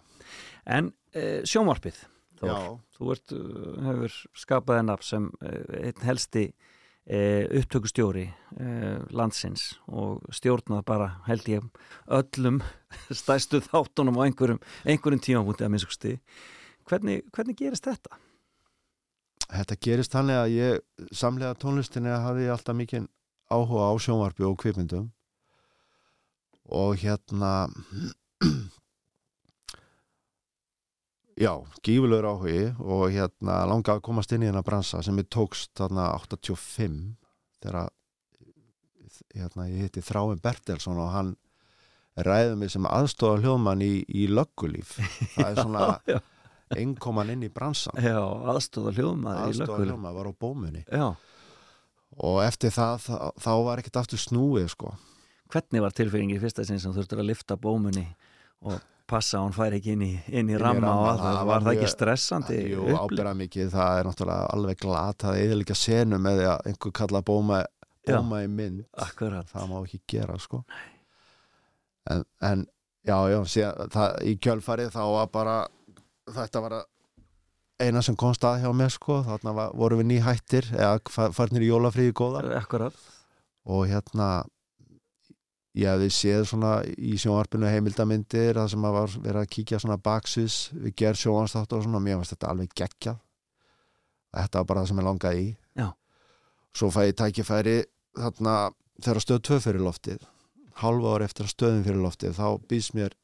en 0.66 0.92
uh, 1.16 1.42
sjónvarpið 1.48 1.98
Þór, 2.44 2.52
Já. 2.52 2.80
þú 2.98 3.12
ert, 3.16 3.34
uh, 3.38 3.74
hefur 3.88 4.16
skapað 4.44 4.80
enn 4.82 4.96
sem 5.06 5.28
uh, 5.40 5.78
einn 5.80 6.04
helsti 6.04 6.44
uh, 6.50 7.46
upptökustjóri 7.60 8.26
uh, 8.28 9.00
landsins 9.16 9.70
og 9.88 10.24
stjórnað 10.36 10.84
bara 10.88 11.10
held 11.30 11.48
ég 11.52 11.70
öllum 12.20 12.60
stæstu 13.22 13.64
þáttunum 13.64 14.20
á 14.20 14.28
einhverjum, 14.28 14.62
einhverjum 14.84 15.24
tímabúti 15.24 15.66
að 15.66 15.74
minnsugusti 15.76 16.18
hvernig, 16.90 17.24
hvernig 17.32 17.60
gerist 17.60 17.88
þetta? 17.88 18.20
þetta 19.54 19.80
gerist 19.88 20.16
þannig 20.16 20.40
að 20.40 20.54
ég 20.58 21.12
samlega 21.16 21.60
tónlistinni 21.60 22.14
hafði 22.14 22.48
ég 22.48 22.56
alltaf 22.56 22.78
mikið 22.78 23.10
áhuga 23.54 23.90
á 23.90 23.94
sjónvarpi 24.02 24.48
og 24.48 24.58
kvipmyndum 24.62 25.12
og 26.74 26.96
hérna 27.02 27.68
já, 31.40 31.54
gífulegur 31.86 32.28
áhugi 32.30 32.64
og 32.80 33.06
hérna 33.14 33.64
langaði 33.70 34.00
að 34.00 34.06
komast 34.06 34.34
inn 34.36 34.44
í 34.46 34.50
þennan 34.50 34.66
bransa 34.68 35.02
sem 35.06 35.18
ég 35.22 35.30
tókst 35.34 35.72
þarna 35.80 36.10
85 36.20 37.00
þegar 37.64 37.90
hérna, 39.34 39.66
ég 39.72 39.88
hitti 39.88 40.04
Þráin 40.06 40.42
Bertelsson 40.44 41.00
og 41.02 41.10
hann 41.14 41.34
ræði 42.24 42.56
mig 42.60 42.70
sem 42.74 42.86
aðstofa 42.86 43.40
hljóðmann 43.42 43.82
í, 43.82 44.04
í 44.06 44.28
löggulíf. 44.30 44.98
Það 45.34 45.48
er 45.50 45.62
svona 45.62 45.86
Já, 46.10 46.18
já. 46.18 46.20
einkoman 46.78 47.32
inn 47.34 47.46
í 47.46 47.50
bransan 47.54 47.98
Já, 48.02 48.18
aðstóða 48.54 48.94
hljóðmaður 48.98 49.40
í 49.42 49.48
aðstofa 49.50 49.80
hljóðmann 49.88 50.18
var 50.20 50.30
á 50.30 50.34
bómunni. 50.46 50.84
Já. 50.90 51.08
og 52.22 52.40
eftir 52.46 52.74
það 52.74 53.00
þá, 53.08 53.16
þá 53.42 53.52
var 53.66 53.82
ekkert 53.82 54.00
aftur 54.04 54.22
snúið 54.22 54.68
sko. 54.76 54.94
Hvernig 55.54 55.82
var 55.86 55.94
tilfeyringi 55.98 56.38
í 56.38 56.42
fyrsta 56.42 56.66
sinn 56.66 56.82
sem 56.82 56.94
þú 56.94 57.02
þurftur 57.02 57.22
að 57.24 57.30
lifta 57.32 57.58
bómunni 57.62 58.06
og 58.66 58.78
passa 59.10 59.38
að 59.40 59.44
hún 59.46 59.56
færi 59.58 59.78
ekki 59.82 59.94
inn 59.98 60.04
í, 60.06 60.12
inn 60.40 60.50
í 60.50 60.58
ramma 60.62 60.92
og 60.96 61.08
allt 61.12 61.22
það? 61.24 61.40
Var 61.50 61.64
það 61.66 61.74
ekki 61.78 61.90
stressandi? 61.92 62.60
Jú, 62.72 62.86
ábyrða 62.98 63.34
mikið, 63.42 63.70
það 63.74 64.00
er 64.00 64.08
náttúrulega 64.10 64.46
alveg 64.56 64.80
glat 64.84 65.26
það 65.26 65.40
er 65.44 65.56
líka 65.60 65.76
senu 65.78 66.20
með 66.24 66.40
því 66.42 66.48
að 66.54 66.70
einhver 66.72 66.96
kalla 67.02 67.22
bóma, 67.28 67.60
Já. 68.08 68.16
bóma 68.18 68.42
í 68.44 68.48
mynd 68.52 68.86
Akkurat. 69.06 69.48
það 69.52 69.68
má 69.74 69.76
ekki 69.84 70.00
gera 70.16 70.38
sko 70.40 70.64
en, 72.12 72.24
en 72.44 72.66
já, 73.08 73.18
já 73.32 73.38
síðan, 73.48 73.92
það, 73.94 74.18
í 74.28 74.34
kjölfarið 74.44 74.90
þá 74.96 75.02
var 75.18 75.30
bara 75.34 75.58
þetta 76.34 76.64
var 76.66 76.76
eina 77.84 78.02
sem 78.06 78.16
kom 78.20 78.34
stað 78.36 78.62
hjá 78.64 78.72
mér 78.76 78.92
sko 78.94 79.22
þarna 79.28 79.54
var, 79.58 79.72
vorum 79.76 80.00
við 80.04 80.10
nýhættir 80.14 80.68
eða 80.76 81.00
fa- 81.12 81.32
farnir 81.36 81.64
í 81.66 81.72
jólafríði 81.72 82.16
góða 82.16 82.44
Akkurat 82.60 82.96
og 83.68 83.86
hérna 83.92 84.28
ég 85.80 85.90
hefði 85.90 86.10
séð 86.14 86.44
svona 86.50 86.74
í 86.86 87.16
sjónvarpinu 87.22 87.70
heimildamindir 87.70 88.60
það 88.60 88.70
sem 88.74 88.88
að 88.88 88.98
var 88.98 89.16
verið 89.16 89.42
að 89.42 89.52
kíkja 89.56 89.82
svona 89.82 89.98
baksvis 89.98 90.58
við 90.76 90.96
gerð 91.02 91.22
sjónvarsþáttur 91.24 91.80
og 91.80 91.88
svona 91.88 92.02
og 92.02 92.06
mér 92.06 92.20
varst 92.22 92.36
þetta 92.36 92.52
alveg 92.54 92.76
geggjað. 92.78 93.18
Þetta 94.34 94.62
var 94.62 94.70
bara 94.70 94.84
það 94.84 94.92
sem 94.92 95.02
ég 95.02 95.10
langaði 95.10 95.42
í. 95.44 95.50
Já. 95.82 95.88
svo 96.74 96.90
fæ 96.94 97.02
ég 97.06 97.18
tækifæri 97.18 97.76
þarna 98.18 98.54
þegar 99.02 99.26
stöð 99.26 99.42
2 99.50 99.60
fyrir 99.66 99.84
loftið 99.86 100.30
halva 100.82 101.16
ári 101.16 101.28
eftir 101.28 101.48
að 101.48 101.54
stöðin 101.54 101.86
fyrir 101.86 102.02
loftið 102.02 102.36
þá 102.38 102.48
býðs 102.70 102.90
mér 102.98 103.16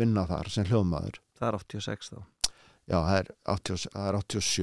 vinna 0.00 0.24
þar 0.28 0.50
sem 0.52 0.68
hljóðmaður. 0.68 1.18
Það 1.38 1.48
er 1.48 1.58
86 1.60 2.12
þá. 2.12 2.20
Já, 2.82 2.96
það 2.98 3.16
er, 3.16 3.28
80, 3.54 3.84
það 3.94 4.08
er 4.08 4.18
87 4.18 4.62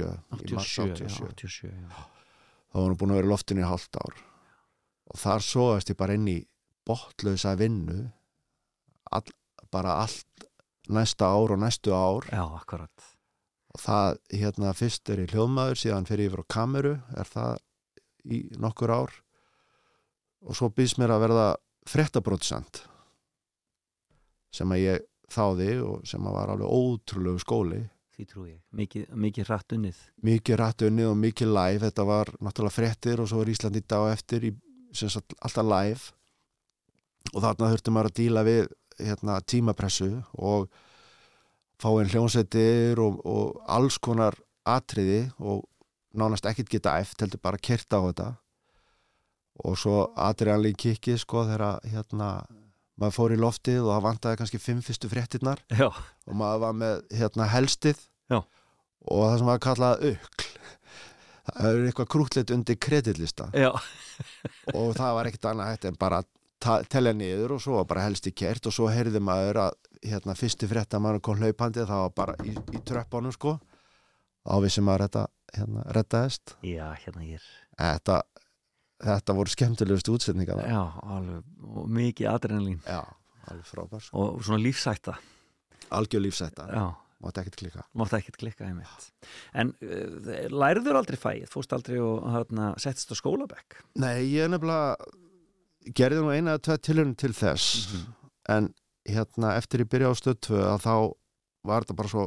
í 0.50 0.56
mars 0.58 0.72
87, 0.76 1.06
já, 1.06 1.30
87 1.30 1.70
já. 1.70 2.00
þá 2.70 2.76
var 2.76 2.84
hún 2.84 2.98
búin 3.00 3.14
að 3.14 3.20
vera 3.20 3.32
loftinu 3.32 3.64
í 3.64 3.68
hálft 3.70 4.00
ár. 4.00 4.18
Og 5.10 5.18
þar 5.18 5.46
sóðast 5.46 5.90
ég 5.90 5.98
bara 5.98 6.16
inn 6.18 6.28
í 6.30 6.36
bottlösa 6.88 7.56
vinnu 7.58 8.08
all, 9.10 9.32
bara 9.72 10.00
allt 10.02 10.46
næsta 10.90 11.30
ár 11.30 11.54
og 11.54 11.58
næstu 11.58 11.94
ár. 11.94 12.26
Já, 12.30 12.44
akkurat. 12.54 13.06
Og 13.70 13.80
það 13.80 14.18
hérna 14.34 14.72
fyrst 14.74 15.10
er 15.12 15.22
í 15.22 15.28
hljóðmaður 15.30 15.78
síðan 15.78 16.08
fyrir 16.08 16.30
yfir 16.30 16.42
á 16.42 16.46
kameru 16.50 16.94
er 17.14 17.28
það 17.28 17.60
í 18.26 18.40
nokkur 18.58 18.90
ár. 18.90 19.12
Og 20.42 20.56
svo 20.56 20.70
býðst 20.74 20.98
mér 20.98 21.14
að 21.14 21.24
verða 21.26 21.46
fréttabrótsend 21.90 22.82
sem 24.50 24.72
að 24.74 24.82
ég 24.82 25.06
þáði 25.30 25.72
og 25.86 26.06
sem 26.08 26.26
að 26.26 26.34
var 26.34 26.52
alveg 26.54 26.74
ótrúlegu 26.74 27.42
skóli. 27.42 27.84
Því 28.16 28.24
trú 28.28 28.46
ég, 28.48 28.58
mikið, 28.74 29.04
mikið 29.14 29.46
rætt 29.48 29.74
unnið. 29.76 30.00
Mikið 30.26 30.58
rætt 30.58 30.82
unnið 30.88 31.12
og 31.12 31.20
mikið 31.20 31.52
live. 31.54 31.84
Þetta 31.86 32.06
var 32.08 32.32
náttúrulega 32.40 32.74
fréttir 32.74 33.22
og 33.22 33.30
svo 33.30 33.44
er 33.44 33.52
Ísland 33.54 33.78
í 33.78 33.84
dag 33.86 34.10
eftir 34.10 34.48
í, 34.50 34.50
sagt, 34.92 35.36
alltaf 35.38 35.70
live 35.70 36.10
og 37.34 37.42
þarna 37.44 37.72
þurfti 37.72 37.94
maður 37.94 38.10
að 38.10 38.18
díla 38.20 38.44
við 38.46 38.62
hérna, 39.00 39.40
tímapressu 39.40 40.10
og 40.36 40.68
fá 41.80 41.88
einn 41.94 42.10
hljónsettir 42.12 43.00
og, 43.00 43.20
og 43.24 43.60
alls 43.70 43.98
konar 44.02 44.36
atriði 44.68 45.30
og 45.38 45.64
nánast 46.16 46.48
ekkert 46.50 46.72
geta 46.72 46.98
eft 47.00 47.22
heldur 47.22 47.40
bara 47.42 47.60
kert 47.60 47.88
á 47.94 48.00
þetta 48.02 48.28
og 49.64 49.76
svo 49.78 50.02
atriðanlega 50.18 50.80
kikki 50.84 51.16
sko 51.20 51.44
þegar 51.48 51.80
hérna 51.88 52.30
maður 53.00 53.16
fór 53.16 53.34
í 53.34 53.40
loftið 53.40 53.80
og 53.84 53.92
það 53.94 54.06
vantaði 54.08 54.40
kannski 54.40 54.60
fimm 54.60 54.80
fyrstu 54.84 55.10
fréttinnar 55.10 55.62
Já. 55.72 55.88
og 55.88 56.36
maður 56.36 56.64
var 56.66 56.78
með 56.82 57.02
hérna 57.16 57.48
helstið 57.52 58.00
Já. 58.32 58.40
og 58.40 59.22
það 59.24 59.36
sem 59.38 59.50
var 59.50 59.62
kallað 59.64 60.04
aukl 60.10 60.48
það 61.50 61.70
er 61.70 61.86
eitthvað 61.88 62.10
krútleitt 62.14 62.52
undir 62.54 62.78
kreditlista 62.80 63.48
Já. 63.56 63.70
og 64.74 64.92
það 64.98 65.16
var 65.16 65.30
ekkert 65.30 65.50
annað 65.52 65.72
hægt 65.72 65.88
en 65.88 65.98
bara 66.00 66.20
að 66.22 66.30
telja 66.60 67.12
niður 67.16 67.56
og 67.56 67.62
svo 67.64 67.78
var 67.78 67.88
bara 67.88 68.04
helst 68.06 68.28
í 68.28 68.34
kert 68.36 68.66
og 68.68 68.74
svo 68.76 68.88
heyrði 68.92 69.22
maður 69.24 69.62
að 69.64 69.78
hérna 70.10 70.36
fyrsti 70.38 70.68
frétta 70.68 71.00
maður 71.02 71.22
kom 71.24 71.40
hlaupandi 71.40 71.84
það 71.88 72.04
var 72.04 72.14
bara 72.16 72.36
í, 72.44 72.54
í 72.54 72.82
tröppunum 72.88 73.34
sko. 73.36 73.56
Á 74.48 74.54
vissi 74.64 74.84
maður 74.84 75.06
þetta 75.06 75.24
hérna 75.56 75.84
reddaðist 75.96 76.54
Já, 76.64 76.86
hérna 77.02 77.24
hér. 77.26 77.44
Þetta, 77.80 78.20
þetta 79.04 79.36
voru 79.36 79.52
skemmtilegust 79.52 80.08
útsetningar 80.12 80.62
Já, 80.64 80.80
alveg, 81.16 81.44
og 81.64 81.90
mikið 81.92 82.30
adrenalín. 82.32 82.80
Já, 82.86 83.02
alveg 83.50 83.68
frábær 83.68 84.04
sko. 84.04 84.16
Og 84.24 84.42
svona 84.46 84.62
lífsætta 84.64 85.18
Algjör 85.90 86.24
lífsætta 86.24 86.68
Já. 86.70 86.84
Mátti 87.20 87.42
ekkert 87.42 87.58
klika 87.60 87.82
Mátti 88.00 88.16
ekkert 88.16 88.38
klika, 88.40 88.68
einmitt. 88.68 89.10
En 89.52 89.74
uh, 89.84 90.46
læriður 90.48 91.02
aldrei 91.02 91.18
fæið? 91.20 91.48
Fórst 91.52 91.74
aldrei 91.76 91.98
og 92.00 92.24
hérna, 92.32 92.70
settist 92.80 93.12
á 93.12 93.16
skólabekk? 93.18 93.82
Nei, 94.00 94.22
ég 94.30 94.46
er 94.46 94.54
nefnilega 94.54 94.96
gerði 95.96 96.20
nú 96.20 96.30
eina 96.32 96.54
eða 96.54 96.64
tveit 96.66 96.86
tilhörn 96.86 97.16
til 97.18 97.32
þess 97.36 97.88
en 98.50 98.72
hérna 99.08 99.54
eftir 99.56 99.84
ég 99.84 99.90
byrja 99.90 100.12
á 100.12 100.14
stöð 100.18 100.40
2 100.50 100.60
að 100.74 100.84
þá 100.84 100.94
var 101.66 101.84
þetta 101.84 101.98
bara 101.98 102.12
svo 102.12 102.26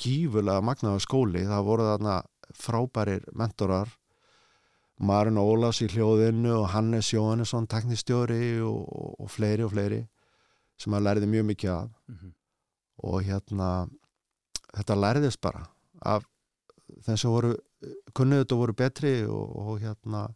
gífulega 0.00 0.64
magnaða 0.64 1.02
skóli. 1.04 1.44
Það 1.46 1.66
voru 1.66 1.88
þarna 1.88 2.16
frábærir 2.56 3.26
mentorar 3.36 3.90
Marin 5.00 5.40
Ólafs 5.40 5.80
í 5.84 5.88
hljóðinu 5.90 6.52
og 6.58 6.70
Hannes 6.74 7.12
Jóhannesson 7.14 7.68
teknistjóri 7.70 8.60
og, 8.64 8.84
og, 9.20 9.30
fleiri 9.32 9.64
og 9.64 9.72
fleiri 9.74 10.02
sem 10.80 10.96
að 10.96 11.06
læriði 11.06 11.30
mjög 11.34 11.48
mikið 11.52 11.72
af. 11.76 11.88
Mhm. 12.08 12.36
og 13.00 13.22
hérna 13.24 13.88
þetta 14.76 14.94
læriðist 14.94 15.40
bara 15.40 15.62
af 16.04 16.24
þeim 17.06 17.16
sem 17.16 17.30
voru 17.32 17.54
kunnuðut 18.12 18.52
og 18.52 18.58
voru 18.60 18.74
betri 18.76 19.12
og, 19.24 19.56
og 19.56 19.78
hérna 19.80 20.26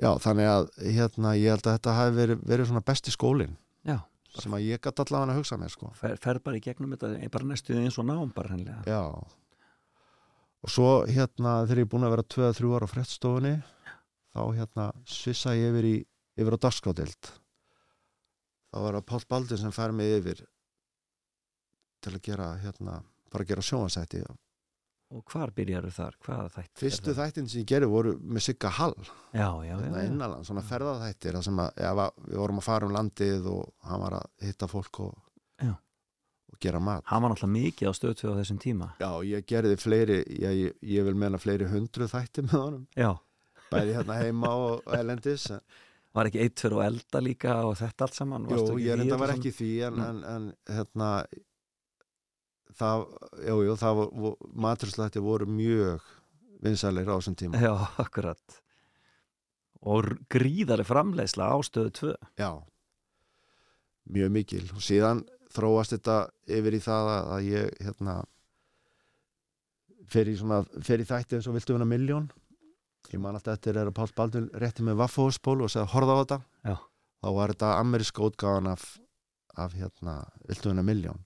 já 0.00 0.10
þannig 0.24 0.48
að 0.50 0.70
hérna 0.96 1.34
ég 1.38 1.54
held 1.54 1.66
að 1.66 1.76
þetta 1.76 1.96
hafi 1.98 2.14
verið, 2.16 2.46
verið 2.52 2.70
svona 2.70 2.84
besti 2.90 3.12
skólin 3.14 3.56
Já. 3.86 3.98
sem 4.38 4.54
að 4.56 4.66
ég 4.68 4.80
gæti 4.80 5.04
allavega 5.04 5.34
að 5.34 5.40
hugsa 5.40 5.58
mér 5.60 5.72
sko. 5.72 5.90
Fer, 5.98 6.16
fer 6.20 6.40
bara 6.44 6.58
í 6.60 6.64
gegnum 6.64 6.94
þetta, 6.94 7.30
bara 7.34 7.50
næstu 7.50 7.76
eins 7.76 7.98
og 8.00 8.08
nám 8.08 8.32
bara 8.36 8.54
hennilega 8.54 8.82
Já. 8.88 9.02
Og 10.60 10.72
svo 10.72 10.88
hérna 11.08 11.62
þegar 11.64 11.82
ég 11.82 11.86
er 11.86 11.92
búin 11.94 12.06
að 12.08 12.14
vera 12.16 12.28
2-3 12.36 12.72
ára 12.76 12.88
á 12.88 12.92
frettstofunni 12.92 13.54
þá 14.30 14.42
hérna 14.56 14.88
svissa 15.08 15.54
ég 15.58 15.72
yfir 15.72 15.88
í 15.88 15.94
yfir 16.40 16.56
á 16.56 16.62
dagskrádild 16.64 17.32
þá 18.70 18.76
var 18.84 18.98
það 18.98 19.08
Páll 19.10 19.26
Baldur 19.34 19.60
sem 19.60 19.74
fær 19.74 19.94
mig 19.96 20.12
yfir 20.20 20.44
til 22.00 22.14
að 22.14 22.22
gera 22.24 22.52
hérna 22.62 23.00
bara 23.32 23.44
að 23.44 23.52
gera 23.52 23.64
sjónvarsætti 23.66 24.22
Og 24.28 24.38
hvar 25.10 25.50
byrjaru 25.56 25.90
þar? 25.90 26.14
Þætt? 26.54 26.70
Fyrstu 26.78 27.14
þættin 27.18 27.48
sem 27.50 27.62
ég 27.64 27.66
gerði 27.72 27.88
voru 27.90 28.12
með 28.22 28.44
Sigga 28.46 28.70
Hall 28.76 28.94
Já, 29.34 29.48
já, 29.66 29.74
já, 29.74 29.88
já. 29.90 30.04
innanland, 30.06 30.46
svona 30.46 30.62
ferðaþættir 30.62 31.34
þar 31.38 31.46
sem 31.48 31.58
að 31.64 31.80
va- 31.98 32.12
við 32.28 32.38
vorum 32.38 32.60
að 32.62 32.66
fara 32.68 32.86
um 32.86 32.94
landið 32.94 33.48
og 33.50 33.72
hann 33.90 34.00
var 34.04 34.18
að 34.20 34.46
hitta 34.46 34.68
fólk 34.70 35.00
og, 35.08 35.16
Já. 35.60 35.72
og 36.52 36.60
gera 36.62 36.80
mat 36.80 37.02
Hann 37.10 37.22
var 37.26 37.34
náttúrulega 37.34 37.56
mikið 37.58 37.90
á 37.90 37.92
stöðtöð 37.98 38.32
á 38.32 38.38
þessum 38.40 38.62
tíma 38.62 38.90
Já, 39.02 39.10
ég 39.26 39.46
gerði 39.50 39.76
fleiri 39.82 40.20
ég, 40.30 40.56
ég, 40.62 40.78
ég 40.94 41.04
vil 41.10 41.14
meina 41.18 41.38
fleiri 41.42 41.66
hundru 41.70 42.06
þætti 42.10 42.46
með 42.46 42.58
honum 42.60 42.86
Já. 42.94 43.10
bæði 43.74 43.98
hérna 43.98 44.20
heima 44.22 44.54
og, 44.54 44.82
og 44.86 44.94
elendis 44.98 45.50
en, 45.50 45.60
Var 46.10 46.26
ekki 46.26 46.40
eitt 46.42 46.58
fyrir 46.58 46.74
og 46.74 46.82
elda 46.88 47.20
líka 47.22 47.52
og 47.68 47.76
þetta 47.78 48.02
allt 48.02 48.16
saman? 48.18 48.46
Jú, 48.50 48.78
ég 48.82 48.96
reynda 48.98 49.14
var 49.20 49.30
ekki 49.30 49.52
því 49.54 49.68
en, 49.86 50.00
en, 50.02 50.16
en 50.26 50.48
hérna 50.66 51.10
það, 52.78 53.04
jú, 53.48 53.58
jú, 53.66 53.76
það 53.80 54.00
var 54.00 54.34
maturslætti 54.66 55.22
voru 55.24 55.46
mjög 55.50 56.04
vinsælir 56.64 57.08
á 57.08 57.16
þessum 57.16 57.38
tíma. 57.40 57.60
Já, 57.62 57.72
akkurat. 58.04 58.58
Og 59.80 60.10
gríðari 60.32 60.84
framleiðsla 60.84 61.48
á 61.48 61.56
stöðu 61.64 61.92
2 62.00 62.10
Já, 62.42 62.50
mjög 64.12 64.34
mikil. 64.34 64.66
Og 64.76 64.84
síðan 64.84 65.24
þróast 65.54 65.96
þetta 65.96 66.18
yfir 66.52 66.76
í 66.76 66.82
það 66.84 67.08
að 67.14 67.32
að 67.36 67.48
ég 67.48 67.80
hérna 67.86 68.18
fer 70.10 70.28
í, 70.30 70.36
svona, 70.38 70.60
fer 70.84 71.02
í 71.02 71.08
þætti 71.08 71.38
eins 71.38 71.48
og 71.48 71.56
viltu 71.56 71.74
vinna 71.76 71.88
miljón 71.88 72.28
ég 73.10 73.22
man 73.22 73.34
alltaf 73.34 73.56
eftir 73.56 73.78
er 73.78 73.88
að 73.88 73.96
Páll 73.96 74.12
Baldur 74.14 74.46
rétti 74.60 74.84
með 74.86 75.00
vaffóðspól 75.00 75.64
og 75.64 75.72
segja 75.72 75.88
horfa 75.90 76.14
á 76.14 76.20
þetta. 76.20 76.38
Já. 76.68 76.76
þá 77.24 77.28
var 77.36 77.52
þetta 77.54 77.70
ameríska 77.80 78.26
útgáðan 78.26 78.70
af, 78.74 78.84
af 79.56 79.74
hérna 79.78 80.20
viltu 80.46 80.70
vinna 80.70 80.84
miljón 80.86 81.24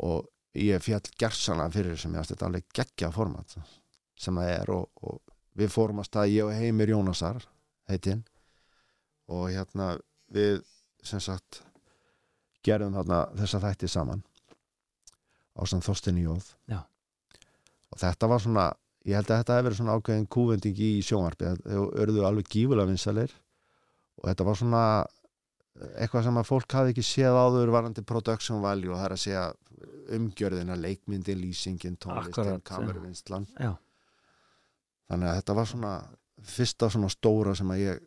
og 0.00 0.28
ég 0.58 0.82
fjall 0.84 1.04
gerðsana 1.18 1.68
fyrir 1.72 1.98
sem 2.00 2.12
ég 2.12 2.22
að 2.22 2.32
þetta 2.32 2.48
alveg 2.48 2.66
geggja 2.76 3.10
format 3.12 3.56
sem 4.18 4.36
það 4.36 4.50
er 4.52 4.72
og, 4.74 4.88
og 5.02 5.20
við 5.58 5.72
fórum 5.72 6.02
að 6.02 6.32
ég 6.32 6.46
og 6.46 6.54
Heimir 6.56 6.92
Jónasar 6.92 7.42
heitinn 7.90 8.22
og 9.32 9.48
hérna 9.52 9.94
við 10.32 10.62
sem 11.04 11.20
sagt 11.20 11.62
gerðum 12.64 12.94
þarna 12.96 13.24
þessa 13.40 13.60
þætti 13.64 13.90
saman 13.90 14.22
á 15.58 15.62
sann 15.68 15.84
Þorstin 15.84 16.20
Jóð 16.22 16.52
Já. 16.70 16.80
og 17.92 18.00
þetta 18.00 18.30
var 18.30 18.42
svona 18.44 18.66
ég 19.08 19.18
held 19.18 19.30
að 19.30 19.42
þetta 19.42 19.56
hefur 19.56 19.66
verið 19.68 19.80
svona 19.80 19.96
ákveðin 19.98 20.28
kúvending 20.36 20.78
í 20.78 20.92
sjónvarpi 21.04 21.56
þau 21.64 21.88
örðu 22.04 22.26
alveg 22.28 22.50
gífulega 22.52 22.88
vinsalir 22.88 23.34
og 24.20 24.28
þetta 24.30 24.46
var 24.48 24.60
svona 24.60 24.84
eitthvað 25.96 26.26
sem 26.28 26.38
að 26.40 26.48
fólk 26.48 26.76
hafi 26.78 26.92
ekki 26.92 27.04
séð 27.06 27.38
áður 27.38 27.72
varandi 27.72 28.04
production 28.04 28.62
value 28.64 28.92
og 28.92 29.00
það 29.00 29.06
er 29.08 29.16
að 29.16 29.22
segja 29.22 29.44
umgjörðina, 30.12 30.76
leikmyndin, 30.78 31.40
lýsingin 31.40 31.96
tónlistin, 32.00 33.46
Já. 33.56 33.72
þannig 35.10 35.28
að 35.30 35.36
þetta 35.40 35.56
var 35.58 35.70
svona 35.70 35.92
fyrsta 36.52 36.88
svona 36.92 37.10
stóra 37.12 37.54
sem 37.56 37.70
að 37.72 37.82
ég 37.82 38.02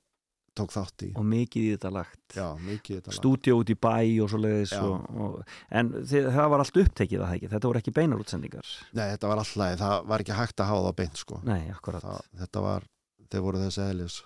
tók 0.55 0.71
þátt 0.71 1.03
í. 1.03 1.09
Og 1.19 1.25
mikið 1.27 1.65
í 1.65 1.71
þetta 1.73 1.91
lagt. 1.91 2.21
Já, 2.35 2.45
mikið 2.63 2.93
í 2.93 2.99
þetta 2.99 3.11
lagt. 3.11 3.17
Stúdíó 3.17 3.57
út 3.59 3.71
í 3.73 3.75
bæ 3.75 3.95
og 4.23 4.29
svo 4.31 4.39
leiðis 4.39 4.75
og, 4.79 5.09
og, 5.25 5.57
En 5.67 5.91
þið, 5.97 6.29
það 6.37 6.51
var 6.53 6.63
allt 6.63 6.79
upptekið 6.83 7.23
það 7.25 7.33
ekki? 7.35 7.49
Þetta 7.55 7.71
voru 7.71 7.81
ekki 7.81 7.95
beinar 7.95 8.23
útsendingar? 8.23 8.71
Nei, 8.95 9.07
þetta 9.15 9.31
var 9.31 9.41
alltaf, 9.43 9.75
það 9.81 10.07
var 10.13 10.23
ekki 10.23 10.37
hægt 10.39 10.63
að 10.63 10.71
hafa 10.71 10.85
það 10.87 10.97
beint 11.01 11.21
sko. 11.25 11.41
Nei, 11.47 11.59
akkurat. 11.73 12.07
Það, 12.07 12.31
Þetta 12.43 12.63
var, 12.69 12.87
þeir 13.27 13.45
voru 13.49 13.65
þessi 13.65 13.83
eðlis 13.89 14.17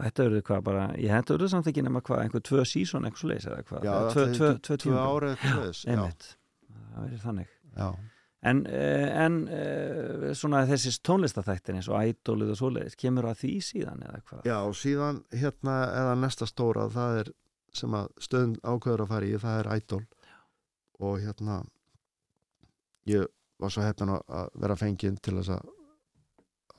Og 0.00 0.06
þetta 0.06 0.24
verður 0.24 0.44
hvað 0.48 0.60
bara 0.64 0.84
Ég 0.96 1.10
þetta 1.12 1.34
verður 1.36 1.50
samt 1.52 1.66
ekki 1.68 1.82
nema 1.84 2.00
hvað 2.06 2.22
Einhver 2.24 2.42
tvö 2.48 2.62
sísón, 2.64 3.04
eitthvað 3.04 3.20
svo 3.20 3.28
leiðis 3.28 3.48
eða 3.50 3.64
hvað? 3.68 3.82
Já, 3.84 3.92
tvö, 4.14 4.22
tvö, 4.24 4.36
tvö- 4.38 4.60
tvö, 4.64 4.76
tvö 4.84 4.94
ár 4.96 5.26
eitthvað 5.28 5.50
svoleiðis, 5.52 5.82
já. 5.84 5.90
Einmitt. 5.92 6.28
Það 6.70 7.02
verður 7.04 7.22
þannig. 7.26 7.50
Já. 7.76 7.88
En, 8.50 8.62
eh, 8.72 9.08
en 9.20 9.34
eh, 9.52 10.30
svona 10.40 10.62
þessi 10.64 10.94
tónlistaþættir 11.04 11.76
eins 11.76 11.90
og 11.92 11.98
ædólið 12.00 12.54
og 12.54 12.56
svoleiðis 12.62 12.96
kemur 12.96 13.28
að 13.28 13.42
því 13.42 13.50
síðan 13.66 14.06
eða 14.06 14.22
hvað? 14.30 14.46
Já, 14.48 14.56
og 14.64 14.78
síðan 14.80 15.18
hérna 15.42 15.74
eða 15.98 16.14
næsta 16.22 16.48
stóra, 16.48 16.86
það 16.94 17.18
er 17.20 17.32
sem 17.76 17.92
að 18.00 18.08
stöðun 18.24 18.56
ákveður 18.64 19.04
að 19.04 19.12
fara 19.12 19.28
í, 19.28 19.34
það 19.44 19.58
er 19.60 19.68
Idol. 19.76 20.00
Og 21.04 21.20
hérna 21.20 21.58
ég 23.12 23.28
var 23.60 23.74
svo 23.74 23.84
heppin 23.84 24.14
að 24.16 24.24
að 24.40 24.48
vera 24.64 24.78
fenginn 24.80 25.20
til 25.20 25.36
þess 25.36 25.52
að 25.58 25.68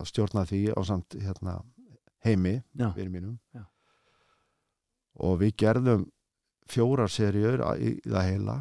að 0.02 0.10
stjórna 0.10 0.48
því 0.50 0.62
á 0.74 0.80
samt 0.82 1.14
hérna 1.22 1.60
heimi, 2.26 2.62
fyrir 2.78 3.10
mínum. 3.10 3.38
Já. 3.56 3.66
og 5.22 5.40
við 5.42 5.56
gerðum 5.64 6.06
fjórar 6.72 7.12
serjur 7.12 7.62
í, 7.78 7.98
það 8.06 8.28
heila 8.30 8.58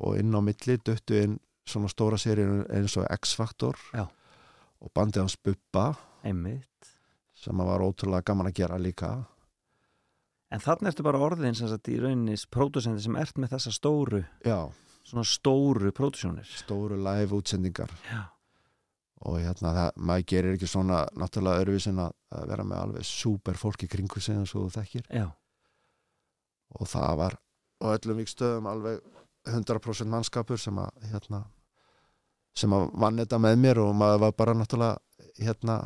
og 0.00 0.18
inn 0.20 0.34
á 0.34 0.40
milli 0.40 0.76
döttu 0.84 1.18
inn 1.22 1.38
svona 1.66 1.90
stóra 1.90 2.18
serjur 2.20 2.64
eins 2.72 2.96
og 2.96 3.06
X-Factor 3.10 3.76
og 3.96 4.92
bandið 4.94 5.24
hans 5.24 5.36
Bubba. 5.36 5.94
Einmitt. 6.24 6.90
Sem 7.36 7.58
var 7.58 7.82
ótrúlega 7.84 8.24
gaman 8.30 8.48
að 8.48 8.56
gera 8.62 8.78
líka. 8.80 9.10
En 10.50 10.62
þannig 10.62 10.92
ertu 10.92 11.04
bara 11.04 11.20
orðin 11.20 11.56
sem 11.58 11.68
sagt 11.68 11.88
í 11.90 11.98
rauninni 12.00 12.36
pródusenti 12.50 13.02
sem 13.04 13.16
ert 13.18 13.36
með 13.36 13.56
þessa 13.56 13.72
stóru 13.74 14.22
Já. 14.46 14.70
svona 15.04 15.24
stóru 15.26 15.90
pródusjónir 15.92 16.46
stóru 16.46 16.96
live 17.02 17.34
útsendingar. 17.36 17.90
Já. 18.08 18.22
Og 19.24 19.40
hérna 19.40 19.72
það, 19.72 19.90
maður 19.96 20.28
gerir 20.32 20.56
ekki 20.56 20.68
svona 20.68 21.00
náttúrulega 21.16 21.62
öðruvísin 21.62 22.00
að, 22.04 22.14
að 22.36 22.46
vera 22.52 22.66
með 22.68 22.82
alveg 22.82 23.08
súper 23.08 23.58
fólki 23.60 23.88
kringu 23.88 24.20
sig 24.20 24.36
eins 24.36 24.54
og 24.54 24.66
þú 24.66 24.72
þekkir 24.76 25.06
Já. 25.08 25.26
og 26.76 26.90
það 26.90 27.20
var 27.22 27.38
á 27.80 27.86
öllum 27.94 28.20
vikstöðum 28.20 28.70
alveg 28.70 29.00
100% 29.46 30.10
mannskapur 30.10 30.60
sem 30.60 30.78
að 30.82 31.06
hérna, 31.12 31.44
sem 32.56 32.72
að 32.76 32.88
vann 32.98 33.22
þetta 33.22 33.40
með 33.40 33.60
mér 33.62 33.82
og 33.84 33.94
maður 33.96 34.24
var 34.26 34.36
bara 34.36 34.56
náttúrulega 34.58 34.98
hérna, 35.40 35.78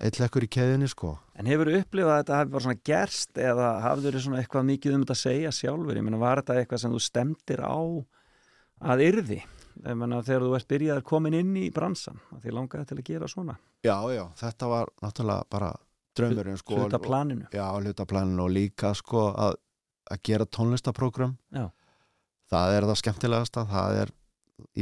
eitt 0.00 0.20
lekkur 0.22 0.46
í 0.46 0.52
keðinni 0.52 0.88
sko 0.88 1.16
En 1.38 1.46
hefur 1.46 1.70
þú 1.70 1.82
upplifað 1.82 2.12
að 2.12 2.20
þetta 2.22 2.38
hafi 2.38 2.52
bara 2.54 2.64
svona 2.64 2.86
gerst 2.88 3.38
eða 3.38 3.68
hafður 3.84 4.16
þið 4.16 4.24
svona 4.24 4.40
eitthvað 4.40 4.68
mikið 4.72 4.96
um 4.96 5.04
þetta 5.04 5.14
að 5.14 5.20
segja 5.20 5.52
sjálfur? 5.54 5.98
Ég 5.98 6.06
meina, 6.06 6.18
var 6.18 6.40
þetta 6.40 6.56
eitthvað 6.58 6.82
sem 6.82 6.94
þú 6.94 7.02
stemdir 7.04 7.62
á 7.62 7.78
að 8.90 9.04
yrði? 9.06 9.38
Menna 9.84 10.22
þegar 10.26 10.42
þú 10.46 10.54
ert 10.58 10.68
byrjaður 10.72 11.04
komin 11.06 11.36
inn 11.38 11.56
í 11.56 11.68
bransan 11.74 12.18
að 12.34 12.44
því 12.44 12.54
langaði 12.56 12.88
til 12.90 12.98
að 12.98 13.04
gera 13.10 13.28
svona 13.30 13.58
Já, 13.86 13.96
já, 14.10 14.24
þetta 14.40 14.68
var 14.72 14.90
náttúrulega 15.04 15.44
bara 15.50 15.72
draumurinn 16.18 16.58
sko. 16.58 16.74
hluta 16.80 16.98
planinu. 16.98 17.46
Já, 17.54 17.66
hluta 17.78 18.06
planinu 18.10 18.42
og 18.48 18.50
líka 18.50 18.94
sko 18.98 19.28
að, 19.38 19.58
að 20.10 20.22
gera 20.26 20.46
tónlistaprógram 20.46 21.36
Já. 21.54 21.68
það 22.50 22.76
er 22.76 22.86
það 22.90 23.00
skemmtilegasta 23.02 23.64
það 23.70 23.98
er, 24.02 24.12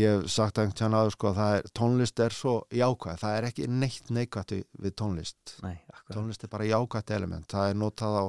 ég 0.00 0.14
hef 0.16 0.30
sagt 0.32 0.58
einhvern 0.62 0.78
tján 0.80 0.96
aður 0.96 1.16
sko 1.16 1.32
að 1.34 1.42
er, 1.58 1.68
tónlist 1.76 2.22
er 2.24 2.36
svo 2.36 2.54
jákvæð 2.72 3.20
það 3.24 3.36
er 3.40 3.48
ekki 3.50 3.68
neitt 3.68 4.10
neikvætt 4.10 4.56
við, 4.56 4.94
tónlist 4.96 5.56
Nei, 5.66 5.76
tónlist 6.12 6.46
er 6.46 6.52
bara 6.52 6.68
jákvætt 6.70 7.12
element 7.18 7.50
það 7.52 7.74
er 7.74 7.80
notað 7.82 8.16
á, 8.16 8.24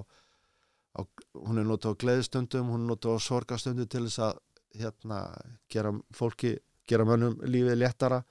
á 0.99 1.01
hún 1.47 1.61
er 1.63 1.69
notað 1.69 1.95
á 1.95 1.99
gleðistundum, 2.03 2.73
hún 2.73 2.83
er 2.83 2.91
notað 2.91 3.15
á 3.15 3.19
sorgastundum 3.23 3.87
til 3.87 4.03
þess 4.09 4.19
að 4.27 4.43
hérna, 4.75 5.21
gera 5.71 5.93
fólki, 6.15 6.57
gera 6.87 7.05
mönnum 7.07 7.37
lífið 7.47 7.79
léttara 7.79 8.21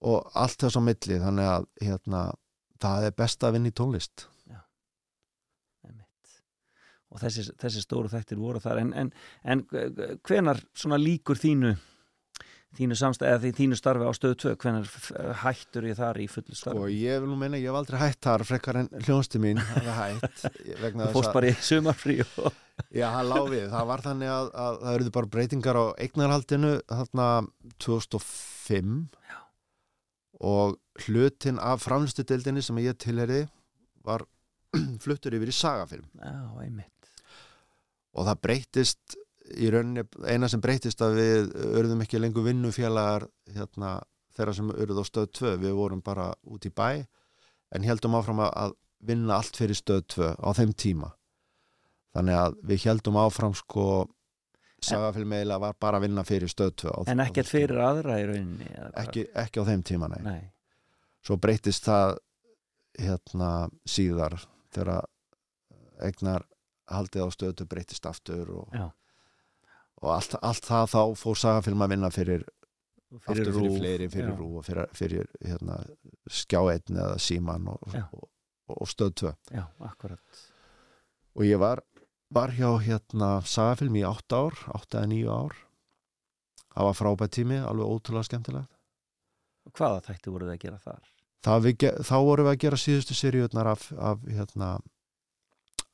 og 0.00 0.30
allt 0.34 0.64
þess 0.64 0.78
á 0.78 0.82
milli. 0.84 1.20
Þannig 1.20 1.48
að 1.52 1.68
hérna, 1.84 2.24
það 2.80 3.08
er 3.08 3.16
best 3.22 3.44
að 3.44 3.56
vinna 3.56 3.72
í 3.72 3.76
tónlist. 3.76 4.26
Og 7.10 7.18
þessi, 7.18 7.48
þessi 7.58 7.80
stóru 7.82 8.10
þættir 8.10 8.38
voru 8.38 8.60
þar. 8.62 8.84
En, 8.84 8.92
en, 8.94 9.08
en 9.42 9.64
hvenar 10.22 10.60
líkur 11.02 11.40
þínu 11.40 11.72
þínu 12.78 12.96
samstæð 12.98 13.46
þínu 13.56 13.76
starfi 13.78 14.06
á 14.06 14.12
stöðu 14.14 14.36
2 14.44 14.52
hvenar 14.62 14.90
hættur 15.42 15.86
ég 15.88 15.98
þar 15.98 16.20
í 16.22 16.26
fullu 16.30 16.56
starfi? 16.56 16.78
Og 16.78 16.92
ég 16.94 17.22
vil 17.22 17.30
nú 17.30 17.38
meina, 17.40 17.58
ég 17.58 17.70
hef 17.70 17.78
aldrei 17.80 17.98
hætt 18.02 18.20
þar 18.26 18.44
frekar 18.46 18.80
en 18.82 18.90
hljónsti 19.02 19.40
mín 19.42 19.60
hafa 19.60 19.96
hætt 19.98 20.44
fórst 21.14 21.32
bara 21.34 21.50
í 21.50 21.56
sumarfrí 21.58 22.20
og... 22.24 22.50
Já, 22.94 23.10
það 23.12 23.30
láfið, 23.34 23.64
það 23.74 23.88
var 23.90 24.04
þannig 24.06 24.32
að, 24.32 24.50
að 24.64 24.78
það 24.82 24.94
eruðu 24.98 25.14
bara 25.16 25.32
breytingar 25.34 25.80
á 25.80 25.84
eignarhaldinu 26.06 26.74
þarna 26.88 27.26
2005 27.84 28.94
Já. 29.28 29.40
og 30.52 30.78
hlutin 31.04 31.60
af 31.60 31.82
framlustudeldinni 31.84 32.64
sem 32.64 32.80
ég 32.80 32.96
tilheri 33.02 33.42
var 34.06 34.24
fluttur 35.02 35.34
yfir 35.36 35.50
í 35.50 35.56
sagafilm. 35.56 36.06
Já, 36.22 36.38
einmitt. 36.62 37.10
Og 38.16 38.26
það 38.26 38.40
breytist 38.46 39.18
í 39.56 39.70
rauninni, 39.72 40.04
eina 40.26 40.48
sem 40.48 40.60
breytist 40.62 41.00
að 41.02 41.16
við 41.18 41.50
örðum 41.80 42.02
ekki 42.04 42.20
lengur 42.20 42.44
vinnufélagar 42.46 43.26
hérna, 43.54 43.96
þeirra 44.36 44.54
sem 44.54 44.70
örðu 44.70 45.02
á 45.02 45.06
stöð 45.08 45.30
2 45.40 45.56
við 45.64 45.74
vorum 45.78 46.02
bara 46.06 46.30
út 46.46 46.66
í 46.66 46.70
bæ 46.70 47.06
en 47.74 47.82
heldum 47.86 48.14
áfram 48.18 48.40
að- 48.46 48.76
vinna 49.00 49.38
allt 49.40 49.56
fyrir 49.56 49.74
stöð 49.78 50.02
2 50.12 50.30
á 50.36 50.48
þeim 50.52 50.72
tíma 50.76 51.12
þannig 52.14 52.36
að 52.36 52.56
við 52.68 52.82
heldum 52.84 53.16
áfram 53.16 53.54
sko 53.56 53.84
sagafilm 54.84 55.32
eiginlega 55.32 55.60
var 55.60 55.74
bara 55.80 55.98
að 55.98 56.04
vinna 56.06 56.24
fyrir 56.24 56.48
stöð 56.52 56.74
2 56.84 56.90
á, 56.92 56.98
en 57.08 57.20
ekkert 57.24 57.48
fyrir 57.48 57.78
aðra 57.80 58.18
í 58.20 58.26
rauninni 58.28 58.68
eða 58.74 58.90
ekki, 59.04 59.24
ekki 59.34 59.60
á 59.60 59.64
þeim 59.70 59.82
tíma 59.88 60.08
nei. 60.12 60.20
Nei. 60.24 60.52
svo 61.24 61.36
breytist 61.40 61.84
það 61.88 62.18
hérna 63.00 63.70
síðar 63.88 64.36
þegar 64.74 65.04
eignar 66.00 66.44
haldið 66.90 67.24
á 67.24 67.28
stöðu 67.32 67.66
breytist 67.70 68.06
aftur 68.06 68.50
og, 68.50 68.68
Já. 68.74 68.90
Og 70.00 70.14
allt, 70.14 70.36
allt 70.40 70.66
það 70.66 70.90
þá 70.94 71.00
fór 71.20 71.38
sagafilm 71.38 71.84
að 71.84 71.94
vinna 71.94 72.10
fyrir 72.14 72.46
Fyrir 73.10 73.48
aftur 73.48 73.56
fyrir 73.56 73.72
fleiri, 73.74 74.06
fyrir 74.06 74.36
rú 74.38 74.48
og 74.60 74.66
fyrir, 74.68 74.90
fyrir 74.94 75.30
hérna, 75.42 75.80
skjáeitn 76.30 76.94
eða 76.94 77.16
síman 77.18 77.64
og, 77.72 77.96
og, 78.14 78.28
og 78.70 78.86
stöð 78.86 79.16
2 79.24 79.32
Já, 79.56 79.64
akkurat. 79.82 80.42
Og 81.34 81.42
ég 81.42 81.58
var, 81.58 81.82
var 82.30 82.54
hjá 82.54 82.68
hérna 82.84 83.32
sagafilm 83.42 83.98
í 83.98 84.04
8 84.06 84.38
ár 84.38 84.60
8 84.78 85.00
eða 85.00 85.10
9 85.10 85.34
ár. 85.34 85.58
Það 86.70 86.86
var 86.86 86.98
frábært 87.00 87.34
tími, 87.34 87.58
alveg 87.58 87.90
ótrúlega 87.96 88.28
skemmtilegt. 88.28 88.78
Og 89.66 89.74
hvaða 89.74 90.04
þætti 90.06 90.30
voruð 90.30 90.52
þið 90.52 90.54
að 90.54 90.62
gera 90.68 90.80
þar? 90.86 91.10
Það 91.40 91.66
við, 91.66 91.86
þá 92.06 92.16
vorum 92.28 92.46
við 92.46 92.52
að 92.52 92.62
gera 92.62 92.78
síðustu 92.84 93.16
seríurnar 93.18 93.72
af, 93.72 93.90
af 93.98 94.22
hérna 94.30 94.70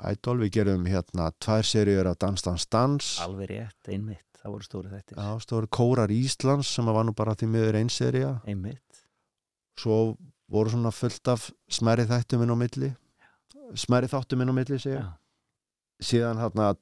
Idol, 0.04 0.38
við 0.44 0.50
gerum 0.52 0.84
hérna 0.86 1.30
tvær 1.40 1.62
seríur 1.64 2.06
af 2.10 2.18
Dans 2.20 2.42
Dans 2.44 2.66
Dans 2.68 3.06
alveg 3.24 3.48
rétt, 3.50 3.88
einmitt, 3.88 4.26
það 4.42 4.50
voru 4.52 4.62
stóri 4.66 4.88
þættir. 4.92 5.16
Já, 5.16 5.38
stóru 5.40 5.66
Kórar 5.72 6.10
Íslands 6.12 6.68
sem 6.76 6.84
var 6.84 7.04
nú 7.08 7.14
bara 7.16 7.34
því 7.34 7.46
miður 7.48 7.74
einn 7.80 7.88
sería. 7.88 8.34
Einmitt. 8.46 9.04
Svo 9.80 10.16
voru 10.52 10.70
svona 10.70 10.92
fullt 10.92 11.28
af 11.28 11.50
smæri 11.72 12.04
þættum 12.06 12.42
inn 12.44 12.52
á 12.52 12.56
milli. 12.60 12.90
Smæri 13.74 14.06
þáttum 14.12 14.42
inn 14.44 14.52
á 14.52 14.54
milli 14.54 14.78
segja 14.78 15.06
síðan 15.96 16.36
hérna 16.36 16.74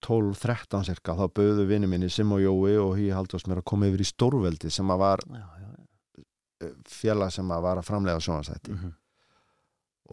2012-13 0.00 0.84
cirka 0.86 1.16
þá 1.18 1.26
bauðu 1.34 1.64
vinni 1.66 1.88
minni 1.90 2.08
Sim 2.12 2.30
og 2.36 2.40
Jói 2.44 2.76
og 2.78 2.92
Hí 2.98 3.08
Halldórs 3.10 3.46
mér 3.50 3.58
að 3.62 3.66
koma 3.72 3.88
yfir 3.90 4.04
í 4.04 4.06
Stórveldi 4.06 4.70
sem 4.70 4.86
að 4.92 5.00
var 5.02 5.22
já, 5.26 5.42
já, 5.42 5.66
já. 5.66 6.70
félag 6.88 7.32
sem 7.34 7.50
að 7.50 7.64
var 7.66 7.76
að 7.80 7.88
framlega 7.88 8.22
sjónvarsætti 8.22 8.70
Mhm. 8.76 8.92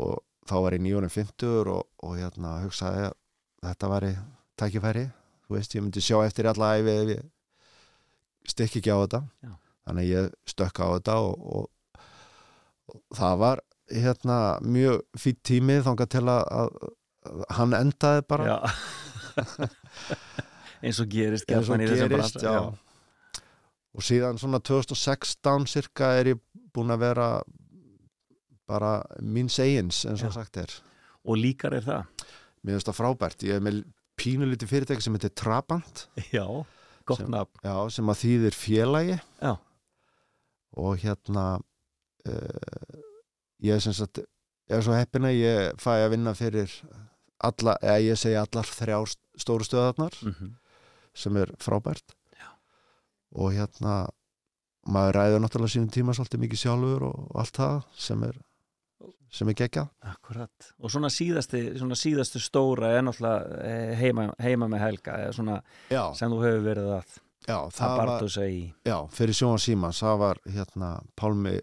og 0.01 0.23
þá 0.49 0.55
var 0.65 0.75
ég 0.75 0.83
nýjónum 0.83 1.11
50 1.11 1.69
og, 1.71 1.83
og 2.03 2.15
hérna 2.19 2.57
hugsaði 2.63 3.09
að 3.09 3.19
þetta 3.63 3.91
væri 3.93 4.13
tækifæri 4.59 5.05
þú 5.47 5.57
veist, 5.57 5.75
ég 5.75 5.83
myndi 5.85 6.03
sjá 6.03 6.17
eftir 6.23 6.49
alla 6.51 6.73
æfi 6.79 6.93
ef 6.93 7.13
ég 7.13 7.23
stekki 8.53 8.81
ekki 8.81 8.91
á 8.91 8.97
þetta 9.03 9.21
Já. 9.43 9.53
þannig 9.87 10.09
ég 10.09 10.33
stökk 10.49 10.83
á 10.83 10.87
þetta 10.95 11.15
og, 11.23 11.47
og, 11.59 12.01
og 12.91 13.17
það 13.19 13.37
var 13.43 13.63
hérna 13.93 14.37
mjög 14.63 15.01
fýtt 15.19 15.41
tími 15.47 15.79
þangað 15.85 16.13
til 16.15 16.23
að, 16.31 16.43
að, 16.59 16.69
hann 17.59 17.77
endaði 17.77 18.25
bara 18.27 18.49
Já. 18.51 18.57
eins 20.83 20.99
og 20.99 21.11
gerist 21.11 21.51
eins 21.51 21.71
og 21.71 21.79
gerist, 21.83 22.09
bransa, 22.11 22.43
já. 22.43 23.43
og 23.93 24.05
síðan 24.05 24.39
svona 24.41 24.59
2016 24.59 25.69
cirka 25.71 26.13
er 26.19 26.33
ég 26.33 26.41
búin 26.73 26.91
að 26.93 27.05
vera 27.05 27.27
bara 28.73 28.93
mín 29.21 29.49
segins 29.53 30.03
eins 30.09 30.23
og 30.25 30.31
Já. 30.33 30.37
sagt 30.41 30.57
er 30.65 30.73
og 31.23 31.37
líkar 31.39 31.77
er 31.77 31.85
það 31.85 32.07
mér 32.63 32.75
finnst 32.77 32.89
það 32.89 32.97
frábært, 32.99 33.43
ég 33.47 33.57
er 33.59 33.63
með 33.63 33.83
pínulítið 34.19 34.69
fyrirtæki 34.71 35.03
sem 35.05 35.15
heitir 35.17 35.33
Trabant 35.39 36.07
já, 36.33 36.45
gott 37.09 37.23
nafn 37.27 37.63
já, 37.65 37.75
sem 37.95 38.11
að 38.13 38.19
þýðir 38.23 38.57
félagi 38.57 39.15
já. 39.41 39.53
og 40.79 40.97
hérna 41.03 41.45
uh, 42.27 42.99
ég 43.63 43.75
er 43.77 43.83
sem 43.83 43.95
sagt 43.97 44.21
ég 44.23 44.77
er 44.77 44.83
svo 44.85 44.95
heppin 44.95 45.27
að 45.27 45.37
ég 45.41 45.79
fæ 45.81 45.91
að 46.05 46.11
vinna 46.15 46.33
fyrir 46.37 46.71
alla, 47.43 47.73
eða 47.83 47.99
ég 48.05 48.19
segi 48.21 48.37
allar 48.39 48.69
þrjár 48.69 49.11
stóru 49.41 49.65
stöðarnar 49.67 50.15
Mhm. 50.23 50.53
sem 51.13 51.35
er 51.37 51.51
frábært 51.61 52.15
já. 52.39 52.47
og 53.35 53.51
hérna 53.53 54.07
maður 54.87 55.15
ræður 55.17 55.41
náttúrulega 55.43 55.73
sínum 55.75 55.91
tíma 55.91 56.15
svolítið 56.15 56.41
mikið 56.45 56.61
sjálfur 56.63 57.03
og 57.09 57.35
allt 57.39 57.57
það 57.59 57.83
sem 57.97 58.23
er 58.29 58.39
sem 59.33 59.49
er 59.49 59.55
geggjað 59.57 59.89
Akkurat, 60.13 60.67
og 60.79 60.91
svona 60.93 61.09
síðasti, 61.09 61.61
svona 61.81 61.97
síðasti 61.97 62.41
stóra 62.43 62.91
er 62.97 63.05
náttúrulega 63.07 63.61
eh, 63.65 63.93
heima, 63.97 64.27
heima 64.43 64.67
með 64.69 64.83
Helga 64.85 65.15
svona 65.33 65.55
Já. 65.89 66.03
sem 66.19 66.29
þú 66.33 66.41
hefur 66.45 66.65
verið 66.67 66.89
að 66.99 67.15
Já, 67.43 67.57
að 67.59 67.71
það 67.75 67.93
var, 67.97 68.07
barndósa 68.07 68.45
í 68.47 68.59
já, 68.87 68.97
fyrir 69.11 69.35
sjónvar 69.35 69.59
símans 69.65 69.97
það 70.05 70.19
var 70.21 70.37
hérna 70.53 70.91
Pálmi 71.19 71.55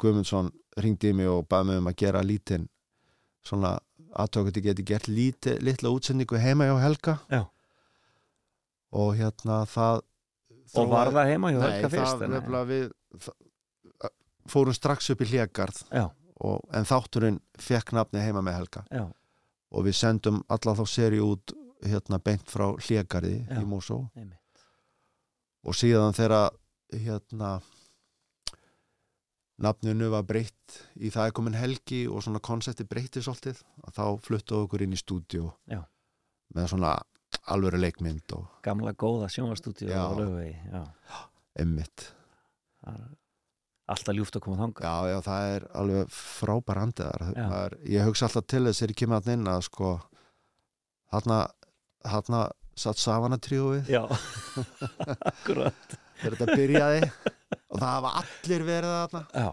Guðmundsson 0.00 0.52
ringdi 0.80 1.10
í 1.10 1.16
mig 1.18 1.28
og 1.28 1.42
baði 1.50 1.66
mig 1.72 1.80
um 1.82 1.90
að 1.90 1.98
gera 2.00 2.22
lítinn 2.24 2.68
svona 3.44 3.74
aðtökuti 4.20 4.62
geti 4.64 4.84
gert 4.88 5.10
líti, 5.10 5.58
litla 5.60 5.90
útsendingu 5.92 6.38
heima 6.40 6.70
hjá 6.70 6.78
Helga 6.86 7.18
Já. 7.28 7.42
og 8.96 9.12
hérna 9.18 9.64
það 9.70 10.00
Og 10.78 10.86
var 10.86 11.10
það 11.10 11.28
heima 11.32 11.50
hjá 11.50 11.58
Nei, 11.58 11.68
Helga 11.74 11.90
fyrst, 11.90 12.14
það 12.16 12.24
en- 12.24 12.34
nefnilega 12.36 12.70
við 12.70 12.88
það, 13.26 14.10
fórum 14.50 14.76
strax 14.76 15.10
upp 15.14 15.20
í 15.26 15.28
hlégarð 15.34 15.82
Já. 15.90 16.06
Og, 16.40 16.60
en 16.74 16.88
þátturinn 16.88 17.40
fekk 17.60 17.94
nafni 17.96 18.22
heima 18.24 18.42
með 18.44 18.58
Helga 18.60 18.84
Já. 18.90 19.04
og 19.70 19.86
við 19.86 19.98
sendum 20.00 20.42
alla 20.48 20.76
þá 20.78 20.84
seri 20.88 21.20
út 21.24 21.54
hérna 21.84 22.20
beint 22.22 22.48
frá 22.50 22.70
hlégarði 22.76 23.36
Já, 23.44 23.60
í 23.60 23.66
Mosó 23.68 24.02
og 25.60 25.76
síðan 25.76 26.16
þegar 26.16 26.50
hérna 26.96 27.58
nafninu 29.60 30.08
var 30.12 30.24
breytt 30.28 30.80
í 30.96 31.10
það 31.12 31.28
er 31.28 31.34
komin 31.36 31.58
helgi 31.58 32.02
og 32.08 32.24
svona 32.24 32.40
konsepti 32.44 32.86
breytti 32.88 33.22
svolítið 33.24 33.60
að 33.84 33.96
þá 33.98 34.04
fluttu 34.24 34.60
okkur 34.62 34.84
inn 34.86 34.96
í 34.96 35.00
stúdíu 35.00 35.50
með 36.56 36.70
svona 36.72 36.94
alvöru 37.52 37.80
leikmynd 37.80 38.32
og 38.36 38.48
gamla 38.64 38.94
góða 38.98 39.28
sjónvarstúdíu 39.32 39.90
Já. 39.92 40.00
á 40.00 40.10
lögvegi 40.16 40.56
já. 40.72 40.82
emmitt 41.60 42.08
alltaf 43.94 44.14
ljúft 44.16 44.36
að 44.38 44.44
koma 44.46 44.58
þangað. 44.62 44.86
Já, 44.86 45.10
já, 45.12 45.18
það 45.26 45.48
er 45.56 45.66
alveg 45.82 46.14
frábær 46.14 46.80
andiðar 46.84 47.24
er, 47.66 47.76
ég 47.96 48.06
hugsa 48.08 48.28
alltaf 48.28 48.46
til 48.50 48.64
þess 48.68 48.80
þegar 48.82 48.94
ég 48.94 49.00
kemur 49.02 49.20
hann 49.20 49.34
inn 49.38 49.50
að 49.52 49.62
sko 49.66 49.90
þarna, 51.12 51.38
þarna 52.06 52.42
satt 52.80 53.00
Savana 53.02 53.36
tríóið 53.42 53.90
Já, 53.92 54.04
akkurat. 55.30 55.96
Þegar 56.20 56.36
þetta 56.36 56.56
byrjaði. 56.58 57.08
Og 57.70 57.80
það 57.80 57.88
hafa 57.90 58.12
allir 58.20 58.64
verið 58.68 58.94
þarna. 58.98 59.24
Já, 59.34 59.50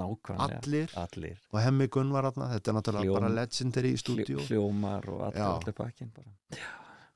Allir. 0.00 0.92
allir. 0.96 1.40
og 1.52 1.58
Hemmi 1.60 1.86
Gunn 1.92 2.12
var 2.14 2.24
þarna. 2.30 2.46
Þetta 2.54 2.70
er 2.70 2.76
náttúrulega 2.78 3.04
Hljóm- 3.04 3.16
bara 3.18 3.30
legendary 3.36 3.90
í 3.92 3.98
stúdíu 4.00 4.36
Hljó- 4.38 4.46
hljómar 4.48 5.08
og 5.12 5.24
allir, 5.26 5.42
allir 5.44 5.74
pakkin 5.76 6.12
bara. 6.16 6.30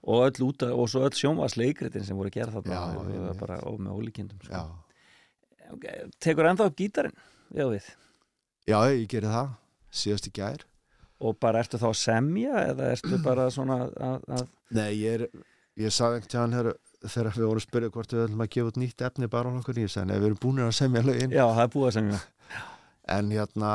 og 0.05 0.25
öll 0.27 0.43
út 0.51 0.63
og 0.69 0.89
svo 0.93 1.01
öll 1.07 1.17
sjónvarsleikritin 1.17 2.05
sem 2.05 2.17
voru 2.19 2.29
að 2.29 2.35
gera 2.37 2.53
þarna 2.53 2.75
Já, 2.75 2.83
einmitt. 3.01 3.39
bara 3.41 3.57
ó, 3.65 3.73
með 3.79 3.95
ólíkindum 3.97 4.43
sko. 4.45 4.53
Tekur 6.23 6.49
ennþá 6.51 6.69
upp 6.71 6.79
gítarinn? 6.79 7.17
Já 7.55 7.67
við. 7.71 7.89
Já, 8.65 8.79
ég 8.89 9.09
geri 9.13 9.29
það, 9.31 9.51
síðast 9.93 10.29
í 10.31 10.33
gær. 10.35 10.65
Og 11.25 11.37
bara 11.41 11.61
ertu 11.63 11.79
þá 11.81 11.89
að 11.91 11.99
semja 12.01 12.63
eða 12.73 12.93
ertu 12.95 13.19
bara 13.25 13.49
svona 13.53 13.85
að, 13.87 14.25
að 14.35 14.47
Nei, 14.75 14.91
ég 14.99 15.19
er, 15.19 15.27
ég 15.81 15.95
sagði 15.95 16.19
einhvern 16.19 16.33
tíðan 16.33 16.57
her, 16.59 16.71
þegar 17.05 17.37
við 17.37 17.45
vorum 17.45 17.61
að 17.61 17.67
spyrja 17.67 17.93
hvort 17.95 18.15
við 18.15 18.25
ætlum 18.25 18.45
að 18.45 18.51
gefa 18.57 18.71
út 18.73 18.81
nýtt 18.81 19.05
efni 19.09 19.29
bara 19.31 19.53
á 19.53 19.55
nokkur 19.55 19.81
sagði, 19.85 20.07
nei, 20.11 20.17
við 20.17 20.29
erum 20.31 20.41
búinir 20.43 20.67
að 20.67 20.79
semja 20.79 21.05
lögin. 21.05 21.35
Já, 21.35 21.45
það 21.45 21.63
er 21.65 21.75
búið 21.75 21.89
að 21.91 21.97
semja. 21.99 22.21
En 23.15 23.31
hérna, 23.35 23.73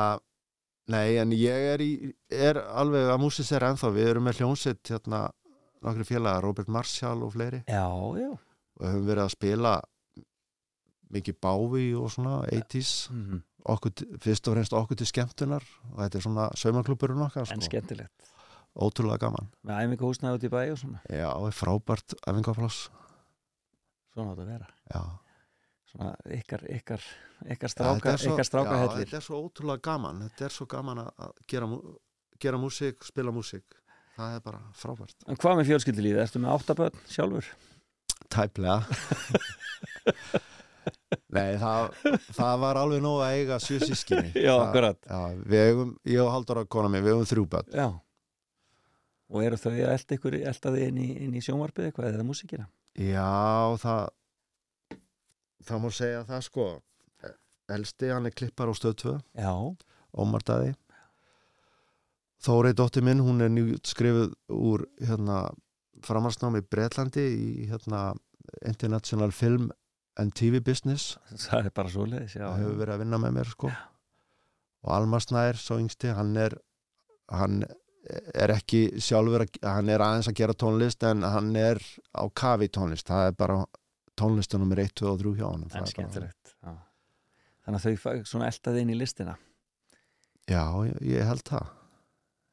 nei, 0.90 1.08
en 1.22 1.36
ég 1.38 1.68
er, 1.76 1.86
í, 1.86 1.92
er 2.34 2.60
alveg 2.82 3.14
að 3.14 3.22
músis 3.24 3.54
er 3.56 3.68
ennþá, 3.70 3.94
við 3.96 4.12
erum 4.12 4.28
með 4.28 4.42
hljónsitt 4.42 4.92
hérna, 4.92 5.22
nokkri 5.86 6.08
félagar, 6.10 6.44
Robert 6.44 6.74
Marshall 6.74 7.24
og 7.24 7.36
fleiri. 7.38 7.62
Já, 7.70 7.86
já. 8.20 8.32
Og 8.80 8.88
höfum 8.88 9.08
verið 9.08 9.26
að 9.28 9.34
spila 9.36 9.78
mikið 11.14 11.40
bávi 11.42 11.86
og 11.98 12.10
svona 12.12 12.44
80s 12.52 13.10
Mhm. 13.12 13.42
okkur, 13.66 13.92
til- 13.96 14.18
fyrst 14.20 14.48
og 14.48 14.54
fremst 14.56 14.74
okkur 14.74 14.96
til 14.98 15.08
skemmtunar 15.08 15.64
og 15.94 15.98
þetta 16.00 16.16
er 16.16 16.22
svona 16.22 16.50
saumaklúburinn 16.56 17.26
okkar 17.26 17.46
sko. 17.46 17.54
en 17.54 17.62
skemmtilegt. 17.62 18.12
Ótrúlega 18.78 19.18
gaman. 19.20 19.50
Með 19.66 19.80
æfingu 19.82 20.06
húsnaði 20.06 20.38
út 20.38 20.44
í 20.44 20.50
bæ 20.50 20.72
og 20.72 20.78
svona. 20.78 21.00
Já, 21.10 21.30
frábært 21.52 22.14
æfingafláss 22.28 22.90
svona 24.14 24.32
átt 24.36 24.40
að 24.40 24.46
vera. 24.48 24.68
Já. 24.94 25.02
svona 25.90 26.16
ykkar, 26.30 26.62
ykkar, 26.70 27.02
ykkar 27.50 27.70
stráka, 27.70 28.14
svo- 28.18 28.34
ykkar 28.36 28.46
stráka 28.46 28.76
já, 28.78 28.88
þetta 28.94 29.14
er 29.18 29.22
svo 29.26 29.50
ótrúlega 29.50 29.82
gaman. 29.82 30.20
Þetta 30.30 30.46
er 30.46 30.50
svo 30.50 30.66
gaman 30.68 30.98
að 31.08 31.32
gera, 31.48 31.66
gera 32.40 32.58
músík, 32.58 33.04
spila 33.04 33.32
músík. 33.32 33.64
Það 34.16 34.36
er 34.36 34.40
bara 34.42 34.60
frábært. 34.76 35.16
En 35.28 35.36
hvað 35.36 35.58
með 35.58 35.66
fjölskyldulífið, 35.72 36.22
ertu 36.22 36.40
með 36.40 36.54
áttaböld 36.60 36.96
sjálfur? 37.08 37.46
tæplega 38.30 38.86
Nei, 41.34 41.56
það, 41.62 41.90
það 42.36 42.60
var 42.64 42.80
alveg 42.82 43.02
nóg 43.06 43.20
að 43.26 43.34
eiga 43.40 43.58
sjö 43.62 43.80
sískinni 43.84 44.32
Já, 44.48 44.52
Það- 44.56 44.64
akkurat. 44.68 45.00
já, 45.10 45.20
Við 45.54 45.64
eigum, 45.68 45.92
ég 46.10 46.22
og 46.24 46.32
Halldóra 46.34 46.64
kona 46.66 46.90
mér, 46.94 47.04
við 47.06 47.14
eigum 47.16 47.30
þrjú 47.30 47.46
börn. 47.54 47.74
Já. 47.76 47.88
Og 49.30 49.44
eru 49.46 49.60
þau 49.62 49.72
að 49.76 49.94
elda 49.94 50.16
ykkur 50.18 50.38
elda 50.40 50.72
þið 50.74 50.86
inn 50.88 51.02
í, 51.06 51.10
í 51.38 51.42
sjónvarpið 51.46 51.90
eitthvað 51.92 52.16
eða 52.16 52.26
músíkina? 52.26 52.66
Já, 52.98 53.28
það 53.84 54.08
það 55.70 55.82
má 55.84 55.90
segja 55.94 56.24
það 56.30 56.46
sko. 56.48 56.68
Elsti, 57.70 58.08
hann 58.10 58.26
er 58.26 58.34
klippar 58.34 58.72
á 58.72 58.74
stöð 58.74 58.96
2 59.04 59.12
Já. 59.38 59.52
Ómar 60.18 60.42
Daði. 60.48 60.72
Þórei 62.42 62.72
dóttir 62.74 63.04
minn, 63.06 63.20
hún 63.22 63.44
er 63.44 63.52
nýtt 63.52 63.92
skrifuð 63.92 64.32
úr 64.56 64.86
hérna 65.04 65.44
framarsnámi 66.08 66.62
í 66.64 66.68
Bretlandi 66.72 67.26
í 67.36 67.50
hérna 67.70 68.14
International 68.66 69.30
Film 69.36 69.68
and 70.20 70.34
TV 70.36 70.60
Business 70.66 71.14
það 71.48 71.70
er 71.70 71.76
bara 71.76 71.92
svoleiðis, 71.94 72.36
já, 72.38 72.46
Það 72.46 72.62
hefur 72.64 72.74
já. 72.76 72.80
verið 72.84 72.96
að 72.96 73.04
vinna 73.04 73.20
með 73.24 73.36
mér 73.40 73.52
sko. 73.54 73.72
Og 74.86 74.92
Almar 74.96 75.24
Snær, 75.24 75.60
svo 75.60 75.78
yngsti, 75.82 76.12
hann 76.16 76.36
er 76.40 76.56
hann 77.30 77.62
er 78.34 78.54
ekki 78.54 78.84
sjálfur 79.04 79.44
að, 79.46 79.58
hann 79.68 79.90
er 79.92 80.02
aðeins 80.02 80.30
að 80.32 80.38
gera 80.40 80.56
tónlist 80.58 81.04
en 81.06 81.26
hann 81.28 81.52
er 81.60 81.82
á 82.16 82.24
kafi 82.32 82.70
tónlist. 82.74 83.10
Það 83.10 83.28
er 83.30 83.36
bara 83.38 83.58
tónlistunum 84.20 84.66
nummer 84.66 84.82
1, 84.84 84.96
2 85.02 85.12
og 85.12 85.20
3 85.22 85.34
hjá 85.40 85.48
hann 85.50 85.66
en 85.68 85.70
já. 85.70 86.74
þannig 87.66 87.80
að 87.80 88.00
þau 88.04 88.24
svona 88.26 88.50
elda 88.50 88.74
þið 88.74 88.82
inn 88.84 88.94
í 88.96 89.00
listina? 89.00 89.36
Já, 90.50 90.64
ég, 90.88 90.96
ég 91.06 91.28
held 91.30 91.46
það. 91.46 91.68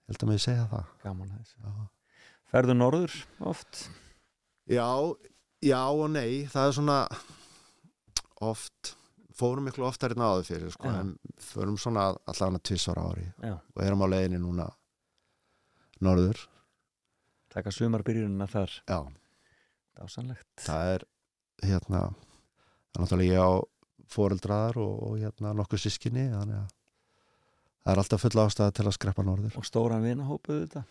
Ég 0.06 0.12
held 0.12 0.24
að 0.26 0.30
mig 0.30 0.42
segja 0.44 0.66
það. 0.70 0.90
Gaman 1.02 1.32
ferðu 2.52 2.76
norður 2.76 3.14
oft? 3.50 3.86
Já, 4.70 4.86
já 5.64 5.80
og 5.88 6.10
nei. 6.14 6.46
Það 6.50 6.68
er 6.68 6.76
svona 6.76 6.98
oft 8.44 8.96
fórum 9.36 9.66
miklu 9.68 9.84
oftar 9.88 10.14
en 10.16 10.24
áður 10.24 10.46
fyrir 10.48 10.72
sko, 10.72 10.88
en 10.88 11.14
förum 11.40 11.76
svona 11.80 12.08
allavega 12.28 12.62
tvissar 12.64 13.00
ári 13.00 13.26
Já. 13.42 13.56
og 13.56 13.82
erum 13.84 14.04
á 14.04 14.06
leiðinni 14.08 14.40
núna 14.40 14.66
norður. 16.04 16.40
Taka 17.52 17.72
sumarbyrjunina 17.72 18.48
þar. 18.48 18.72
Já. 18.88 19.00
dásanlegt 19.96 20.44
það 20.60 20.90
er 20.94 21.04
hérna 21.64 22.00
það 22.10 22.96
er 22.96 23.04
náttúrulega 23.04 23.32
ég 23.32 23.40
á 23.40 23.52
fóreldraðar 24.12 24.76
og, 24.80 24.96
og 25.06 25.14
hérna 25.20 25.54
nokkuð 25.56 25.86
sískinni 25.86 26.26
þannig 26.32 26.58
að 26.58 26.74
það 27.86 27.92
er 27.94 28.02
alltaf 28.02 28.24
full 28.26 28.42
ástæða 28.42 28.74
til 28.76 28.86
að 28.86 28.96
skreppa 28.98 29.24
norður. 29.24 29.56
Og 29.56 29.64
stóran 29.68 30.04
vinahópuð 30.04 30.60
þetta 30.66 30.84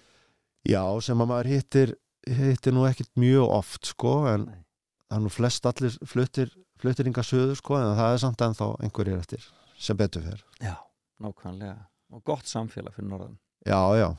Já, 0.66 0.82
sem 1.06 1.22
að 1.22 1.30
maður 1.30 1.52
hittir 1.54 1.94
hittir 2.26 2.74
nú 2.74 2.86
ekkert 2.90 3.12
mjög 3.22 3.52
oft 3.54 3.92
sko 3.92 4.16
en 4.32 4.48
það 4.50 5.18
er 5.20 5.24
nú 5.26 5.32
flest 5.34 5.68
allir 5.70 5.98
fluttir, 6.10 6.50
fluttir 6.82 7.08
yngar 7.10 7.24
söður 7.28 7.56
sko 7.60 7.78
en 7.80 7.96
það 7.98 8.14
er 8.16 8.22
samt 8.24 8.42
ennþá 8.46 8.68
einhverjir 8.86 9.20
eftir 9.22 9.46
sem 9.78 9.98
betur 10.00 10.22
fer. 10.24 10.44
Já, 10.64 10.76
nákvæmlega. 11.24 11.78
Og 12.16 12.24
gott 12.24 12.46
samfélag 12.48 12.94
fyrir 12.96 13.10
norðan. 13.10 13.38
Já, 13.66 13.80
já, 13.98 14.10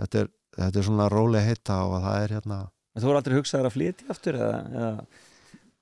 þetta 0.00 0.22
er, 0.24 0.30
þetta 0.56 0.78
er 0.80 0.86
svona 0.88 1.08
rólega 1.12 1.46
hitta 1.50 1.76
og 1.86 1.98
það 2.02 2.22
er 2.24 2.34
hérna 2.38 2.58
en 2.94 3.02
þú 3.02 3.08
voru 3.10 3.18
aldrei 3.20 3.36
hugsaður 3.38 3.66
að 3.68 3.74
flytja 3.74 4.08
aftur 4.14 4.36
eða, 4.38 4.58
eða 4.70 5.06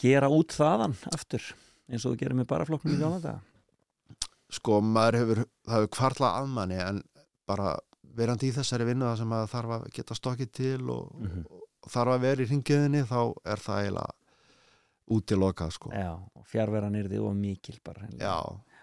gera 0.03 0.29
út 0.33 0.55
þaðan 0.57 0.95
aftur 1.13 1.45
eins 1.93 2.05
og 2.07 2.15
þú 2.15 2.21
gerir 2.23 2.39
með 2.39 2.49
baraflokknum 2.53 2.95
í 2.97 3.01
daga? 3.03 3.35
Sko 4.53 4.81
maður 4.85 5.19
hefur, 5.21 5.41
það 5.69 5.77
hefur 5.79 5.91
kvarla 5.97 6.31
að 6.41 6.49
manni 6.57 6.79
en 6.81 7.03
bara 7.49 7.75
verandi 8.17 8.49
í 8.51 8.55
þessari 8.57 8.85
vinnu 8.89 9.07
það 9.09 9.21
sem 9.23 9.35
að 9.37 9.47
þarf 9.53 9.75
að 9.77 9.85
geta 9.97 10.17
stokkið 10.19 10.51
til 10.57 10.91
og, 10.93 11.13
Mhm. 11.23 11.45
og 11.83 11.91
þarf 11.93 12.13
að 12.17 12.21
vera 12.27 12.43
í 12.43 12.49
ringiðinni 12.51 13.05
þá 13.09 13.19
er 13.45 13.57
það 13.65 13.79
eiginlega 13.83 14.13
útilokað 15.11 15.73
sko 15.75 15.91
já, 15.95 16.13
og 16.15 16.47
fjárveran 16.47 16.95
er 16.99 17.09
þið 17.11 17.25
og 17.27 17.35
mikil 17.37 17.79
bara. 17.85 18.07
Já, 18.19 18.37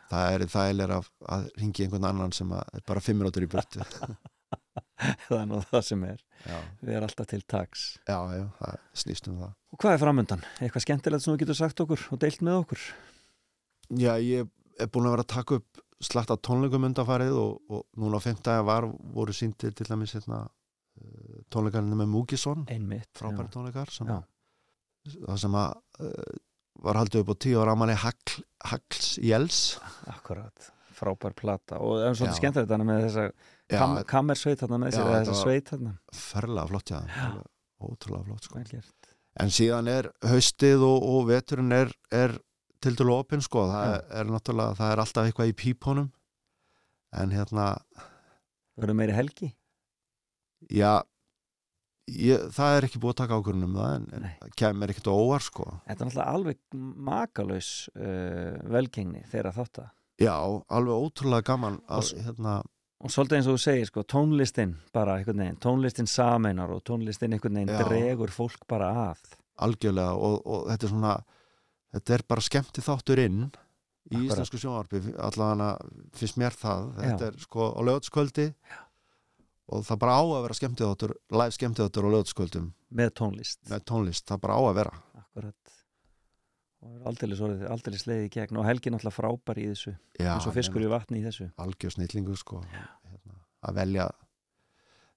það 0.10 0.34
er 0.34 0.46
þægilega 0.56 1.00
að, 1.00 1.12
að 1.38 1.48
ringi 1.62 1.86
einhvern 1.86 2.10
annan 2.12 2.36
sem 2.36 2.52
er 2.60 2.84
bara 2.88 3.04
fimm 3.04 3.22
minútur 3.22 3.46
í 3.46 3.52
burtu 3.52 3.84
það 5.28 5.38
er 5.40 5.48
nú 5.50 5.60
það 5.70 5.84
sem 5.86 6.04
er 6.08 6.22
Já. 6.44 6.58
við 6.82 6.94
erum 6.96 7.08
alltaf 7.10 7.30
til 7.32 7.42
tags 7.48 7.84
Já, 8.08 8.18
já, 8.36 8.46
það 8.60 8.80
snýst 9.04 9.30
um 9.32 9.38
það 9.42 9.54
og 9.54 9.82
hvað 9.84 9.96
er 9.96 10.02
framöndan? 10.04 10.46
eitthvað 10.60 10.86
skemmtilegt 10.86 11.26
sem 11.26 11.34
þú 11.34 11.42
getur 11.44 11.60
sagt 11.60 11.84
okkur 11.84 12.06
og 12.14 12.22
deilt 12.24 12.44
með 12.46 12.62
okkur 12.64 12.86
Já, 14.00 14.14
ég 14.22 14.50
er 14.80 14.92
búin 14.92 15.10
að 15.10 15.16
vera 15.18 15.26
að 15.26 15.34
taka 15.34 15.60
upp 15.60 15.84
slagt 16.04 16.32
af 16.32 16.40
tónleikum 16.46 16.86
undanfarið 16.88 17.36
og, 17.36 17.58
og 17.72 17.86
núna 18.00 18.20
á 18.22 18.24
fimmtæða 18.24 18.66
var, 18.68 18.88
voru 19.16 19.36
síndir 19.36 19.74
til 19.76 19.88
dæmis 19.90 20.14
hérna, 20.16 20.46
uh, 20.48 21.40
tónleikarnir 21.52 22.00
með 22.00 22.12
Múkisson 22.14 22.64
Einmitt, 22.72 23.10
frábæri 23.20 23.52
tónleikar 23.52 23.92
sem, 23.92 24.08
Já. 24.08 24.22
Það 25.28 25.38
sem 25.44 25.56
að 25.60 25.78
uh, 26.06 26.34
var 26.86 27.00
haldið 27.02 27.24
upp 27.24 27.32
á 27.34 27.36
tíu 27.44 27.62
ára 27.62 27.76
manni 27.80 27.96
Hagl, 28.00 28.36
Hagls 28.72 29.08
Jels. 29.24 29.62
Akkurat, 30.12 30.70
frábær 30.96 31.36
plata. 31.38 31.80
Og 31.84 31.98
það 32.00 32.08
er 32.10 32.20
svolítið 32.20 32.36
Já. 32.36 32.40
skemmtilegt 32.42 32.72
þarna 32.74 32.88
með 32.90 33.02
þessa 33.08 33.26
Já, 33.30 33.78
kam, 33.78 33.96
kammersveit 34.10 34.62
þarna 34.64 34.80
með 34.84 34.94
Já, 34.94 35.00
þetta 35.00 35.18
þessa 35.20 35.40
sveit 35.44 35.72
þarna. 35.74 35.96
ferlega 36.16 36.68
flott 36.72 36.94
já, 36.94 37.00
alveg 37.26 37.90
ótrúlega 37.90 38.28
flott 38.30 38.48
sko. 38.48 38.64
En 39.40 39.52
síðan 39.54 39.88
er 39.92 40.10
haustið 40.28 40.86
og, 40.88 41.04
og 41.14 41.28
veturinn 41.30 41.76
er, 41.76 41.92
er 42.12 42.34
til 42.84 42.96
dælu 42.98 43.14
opinn 43.20 43.44
sko, 43.44 43.68
það 43.70 43.86
Já. 43.86 43.94
er, 44.00 44.08
er 44.22 44.32
náttúrulega 44.34 44.80
það 44.80 44.94
er 44.96 45.04
alltaf 45.04 45.30
eitthvað 45.30 45.52
í 45.52 45.58
pípunum. 45.60 46.10
En 47.20 47.32
hérna 47.34 47.68
verður 48.80 48.98
meiri 49.00 49.16
helgi? 49.18 49.52
Já 50.70 51.00
ég, 52.10 52.48
það 52.56 52.76
er 52.78 52.88
ekki 52.88 53.02
búið 53.04 53.14
að 53.14 53.20
taka 53.22 53.38
ákvörðunum 53.40 53.78
það 53.80 53.94
en, 53.98 54.10
en 54.18 54.28
það 54.40 54.58
kemur 54.62 54.94
ekkert 54.94 55.12
óvar 55.14 55.46
sko 55.46 55.68
Þetta 55.86 55.96
er 55.96 56.10
náttúrulega 56.10 56.34
alveg 56.40 56.82
makalös 57.10 57.70
uh, 57.96 58.58
velgengni 58.76 59.24
þeirra 59.32 59.56
þátt 59.56 59.82
að 59.84 59.90
já, 60.20 60.36
alveg 60.36 61.06
ótrúlega 61.08 61.48
gaman 61.52 61.80
að, 61.88 62.14
hérna, 62.26 62.60
og 63.00 63.14
svolítið 63.14 63.38
eins 63.40 63.48
og 63.48 63.56
þú 63.56 63.64
segir 63.64 63.88
sko, 63.88 64.04
tónlistin 64.04 64.76
bara 64.96 65.20
einhvern 65.20 65.44
veginn, 65.46 65.60
tónlistin 65.64 66.10
sameinar 66.12 66.74
og 66.76 66.84
tónlistin 66.88 67.36
einhvern 67.36 67.62
veginn 67.62 67.72
Já. 67.72 67.86
dregur 67.88 68.34
fólk 68.36 68.66
bara 68.68 68.90
að 69.08 69.38
algjörlega 69.64 70.16
og, 70.20 70.42
og 70.44 70.68
þetta 70.72 70.88
er 70.88 70.94
svona 70.94 71.16
þetta 71.96 72.16
er 72.18 72.26
bara 72.34 72.46
skemmti 72.46 72.84
þáttur 72.84 73.24
inn 73.24 73.42
í 73.46 74.18
Akkurat. 74.18 74.26
íslensku 74.26 74.60
sjónvarpi 74.60 75.02
allavega 75.22 75.72
finnst 76.18 76.40
mér 76.42 76.56
það 76.58 76.86
þetta 76.98 77.26
Já. 77.26 77.32
er 77.32 77.42
sko 77.46 77.70
á 77.76 77.80
lögatskvöldi 77.88 78.48
og 79.70 79.84
það 79.88 80.02
bara 80.02 80.18
á 80.18 80.24
að 80.24 80.44
vera 80.46 80.58
skemmti 80.58 80.86
þáttur 80.86 81.16
live 81.36 81.56
skemmti 81.56 81.86
þáttur 81.86 82.08
á 82.08 82.14
lögatskvöldum 82.16 82.70
með 82.90 83.12
tónlist. 83.22 83.60
Með 83.70 83.84
tónlist, 83.92 84.26
það 84.30 84.42
bara 84.46 84.58
á 84.58 84.62
að 84.66 84.80
vera. 84.80 84.96
Akkurat. 85.22 85.76
Og 86.80 87.10
aldrei 87.12 88.00
sleiði 88.00 88.30
í 88.30 88.32
gegn. 88.34 88.60
Og 88.62 88.66
Helgi 88.66 88.94
náttúrulega 88.94 89.18
frábær 89.18 89.60
í 89.60 89.68
þessu. 89.68 89.94
Já, 90.16 90.32
eins 90.34 90.48
og 90.48 90.56
fiskur 90.56 90.86
í 90.86 90.90
vatni 90.92 91.20
í 91.20 91.26
þessu. 91.26 91.50
Algjör 91.60 91.96
snillingu 91.98 92.38
sko. 92.40 92.62
Hérna, 92.72 93.40
að 93.68 93.82
velja 93.82 94.08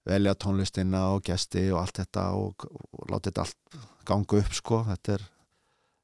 velja 0.08 0.34
tónlistina 0.34 1.04
og 1.14 1.22
gesti 1.26 1.68
og 1.70 1.78
allt 1.84 2.00
þetta 2.02 2.24
og, 2.34 2.66
og 2.66 3.04
láta 3.12 3.30
þetta 3.30 3.44
allt 3.46 3.82
ganga 4.08 4.40
upp 4.42 4.56
sko. 4.58 4.82
Þetta 4.90 5.16
er 5.16 5.26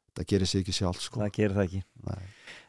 þetta 0.06 0.28
gerir 0.32 0.50
sig 0.50 0.62
ekki 0.62 0.76
sjálf 0.78 1.02
sko. 1.02 1.22
Það 1.24 1.34
gerir 1.40 1.58
það 1.58 1.66
ekki. 1.68 1.82
Nei. 2.06 2.27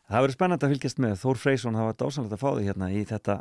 Það 0.10 0.24
verður 0.24 0.36
spennandi 0.38 0.66
að 0.66 0.74
fylgjast 0.74 1.02
með. 1.04 1.20
Þór 1.22 1.40
Freysson, 1.44 1.78
það 1.78 1.90
var 1.90 2.00
dásanlegt 2.00 2.36
að 2.36 2.42
fá 2.42 2.50
þig 2.50 2.70
hérna 2.72 2.90
í 2.90 3.04
þetta 3.10 3.36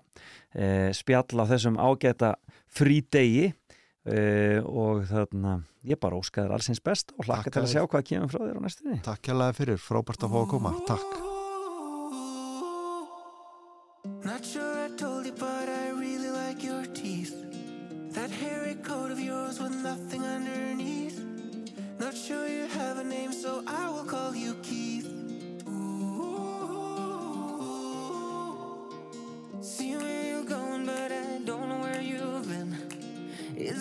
e, 0.53 0.69
spjall 0.99 1.41
á 1.41 1.45
þessum 1.55 1.81
ágæta 1.81 2.35
frídegi. 2.79 3.49
E, 4.09 4.21
og 4.65 5.03
þarna 5.09 5.59
ég 5.89 6.01
bara 6.01 6.21
óskaður 6.21 6.55
allsins 6.57 6.81
best 6.85 7.13
og 7.17 7.29
hlakka 7.29 7.53
til 7.53 7.65
að 7.65 7.73
sjá 7.75 7.83
hvað 7.85 8.07
kemur 8.13 8.33
frá 8.33 8.45
þér 8.45 8.61
á 8.61 8.65
næstunni. 8.65 9.01
Takk 9.05 9.33
hérlega 9.33 9.59
fyrir, 9.59 9.83
frábært 9.83 10.25
að 10.25 10.37
fá 10.37 10.41
að 10.45 10.53
koma. 10.55 10.77
Takk 10.89 11.38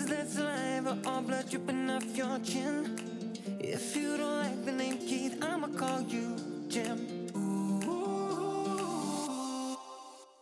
That 0.08 0.26
saliva 0.26 0.96
or 1.06 1.20
blood 1.20 1.50
dripping 1.50 1.90
off 1.90 2.16
your 2.16 2.38
chin? 2.38 2.98
If 3.60 3.94
you 3.94 4.16
don't 4.16 4.38
like 4.38 4.64
the 4.64 4.72
name 4.72 4.96
Keith, 4.96 5.36
I'ma 5.42 5.66
call 5.76 6.00
you 6.00 6.34
Jim. 6.68 6.98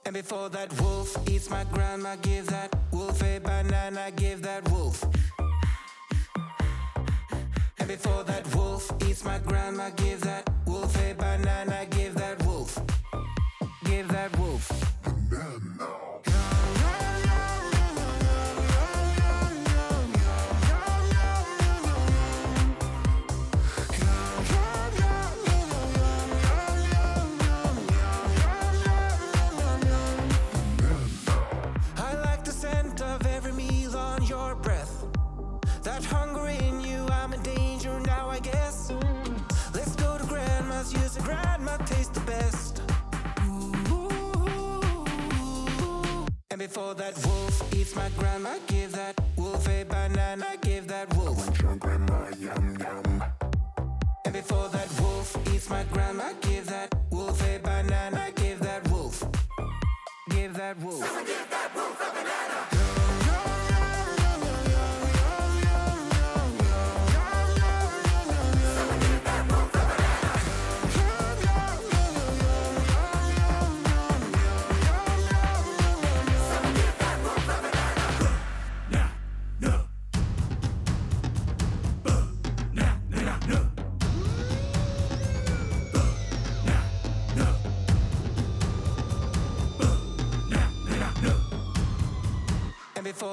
And 0.04 0.14
before 0.14 0.48
that 0.50 0.72
wolf 0.80 1.18
eats 1.28 1.50
my 1.50 1.64
grandma, 1.64 2.14
give 2.22 2.46
that 2.46 2.76
wolf 2.92 3.20
a 3.24 3.40
banana, 3.40 4.12
give 4.14 4.40
that 4.42 4.70
wolf. 4.70 5.04
And 7.78 7.88
before 7.88 8.22
that 8.22 8.46
wolf 8.54 8.88
eats 9.04 9.24
my 9.24 9.40
grandma, 9.40 9.90
give 9.90 10.20
that 10.20 10.48
wolf 10.64 10.96
a 11.02 11.12
banana, 11.14 11.86
give 11.90 12.14
that 12.14 12.40
wolf. 12.44 12.78
Give 13.84 14.06
that 14.08 14.35
before 46.66 46.94
that 46.94 47.14
wolf 47.24 47.74
eats 47.76 47.94
my 47.94 48.08
grandma, 48.18 48.56
give 48.66 48.90
that 48.90 49.14
wolf 49.36 49.68
a 49.68 49.84
banana, 49.84 50.46
give 50.62 50.88
that 50.88 51.06
wolf. 51.14 51.38
grandma, 51.78 52.28
yum 52.40 52.76
yum. 52.80 53.22
And 54.24 54.32
before 54.32 54.68
that 54.70 54.90
wolf 55.00 55.36
eats 55.54 55.70
my 55.70 55.84
grandma, 55.92 56.32
give 56.40 56.66
that 56.66 56.95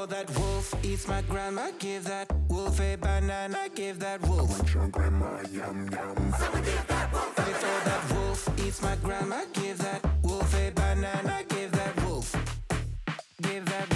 And 0.04 0.12
that 0.12 0.38
wolf 0.38 0.76
eats 0.84 1.08
my 1.08 1.22
grandma, 1.22 1.72
give 1.80 2.04
that 2.04 2.28
wolf 2.50 2.78
a 2.82 2.98
banana, 2.98 3.70
give 3.74 4.00
that 4.00 4.22
wolf. 4.28 4.52
grandma, 4.92 5.40
yum 5.50 5.88
yum. 5.90 6.18
And 6.18 6.66
before 6.66 7.82
that 7.86 8.12
wolf 8.14 8.50
eats 8.60 8.82
my 8.82 8.98
grandma, 8.98 9.44
give 9.54 9.78
that 9.78 10.06
wolf 10.22 10.54
a 10.56 10.72
banana, 10.72 11.44
give 11.48 11.72
that 11.72 12.04
wolf. 12.04 12.36
Give 13.44 13.64
that 13.64 13.93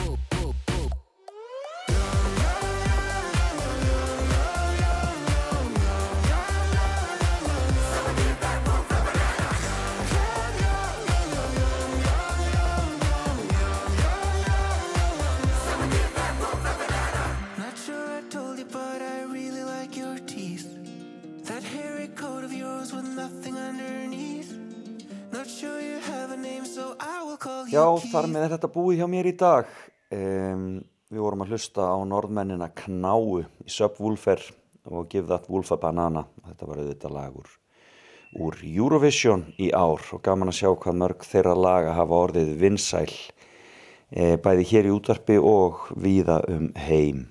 Já, 27.68 27.84
þar 28.12 28.30
með 28.32 28.52
þetta 28.56 28.70
búið 28.72 29.02
hjá 29.02 29.08
mér 29.12 29.28
í 29.28 29.36
dag. 29.38 29.74
Um, 30.14 30.70
Við 31.08 31.22
vorum 31.24 31.46
að 31.46 31.54
hlusta 31.54 31.86
á 31.88 31.96
norðmennina 32.04 32.68
Knáu 32.76 33.38
í 33.64 33.72
Subwoofer 33.72 34.42
og 34.92 35.06
Give 35.08 35.30
That 35.30 35.46
Wolf 35.48 35.70
a 35.72 35.78
Banana. 35.80 36.26
Þetta 36.50 36.68
var 36.68 36.82
auðvitað 36.82 37.16
lag 37.16 37.38
úr, 37.40 38.58
Eurovision 38.68 39.46
í 39.56 39.70
ár 39.72 40.04
og 40.12 40.20
gaman 40.26 40.52
að 40.52 40.58
sjá 40.60 40.68
hvað 40.74 41.00
mörg 41.00 41.24
þeirra 41.24 41.56
laga 41.56 41.96
hafa 41.96 42.20
orðið 42.26 42.52
vinsæl 42.60 43.08
e, 44.12 44.36
bæði 44.36 44.68
hér 44.74 44.92
í 44.92 44.94
útvarpi 44.98 45.40
og 45.40 45.88
víða 45.96 46.42
um 46.52 46.68
heim. 46.76 47.24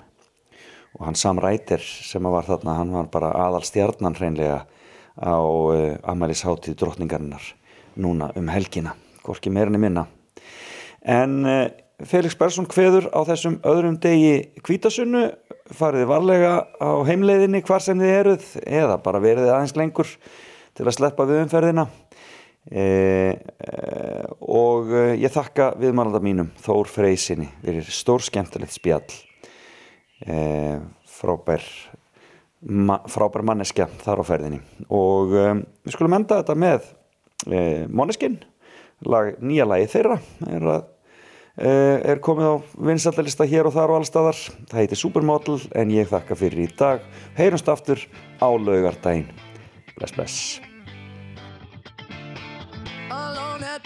Og 0.96 1.04
hann 1.10 1.20
Sam 1.20 1.44
Ryder 1.44 1.84
sem 1.84 2.32
var 2.32 2.48
þarna, 2.48 2.80
hann 2.80 2.96
var 2.96 3.12
bara 3.12 3.36
aðal 3.44 3.60
stjarnan 3.68 4.16
hreinlega 4.16 4.62
á 5.20 5.36
uh, 5.36 6.00
amælisháttíð 6.00 6.80
drottningarinnar 6.80 7.52
núna 8.00 8.32
um 8.40 8.48
helgina, 8.48 8.96
hvorki 9.20 9.52
meirinni 9.52 9.84
minna 9.84 10.08
en 11.06 11.36
uh, 11.46 11.66
Felix 12.04 12.36
Persson 12.36 12.66
kveður 12.68 13.08
á 13.14 13.24
þessum 13.24 13.60
öðrum 13.66 13.96
degi 14.02 14.50
kvítasunnu, 14.66 15.30
fariði 15.72 16.08
varlega 16.10 16.56
á 16.76 16.90
heimleiðinni 17.08 17.62
hvar 17.66 17.82
sem 17.82 17.98
þið 18.00 18.16
eruð 18.18 18.48
eða 18.66 18.98
bara 19.02 19.22
veriði 19.22 19.52
aðeins 19.54 19.76
lengur 19.78 20.10
til 20.76 20.84
að 20.84 20.96
sleppa 20.98 21.26
við 21.28 21.46
umferðina? 21.46 21.86
E, 22.66 22.82
e, 22.82 23.72
og 24.42 24.90
ég 25.16 25.30
þakka 25.32 25.70
viðmælanda 25.78 26.20
mínum 26.22 26.50
Þór 26.64 26.90
Freysinni 26.90 27.46
fyrir 27.62 27.88
stór 27.94 28.24
skemmtilegt 28.26 28.74
spjall. 28.74 29.06
E, 30.26 30.36
frábær 31.16 31.64
ma 32.66 32.98
frábær 33.08 33.46
manneskja 33.46 33.88
þar 34.02 34.20
á 34.20 34.24
ferðinni. 34.26 34.60
Og 34.90 35.32
við 35.32 35.94
skulum 35.94 36.18
enda 36.18 36.42
þetta 36.42 36.58
með 36.58 36.92
Måneskin 37.94 38.40
lag, 39.04 39.36
nýja 39.44 39.66
lagi 39.68 39.88
þeirra 39.92 40.16
er, 40.48 40.66
að, 40.72 40.86
er 41.56 42.20
komið 42.20 42.52
á 42.52 42.54
vinsaldalista 42.90 43.48
hér 43.48 43.70
og 43.70 43.76
þar 43.76 43.94
og 43.94 44.02
allstaðar 44.02 44.40
það 44.68 44.80
heitir 44.82 45.00
Supermodel 45.00 45.58
en 45.72 45.94
ég 45.94 46.10
þakka 46.12 46.36
fyrir 46.36 46.66
í 46.66 46.70
dag 46.76 47.04
heyrumst 47.38 47.72
aftur 47.72 48.02
á 48.40 48.48
laugardaginn 48.52 49.30
bless 49.96 50.16
bless 50.18 50.40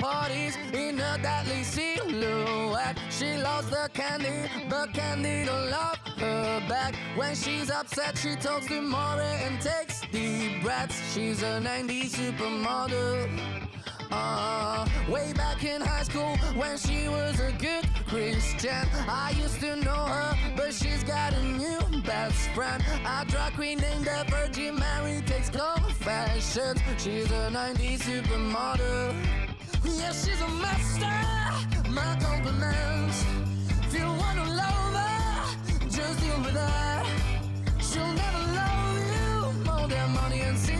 parties 0.01 0.57
in 0.73 0.99
a 0.99 1.19
deadly 1.19 1.63
silhouette. 1.63 2.99
She 3.11 3.37
loves 3.37 3.69
the 3.71 3.89
candy, 3.93 4.49
but 4.69 4.93
candy 4.95 5.45
don't 5.45 5.71
love 5.71 5.99
her 6.19 6.63
back. 6.69 6.95
When 7.17 7.35
she's 7.35 7.71
upset, 7.71 8.17
she 8.17 8.35
talks 8.37 8.67
to 8.69 8.81
Maury 8.81 9.25
and 9.47 9.61
takes 9.61 10.01
deep 10.13 10.63
breaths. 10.63 10.97
She's 11.13 11.43
a 11.43 11.61
90s 11.61 12.11
supermodel. 12.17 13.70
Uh, 14.11 14.87
way 15.09 15.33
back 15.35 15.63
in 15.65 15.81
high 15.81 16.03
school 16.03 16.37
when 16.55 16.77
she 16.77 17.09
was 17.09 17.39
a 17.39 17.53
good 17.59 17.87
Christian. 18.07 18.89
I 19.09 19.35
used 19.41 19.61
to 19.61 19.77
know 19.77 20.05
her, 20.07 20.37
but 20.57 20.75
she's 20.75 21.05
got 21.05 21.33
a 21.33 21.43
new 21.45 21.79
best 22.03 22.49
friend. 22.51 22.83
A 23.07 23.25
drag 23.27 23.53
queen 23.55 23.79
named 23.79 24.07
the 24.07 24.25
Virgin 24.29 24.77
Mary 24.77 25.23
takes 25.27 25.49
confessions. 25.49 26.81
She's 26.99 27.31
a 27.31 27.51
90s 27.53 28.01
supermodel. 28.01 29.15
Yeah, 29.85 30.13
she's 30.13 30.41
a 30.41 30.49
master. 30.49 31.91
My 31.91 32.17
compliments. 32.21 33.25
If 33.87 33.95
you 33.95 34.07
wanna 34.07 34.45
love 34.45 34.95
her, 34.95 35.89
just 35.89 36.21
deal 36.21 36.39
with 36.41 36.57
her. 36.57 37.05
She'll 37.81 38.13
never 38.13 38.43
love 38.59 38.99
you 39.15 39.65
more 39.65 39.89
than 39.89 40.11
money 40.15 40.41
and 40.41 40.59
cigarettes. 40.59 40.80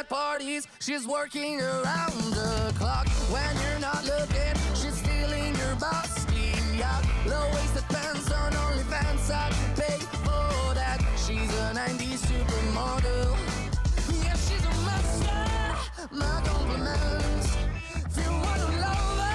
at 0.00 0.08
parties. 0.08 0.66
She's 0.80 1.06
working 1.06 1.60
around 1.60 2.16
the 2.32 2.72
clock 2.78 3.06
when 3.32 3.52
you're 3.62 3.80
not 3.80 4.02
looking. 4.04 4.54
She's 4.74 4.96
stealing 4.96 5.54
your 5.56 5.74
bossy 5.76 6.82
out. 6.82 7.04
Low-waisted 7.26 7.84
pants 7.88 8.30
on 8.32 8.52
OnlyFans. 8.52 9.30
I'd 9.30 9.52
pay 9.76 9.98
for 10.24 10.74
that. 10.74 11.00
She's 11.24 11.52
a 11.64 11.74
'90s 11.74 12.20
supermodel. 12.30 13.36
Yeah, 14.24 14.36
she's 14.46 14.64
a 14.64 14.74
monster. 14.86 15.42
My 16.12 16.36
compliments. 16.48 17.56
If 18.06 18.24
you 18.24 18.30
wanna 18.44 18.80
love 18.84 19.18
her. 19.20 19.29